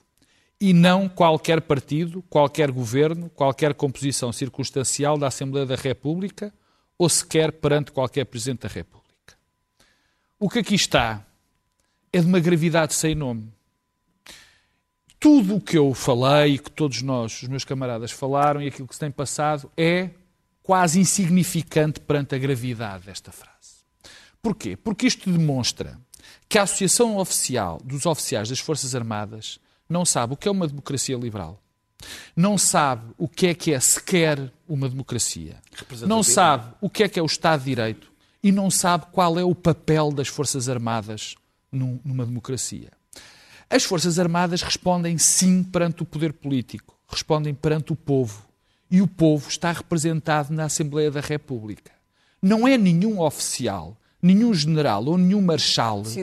e 0.59 0.73
não 0.73 1.09
qualquer 1.09 1.61
partido, 1.61 2.21
qualquer 2.29 2.71
governo, 2.71 3.29
qualquer 3.29 3.73
composição 3.73 4.31
circunstancial 4.31 5.17
da 5.17 5.27
Assembleia 5.27 5.65
da 5.65 5.75
República 5.75 6.53
ou 6.97 7.09
sequer 7.09 7.51
perante 7.51 7.91
qualquer 7.91 8.25
Presidente 8.25 8.61
da 8.61 8.69
República. 8.69 9.05
O 10.39 10.49
que 10.49 10.59
aqui 10.59 10.75
está 10.75 11.25
é 12.11 12.19
de 12.21 12.25
uma 12.25 12.39
gravidade 12.39 12.93
sem 12.93 13.13
nome. 13.13 13.51
Tudo 15.19 15.55
o 15.55 15.61
que 15.61 15.77
eu 15.77 15.93
falei 15.93 16.57
que 16.57 16.71
todos 16.71 17.01
nós, 17.01 17.41
os 17.41 17.49
meus 17.49 17.65
camaradas, 17.65 18.11
falaram 18.11 18.61
e 18.61 18.67
aquilo 18.67 18.87
que 18.87 18.93
se 18.93 18.99
tem 18.99 19.11
passado 19.11 19.69
é 19.75 20.11
quase 20.65 20.99
insignificante 20.99 21.99
perante 21.99 22.33
a 22.33 22.37
gravidade 22.39 23.05
desta 23.05 23.31
frase. 23.31 23.53
Porquê? 24.41 24.75
Porque 24.75 25.05
isto 25.05 25.31
demonstra 25.31 25.99
que 26.49 26.57
a 26.57 26.63
Associação 26.63 27.17
Oficial 27.17 27.79
dos 27.83 28.05
Oficiais 28.05 28.49
das 28.49 28.59
Forças 28.59 28.95
Armadas 28.95 29.59
não 29.87 30.03
sabe 30.03 30.33
o 30.33 30.37
que 30.37 30.47
é 30.47 30.51
uma 30.51 30.67
democracia 30.67 31.15
liberal. 31.15 31.61
Não 32.35 32.57
sabe 32.57 33.13
o 33.17 33.27
que 33.27 33.47
é 33.47 33.53
que 33.53 33.71
é 33.73 33.79
sequer 33.79 34.51
uma 34.67 34.89
democracia. 34.89 35.57
Não 36.07 36.23
sabe 36.23 36.73
o 36.81 36.89
que 36.89 37.03
é 37.03 37.09
que 37.09 37.19
é 37.19 37.21
o 37.21 37.25
Estado 37.27 37.59
de 37.59 37.65
Direito 37.69 38.11
e 38.43 38.51
não 38.51 38.69
sabe 38.71 39.05
qual 39.11 39.37
é 39.39 39.43
o 39.43 39.53
papel 39.55 40.11
das 40.11 40.27
Forças 40.27 40.67
Armadas 40.67 41.35
num- 41.71 41.99
numa 42.03 42.25
democracia. 42.25 42.91
As 43.69 43.83
Forças 43.83 44.17
Armadas 44.19 44.61
respondem 44.61 45.17
sim 45.17 45.63
perante 45.63 46.01
o 46.03 46.05
poder 46.05 46.33
político, 46.33 46.95
respondem 47.07 47.53
perante 47.53 47.93
o 47.93 47.95
povo. 47.95 48.45
E 48.89 49.01
o 49.01 49.07
povo 49.07 49.49
está 49.49 49.71
representado 49.71 50.53
na 50.53 50.65
Assembleia 50.65 51.09
da 51.09 51.21
República. 51.21 51.91
Não 52.41 52.67
é 52.67 52.77
nenhum 52.77 53.19
oficial, 53.19 53.97
nenhum 54.21 54.53
general 54.53 55.05
ou 55.05 55.17
nenhum 55.17 55.41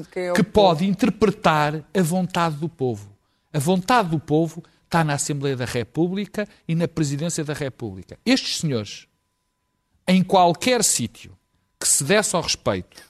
quem 0.04 0.24
é 0.28 0.32
que 0.32 0.42
povo. 0.42 0.68
pode 0.68 0.86
interpretar 0.86 1.84
a 1.94 2.02
vontade 2.02 2.56
do 2.56 2.68
povo. 2.68 3.10
A 3.52 3.58
vontade 3.58 4.08
do 4.10 4.18
povo 4.18 4.62
está 4.84 5.02
na 5.02 5.14
Assembleia 5.14 5.56
da 5.56 5.64
República 5.64 6.48
e 6.66 6.74
na 6.74 6.86
Presidência 6.86 7.44
da 7.44 7.54
República. 7.54 8.18
Estes 8.24 8.58
senhores, 8.58 9.06
em 10.06 10.22
qualquer 10.22 10.84
sítio 10.84 11.36
que 11.78 11.88
se 11.88 12.04
desse 12.04 12.36
ao 12.36 12.42
respeito, 12.42 13.02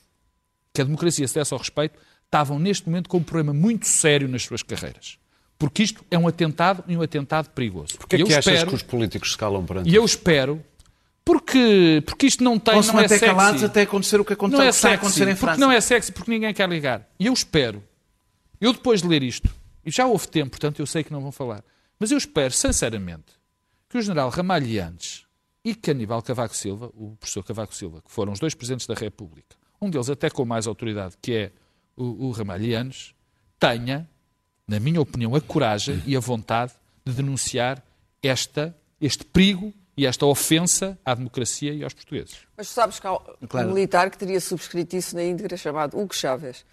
que 0.72 0.80
a 0.80 0.84
democracia 0.84 1.28
se 1.28 1.34
desse 1.34 1.52
ao 1.52 1.58
respeito, 1.58 1.98
estavam 2.24 2.58
neste 2.58 2.86
momento 2.86 3.08
com 3.08 3.18
um 3.18 3.22
problema 3.22 3.52
muito 3.52 3.86
sério 3.86 4.26
nas 4.26 4.42
suas 4.44 4.62
carreiras. 4.62 5.18
Porque 5.62 5.84
isto 5.84 6.04
é 6.10 6.18
um 6.18 6.26
atentado 6.26 6.82
e 6.88 6.96
um 6.96 7.02
atentado 7.02 7.48
perigoso. 7.50 7.96
Porquê 7.96 8.16
é 8.16 8.24
que 8.24 8.34
achas 8.34 8.52
espero, 8.52 8.70
que 8.70 8.74
os 8.74 8.82
políticos 8.82 9.30
se 9.30 9.38
calam 9.38 9.64
perante 9.64 9.88
E 9.88 9.94
eu 9.94 10.04
espero, 10.04 10.60
porque, 11.24 12.02
porque 12.04 12.26
isto 12.26 12.42
não 12.42 12.58
tem, 12.58 12.74
não 12.74 12.80
é 12.80 12.92
manter 12.94 13.08
sexy. 13.10 13.26
calados 13.26 13.62
até 13.62 13.82
acontecer 13.82 14.20
o 14.20 14.24
que 14.24 14.32
aconteceu, 14.32 14.58
Não 14.58 14.66
é 14.68 14.72
sexy, 14.72 14.94
acontecer 14.94 15.22
em 15.22 15.26
porque 15.26 15.38
França. 15.38 15.60
não 15.60 15.70
é 15.70 15.80
sexy, 15.80 16.10
porque 16.10 16.32
ninguém 16.32 16.52
quer 16.52 16.68
ligar. 16.68 17.08
E 17.16 17.26
eu 17.26 17.32
espero, 17.32 17.80
eu 18.60 18.72
depois 18.72 19.02
de 19.02 19.06
ler 19.06 19.22
isto, 19.22 19.48
e 19.86 19.90
já 19.92 20.04
houve 20.04 20.26
tempo, 20.26 20.50
portanto 20.50 20.80
eu 20.80 20.86
sei 20.86 21.04
que 21.04 21.12
não 21.12 21.20
vão 21.20 21.30
falar, 21.30 21.62
mas 21.96 22.10
eu 22.10 22.18
espero, 22.18 22.52
sinceramente, 22.52 23.32
que 23.88 23.96
o 23.96 24.02
general 24.02 24.30
Ramalhiantes 24.30 25.26
e 25.64 25.76
que 25.76 25.92
Aníbal 25.92 26.22
Cavaco 26.22 26.56
Silva, 26.56 26.90
o 26.92 27.14
professor 27.20 27.44
Cavaco 27.44 27.72
Silva, 27.72 28.02
que 28.02 28.10
foram 28.10 28.32
os 28.32 28.40
dois 28.40 28.52
presidentes 28.52 28.88
da 28.88 28.94
República, 28.94 29.54
um 29.80 29.88
deles 29.88 30.10
até 30.10 30.28
com 30.28 30.44
mais 30.44 30.66
autoridade, 30.66 31.14
que 31.22 31.32
é 31.32 31.52
o, 31.96 32.30
o 32.30 32.34
tenha, 33.60 34.10
na 34.66 34.80
minha 34.80 35.00
opinião, 35.00 35.34
a 35.34 35.40
coragem 35.40 36.02
e 36.06 36.16
a 36.16 36.20
vontade 36.20 36.72
de 37.04 37.12
denunciar 37.12 37.82
esta, 38.22 38.74
este 39.00 39.24
perigo 39.24 39.72
e 39.96 40.06
esta 40.06 40.24
ofensa 40.24 40.98
à 41.04 41.14
democracia 41.14 41.72
e 41.74 41.84
aos 41.84 41.92
portugueses. 41.92 42.38
Mas 42.56 42.68
tu 42.68 42.72
sabes 42.72 42.98
que 42.98 43.06
há 43.06 43.12
um 43.12 43.72
militar 43.72 44.10
que 44.10 44.16
teria 44.16 44.40
subscrito 44.40 44.96
isso 44.96 45.14
na 45.14 45.22
íntegra 45.22 45.56
chamado 45.56 45.98
Hugo 45.98 46.14
Chávez. 46.14 46.64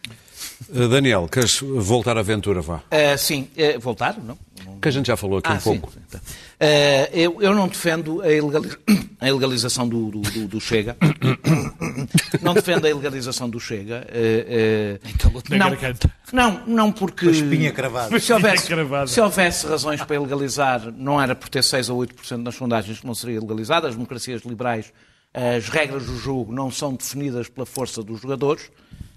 Uh, 0.70 0.88
Daniel, 0.88 1.28
queres 1.28 1.60
voltar 1.60 2.16
à 2.16 2.22
aventura, 2.22 2.62
vá? 2.62 2.82
Ah, 2.90 3.18
sim, 3.18 3.50
eh, 3.58 3.78
voltar, 3.78 4.18
não? 4.18 4.38
Que 4.82 4.88
a 4.88 4.92
gente 4.92 5.08
já 5.08 5.18
falou 5.18 5.40
aqui 5.40 5.50
Ah, 5.52 5.56
um 5.56 5.60
sim. 5.60 5.80
pouco. 5.80 5.94
Tá. 6.12 6.20
Eh, 6.60 7.10
eu, 7.14 7.42
eu 7.42 7.54
não 7.56 7.68
defendo 7.68 8.22
a, 8.22 8.32
ilegali- 8.32 8.72
a 9.20 9.28
ilegalização 9.30 9.88
do, 9.88 10.10
do- 10.12 10.22
do- 10.22 10.48
do 10.48 10.60
Chega. 10.62 10.96
não 12.42 12.54
defendo 12.54 12.86
a 12.86 12.90
ilegalização 12.90 13.50
do 13.50 13.60
Chega. 13.60 14.06
eh, 14.10 15.00
Calou-te 15.18 15.50
na 15.52 15.58
não, 15.58 15.70
garganta. 15.72 16.12
não, 16.32 16.66
não 16.68 16.92
porque... 16.92 17.26
Com 17.26 17.32
a 17.32 17.34
espinha 17.34 17.72
cravada. 17.72 18.20
Se 18.20 18.32
houvesse, 18.34 18.68
cravada. 18.68 19.08
se 19.08 19.20
houvesse 19.22 19.68
razões 19.68 20.02
para 20.04 20.16
ilegalizar, 20.16 20.92
não 20.96 21.22
era 21.22 21.36
por 21.36 21.50
ter 21.50 21.64
6 21.64 21.90
ou 21.90 22.00
8% 22.06 22.38
nas 22.38 22.56
sondagens 22.56 23.00
que 23.00 23.06
não 23.08 23.16
seria 23.16 23.38
ilegalizado. 23.38 23.88
As 23.88 23.96
democracias 23.96 24.42
liberais, 24.44 24.92
as 25.34 25.70
regras 25.70 26.06
do 26.06 26.18
jogo 26.18 26.52
não 26.54 26.72
são 26.72 26.94
definidas 26.94 27.48
pela 27.50 27.66
força 27.66 28.02
dos 28.04 28.22
jogadores, 28.22 28.70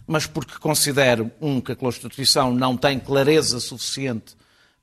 mas 0.06 0.26
porque 0.26 0.54
considero, 0.58 1.30
um, 1.40 1.60
que 1.60 1.72
a 1.72 1.76
Constituição 1.76 2.52
não 2.54 2.76
tem 2.76 2.98
clareza 2.98 3.60
suficiente 3.60 4.34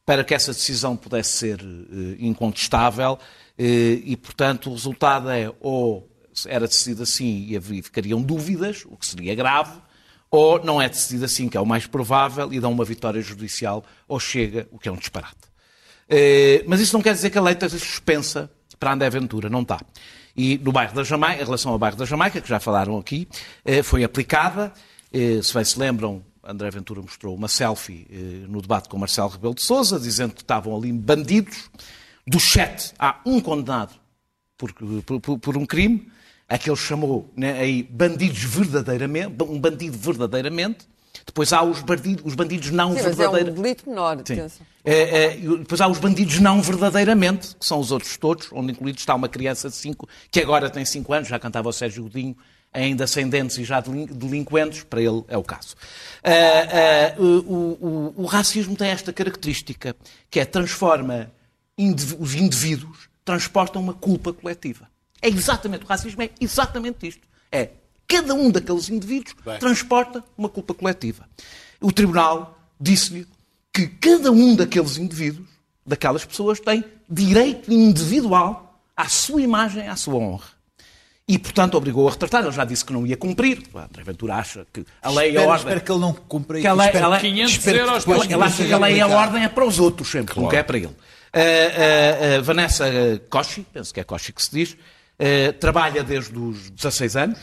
para 0.09 0.23
que 0.23 0.33
essa 0.33 0.51
decisão 0.51 0.97
pudesse 0.97 1.33
ser 1.33 1.59
eh, 1.61 2.15
incontestável 2.17 3.19
eh, 3.55 4.01
e, 4.03 4.17
portanto, 4.17 4.71
o 4.71 4.73
resultado 4.73 5.29
é 5.29 5.53
ou 5.59 6.09
era 6.47 6.67
decidido 6.67 7.03
assim 7.03 7.47
e 7.47 7.81
ficariam 7.83 8.19
dúvidas, 8.19 8.85
o 8.87 8.97
que 8.97 9.05
seria 9.05 9.35
grave, 9.35 9.79
ou 10.31 10.65
não 10.65 10.81
é 10.81 10.89
decidido 10.89 11.25
assim, 11.25 11.47
que 11.47 11.55
é 11.55 11.61
o 11.61 11.65
mais 11.65 11.85
provável, 11.85 12.51
e 12.51 12.59
dão 12.59 12.71
uma 12.71 12.83
vitória 12.83 13.21
judicial, 13.21 13.85
ou 14.07 14.19
chega, 14.19 14.67
o 14.71 14.79
que 14.79 14.89
é 14.89 14.91
um 14.91 14.95
disparate. 14.95 15.37
Eh, 16.09 16.63
Mas 16.65 16.79
isso 16.79 16.95
não 16.95 17.03
quer 17.03 17.13
dizer 17.13 17.29
que 17.29 17.37
a 17.37 17.41
lei 17.43 17.53
esteja 17.53 17.77
suspensa 17.77 18.49
para 18.79 18.93
André 18.93 19.11
Ventura, 19.11 19.47
não 19.47 19.61
está. 19.61 19.79
E 20.35 20.57
no 20.57 20.71
bairro 20.71 20.95
da 20.95 21.03
Jamaica, 21.03 21.43
em 21.43 21.45
relação 21.45 21.71
ao 21.71 21.77
bairro 21.77 21.97
da 21.97 22.05
Jamaica, 22.05 22.41
que 22.41 22.49
já 22.49 22.59
falaram 22.59 22.97
aqui, 22.97 23.27
foi 23.83 24.03
aplicada. 24.03 24.73
Se 25.43 25.53
bem 25.53 25.63
se 25.63 25.77
lembram, 25.77 26.23
André 26.49 26.69
Ventura 26.71 27.01
mostrou 27.01 27.35
uma 27.35 27.47
selfie 27.47 28.07
eh, 28.09 28.45
no 28.47 28.61
debate 28.61 28.89
com 28.89 28.97
Marcelo 28.97 29.29
Rebelo 29.29 29.53
de 29.53 29.61
Sousa, 29.61 29.99
dizendo 29.99 30.33
que 30.33 30.41
estavam 30.41 30.75
ali 30.75 30.91
bandidos. 30.91 31.69
Dos 32.25 32.43
sete, 32.43 32.93
há 32.99 33.19
um 33.25 33.39
condenado 33.39 33.93
por, 34.57 34.73
por- 34.73 35.39
por- 35.39 35.57
um 35.57 35.65
crime, 35.65 36.11
a 36.47 36.57
que 36.57 36.69
ele 36.69 36.77
chamou 36.77 37.31
né, 37.35 37.53
aí 37.59 37.83
bandidos 37.83 38.43
verdadeiramente, 38.43 39.35
um 39.43 39.59
bandido 39.59 39.97
verdadeiramente. 39.97 40.87
Depois 41.25 41.51
há 41.53 41.61
os 41.63 41.81
bandidos, 41.81 42.23
os 42.25 42.33
bandidos 42.35 42.71
não 42.71 42.89
Sim, 42.89 42.95
mas 42.95 43.05
é 43.05 43.09
um 43.09 43.13
verdadeiramente. 43.15 43.61
delito 43.61 43.89
menor. 43.89 44.17
É, 44.85 44.93
é, 45.25 45.37
depois 45.37 45.81
há 45.81 45.87
os 45.87 45.97
bandidos 45.99 46.39
não 46.39 46.61
verdadeiramente, 46.61 47.55
que 47.55 47.65
são 47.65 47.79
os 47.79 47.91
outros 47.91 48.15
todos, 48.17 48.47
onde 48.51 48.71
incluído 48.71 48.97
está 48.99 49.13
uma 49.15 49.29
criança 49.29 49.69
de 49.69 49.75
5, 49.75 50.07
que 50.31 50.39
agora 50.39 50.69
tem 50.69 50.85
5 50.85 51.11
anos, 51.13 51.27
já 51.29 51.37
cantava 51.39 51.69
o 51.69 51.73
Sérgio 51.73 52.03
Godinho, 52.03 52.35
ainda 52.73 53.07
sem 53.07 53.27
dentes 53.27 53.57
e 53.57 53.63
já 53.63 53.79
delin- 53.79 54.05
delinquentes, 54.05 54.83
para 54.83 55.01
ele 55.01 55.23
é 55.27 55.37
o 55.37 55.43
caso. 55.43 55.75
Ah, 56.23 56.29
ah, 57.17 57.21
o, 57.21 57.25
o- 57.25 58.13
o 58.17 58.25
racismo 58.25 58.75
tem 58.75 58.89
esta 58.89 59.11
característica, 59.11 59.95
que 60.29 60.39
é 60.39 60.45
transforma 60.45 61.31
indiv- 61.77 62.17
os 62.19 62.35
indivíduos, 62.35 63.09
transportam 63.25 63.81
uma 63.81 63.93
culpa 63.93 64.31
coletiva. 64.33 64.87
É 65.21 65.27
exatamente, 65.29 65.83
o 65.83 65.87
racismo 65.87 66.21
é 66.21 66.29
exatamente 66.39 67.07
isto. 67.07 67.21
É 67.51 67.69
cada 68.07 68.33
um 68.33 68.49
daqueles 68.51 68.89
indivíduos 68.89 69.35
transporta 69.59 70.23
uma 70.37 70.49
culpa 70.49 70.73
coletiva. 70.73 71.27
O 71.81 71.91
Tribunal 71.91 72.57
disse-lhe 72.79 73.27
que 73.73 73.87
cada 73.87 74.31
um 74.31 74.55
daqueles 74.55 74.97
indivíduos, 74.97 75.47
daquelas 75.85 76.25
pessoas, 76.25 76.59
tem 76.59 76.83
direito 77.09 77.71
individual 77.71 78.81
à 78.95 79.07
sua 79.07 79.41
imagem, 79.41 79.87
à 79.87 79.95
sua 79.95 80.15
honra. 80.15 80.47
E, 81.31 81.37
portanto, 81.37 81.75
obrigou 81.75 82.07
a 82.07 82.11
retratar. 82.11 82.41
Ele 82.41 82.51
já 82.51 82.65
disse 82.65 82.83
que 82.83 82.91
não 82.91 83.05
ia 83.05 83.15
cumprir. 83.15 83.61
O 83.71 83.77
André 83.77 84.03
Ventura 84.03 84.35
acha 84.35 84.65
que 84.73 84.83
a 84.99 85.11
lei 85.11 85.27
e 85.33 85.37
a 85.37 85.41
Espero, 85.41 85.49
ordem... 85.51 85.57
espero 85.67 85.81
que 85.81 85.91
ele 85.91 85.99
não 85.99 86.13
cumpra 86.13 86.59
Que 86.59 86.65
a 86.67 86.73
lei, 86.73 86.87
espero- 86.87 87.05
a 87.05 87.09
lei- 87.09 87.19
500 87.19 87.51
espero 87.51 87.77
que 87.77 87.83
euros 87.83 88.03
depois 88.05 88.31
ele 88.31 88.43
acha 88.43 88.65
que 88.65 88.73
a 88.73 88.77
lei 88.79 88.95
e 88.97 89.01
a 89.01 89.07
ordem 89.07 89.43
é 89.43 89.47
para 89.47 89.63
os 89.65 89.79
outros 89.79 90.09
sempre, 90.09 90.39
nunca 90.39 90.57
é 90.57 90.63
para 90.63 90.77
ele. 90.77 90.89
Ah, 91.31 91.37
ah, 91.39 92.37
ah, 92.37 92.41
Vanessa 92.41 92.85
Koshi, 93.29 93.61
penso 93.71 93.93
que 93.93 93.99
é 93.99 94.03
Koshi 94.03 94.33
que 94.33 94.43
se 94.43 94.49
diz, 94.51 94.77
trabalha 95.59 96.03
desde 96.03 96.35
os 96.37 96.71
16 96.71 97.15
anos, 97.15 97.37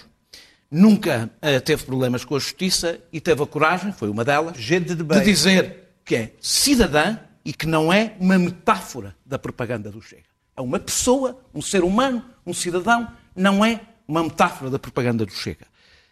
nunca 0.70 1.30
teve 1.64 1.84
problemas 1.84 2.24
com 2.24 2.34
a 2.34 2.38
justiça 2.40 2.98
e 3.12 3.20
teve 3.20 3.42
a 3.42 3.46
coragem, 3.46 3.92
foi 3.92 4.08
uma 4.08 4.24
delas, 4.24 4.56
Gente 4.58 4.94
de 4.94 5.04
bem. 5.04 5.22
dizer 5.22 5.92
que 6.04 6.16
é 6.16 6.32
cidadã 6.40 7.18
e 7.44 7.52
que 7.52 7.66
não 7.66 7.92
é 7.92 8.14
uma 8.18 8.36
metáfora 8.38 9.14
da 9.24 9.38
propaganda 9.38 9.90
do 9.90 10.02
Chega. 10.02 10.22
É 10.56 10.60
uma 10.60 10.78
pessoa, 10.80 11.38
um 11.54 11.62
ser 11.62 11.84
humano, 11.84 12.24
um 12.44 12.52
cidadão, 12.54 13.06
não 13.36 13.64
é 13.64 13.80
uma 14.08 14.22
metáfora 14.22 14.70
da 14.70 14.78
propaganda 14.78 15.26
do 15.26 15.32
Chega. 15.32 15.66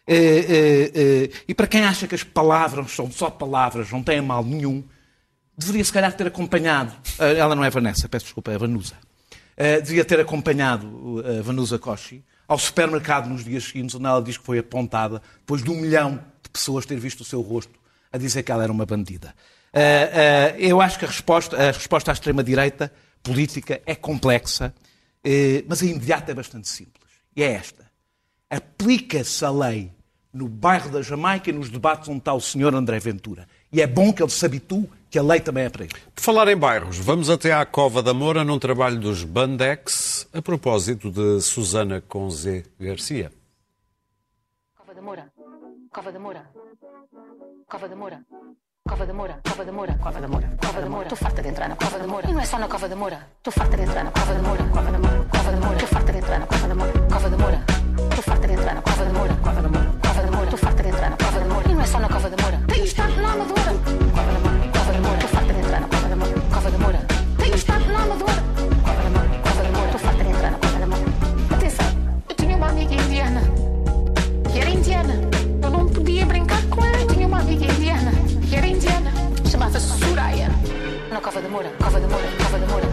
Eh, 0.07 0.15
eh, 0.17 0.93
eh, 0.95 1.31
e 1.49 1.55
para 1.55 1.67
quem 1.67 1.83
acha 1.83 2.07
que 2.07 2.15
as 2.15 2.23
palavras 2.23 2.93
são 2.93 3.11
só 3.11 3.31
palavras, 3.31 3.91
não 3.91 4.03
têm 4.03 4.21
mal 4.21 4.45
nenhum, 4.45 4.85
deveria 5.57 5.85
se 5.85 5.93
calhar 5.93 6.13
ter 6.13 6.27
acompanhado. 6.27 6.93
ela 7.19 7.55
não 7.55 7.65
é 7.65 7.71
Vanessa, 7.71 8.09
peço 8.09 8.27
desculpa, 8.27 8.53
é 8.53 8.59
Vanusa. 8.59 8.95
Devia 9.85 10.05
ter 10.05 10.19
acompanhado 10.19 11.23
a 11.39 11.41
Vanusa 11.43 11.79
Koshi 11.79 12.25
ao 12.49 12.59
supermercado 12.59 13.29
nos 13.29 13.45
dias 13.45 13.63
seguintes, 13.63 13.95
onde 13.95 14.05
ela 14.05 14.21
diz 14.21 14.37
que 14.37 14.45
foi 14.45 14.59
apontada 14.59 15.23
depois 15.39 15.63
de 15.63 15.71
um 15.71 15.77
milhão 15.77 16.17
de 16.43 16.51
pessoas 16.51 16.85
ter 16.85 16.99
visto 16.99 17.21
o 17.21 17.25
seu 17.25 17.41
rosto 17.41 17.79
a 18.13 18.19
dizer 18.19 18.43
que 18.43 18.51
ela 18.51 18.65
era 18.65 18.73
uma 18.73 18.85
bandida. 18.85 19.33
Eu 20.59 20.81
acho 20.81 20.99
que 20.99 21.05
a 21.05 21.09
resposta, 21.09 21.57
a 21.57 21.71
resposta 21.71 22.11
à 22.11 22.13
extrema-direita 22.13 22.93
política 23.23 23.81
é 23.87 23.95
complexa, 23.95 24.75
mas 25.69 25.83
a 25.83 25.87
imediata 25.87 26.33
é 26.33 26.35
bastante 26.35 26.69
simples. 26.69 27.04
E 27.37 27.43
é 27.43 27.53
esta. 27.53 27.91
Aplica-se 28.49 29.45
a 29.45 29.51
lei 29.51 29.91
no 30.33 30.49
bairro 30.49 30.91
da 30.91 31.01
Jamaica 31.01 31.51
e 31.51 31.53
nos 31.53 31.71
debates 31.71 32.09
onde 32.09 32.19
está 32.19 32.35
o 32.35 32.41
senhor 32.41 32.75
André 32.75 32.99
Ventura. 32.99 33.49
E 33.73 33.81
é 33.81 33.87
bom 33.87 34.13
que 34.13 34.23
ele 34.23 34.31
se 34.31 34.45
habitue 34.45 34.89
que 35.09 35.19
a 35.19 35.23
lei 35.23 35.39
também 35.39 35.65
é 35.65 35.71
para 35.71 35.85
ele. 35.85 35.95
Por 36.13 36.21
falar 36.21 36.49
em 36.49 36.57
bairros, 36.57 36.99
vamos 36.99 37.31
até 37.31 37.53
à 37.53 37.65
Cova 37.65 38.03
da 38.03 38.13
Moura 38.13 38.43
num 38.43 38.59
trabalho 38.59 38.99
dos 38.99 39.23
Bandex 39.23 40.29
a 40.33 40.43
propósito 40.43 41.11
de 41.11 41.41
Susana 41.41 42.01
com 42.01 42.29
Z 42.31 42.65
Garcia. 42.81 43.31
Cova 44.77 44.93
da 44.93 45.01
Moura. 45.01 45.33
Cova 45.91 46.13
da 46.13 46.19
Moura. 46.19 46.51
Cova 47.69 47.89
da 47.89 47.95
Moura. 47.95 48.25
Cova 48.87 49.07
da 49.07 49.15
Moura. 49.15 49.41
Cova 49.43 49.65
da 49.65 49.73
Moura. 49.73 49.97
Cova 49.99 50.21
da 50.21 50.29
Moura. 50.29 50.49
Cova 50.61 50.81
da 50.83 50.89
Moura. 50.91 51.05
Estou 51.07 51.17
farta 51.17 51.41
de 51.43 51.49
entrar 51.49 51.69
na 51.71 51.77
Cova 51.77 51.99
da 51.99 52.07
Moura. 52.07 52.29
E 52.29 52.33
não 52.35 52.41
é 52.41 52.45
só 52.45 52.59
na 52.59 52.69
Cova 52.69 52.87
da 52.87 52.95
Moura. 52.95 53.19
Estou 53.39 53.51
farta 53.51 53.77
de 53.79 53.83
entrar 53.83 54.05
na 54.05 54.11
Cova 54.11 54.35
da 54.35 54.43
Moura. 54.43 54.65
Cova 54.65 54.93
da 54.93 54.99
Moura. 54.99 55.25
Cova 55.33 55.51
da 55.53 55.57
Moura. 55.57 55.75
Estou 55.75 55.89
farta 55.89 56.13
de 56.13 56.19
entrar 56.19 56.39
na 56.39 56.47
Cova 56.47 56.69
da 56.69 56.75
Moura. 56.75 56.93
Cova 57.11 57.31
da 57.31 57.39
Moura. 57.39 57.65
Estou 58.11 58.23
farta 58.23 58.47
de 58.47 58.53
entrar 58.53 58.75
na 58.75 58.83
Cova 58.83 59.05
da 59.05 59.13
Moura. 59.15 59.35
Cova 59.43 59.63
da 59.63 59.69
Moura. 59.71 59.91
Cova 60.03 60.23
da 60.23 60.31
Moura. 60.31 60.45
Estou 60.45 60.59
farta 60.59 60.83
de 60.83 60.89
entrar 60.91 61.11
na 61.11 61.17
Cova 61.17 61.41
da 61.41 61.47
Moura. 61.47 61.71
E 61.71 61.75
não 61.75 61.81
é 61.81 61.87
só 61.87 61.99
na 61.99 62.09
Cova 62.11 62.29
da 62.29 62.43
Moura. 62.43 62.61
Tenho 62.69 62.85
estado 62.85 63.23
na 63.23 63.33
Amadora. 63.33 63.73
Cova 64.13 64.33
da 64.33 64.41
Moura. 64.45 64.69
Cova 64.77 64.93
da 64.93 65.01
Moura. 65.01 65.17
Estou 65.17 65.31
farta 65.31 65.53
de 65.55 65.61
entrar 65.61 65.81
na 65.81 65.89
Cova 65.89 66.09
da 66.09 66.17
Moura. 66.17 66.41
Cova 66.53 66.71
da 66.71 66.79
Moura. 66.79 67.01
Tenho 67.39 67.55
estado 67.55 67.85
na 67.87 68.03
Amadora. 68.05 68.74
Cova 81.25 81.41
da 81.41 81.49
Moura. 81.49 81.71
Cova 81.79 81.99
da 81.99 82.07
Moura. 82.07 82.29
Cova 82.37 82.59
da 82.59 82.67
Moura. 82.67 82.87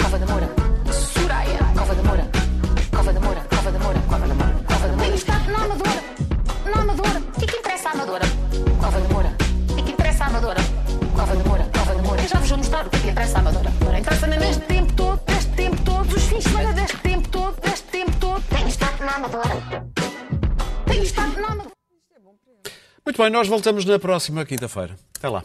Cova 0.00 0.18
da 0.18 0.26
Moura. 0.26 0.48
Soraya. 0.92 1.58
Cova 1.76 1.94
da 1.96 2.02
Moura. 2.04 2.30
Cova 2.94 3.12
da 3.12 3.20
Moura. 3.20 3.40
Cova 3.50 3.70
da 3.72 3.78
Moura. 3.80 4.00
Cova 4.08 4.26
da 4.28 4.34
Moura. 4.34 4.54
Cova 4.68 4.86
da 4.86 4.96
Moura. 4.96 5.14
está 5.16 5.38
na 5.40 5.64
Amadora. 5.64 6.02
Na 6.64 6.80
Amadora. 6.82 7.18
O 7.18 7.40
que 7.40 7.44
é 7.44 7.48
que 7.48 7.56
interessa 7.56 7.88
a 7.88 7.92
Amadora? 7.92 8.24
Cova 8.80 9.00
da 9.00 9.08
Moura. 9.08 9.36
O 9.68 9.74
que 9.74 9.80
é 9.80 9.82
que 9.82 9.90
interessa 9.90 10.24
a 10.24 10.26
Amadora? 10.28 10.60
Cova 11.16 11.36
da 11.36 11.42
Moura. 11.42 11.70
Cova 11.76 11.94
da 11.96 12.02
Moura. 12.02 12.22
Eu 12.22 12.28
já 12.28 12.38
vos 12.38 12.48
vou 12.48 12.58
mostrar 12.58 12.86
o 12.86 12.90
que 12.90 12.96
é 12.96 13.00
que 13.00 13.08
interessa 13.08 13.36
a 13.36 13.40
Amadora. 13.40 13.70
Interessa 13.98 14.26
nem 14.28 14.38
neste 14.38 14.62
tempo 14.62 14.92
todo, 14.92 15.20
deste 15.26 15.50
tempo 15.56 15.82
todo, 15.82 16.12
os 16.14 16.22
fins 16.22 16.44
de 16.44 16.50
semana 16.50 16.72
deste 16.72 16.96
tempo 16.98 17.28
todo, 17.30 17.60
deste 17.60 17.86
tempo 17.88 18.16
todo. 18.20 18.42
Tenho 18.48 18.68
estado 18.68 19.04
na 19.04 19.12
Amadora. 19.16 19.86
Tenho 20.86 21.02
estado 21.02 21.40
na 21.40 21.48
Amadora. 21.48 21.70
Muito 23.04 23.20
bem, 23.20 23.30
nós 23.30 23.48
voltamos 23.48 23.84
na 23.84 23.98
próxima 23.98 24.44
quinta-feira. 24.44 24.96
Até 25.18 25.28
lá. 25.28 25.42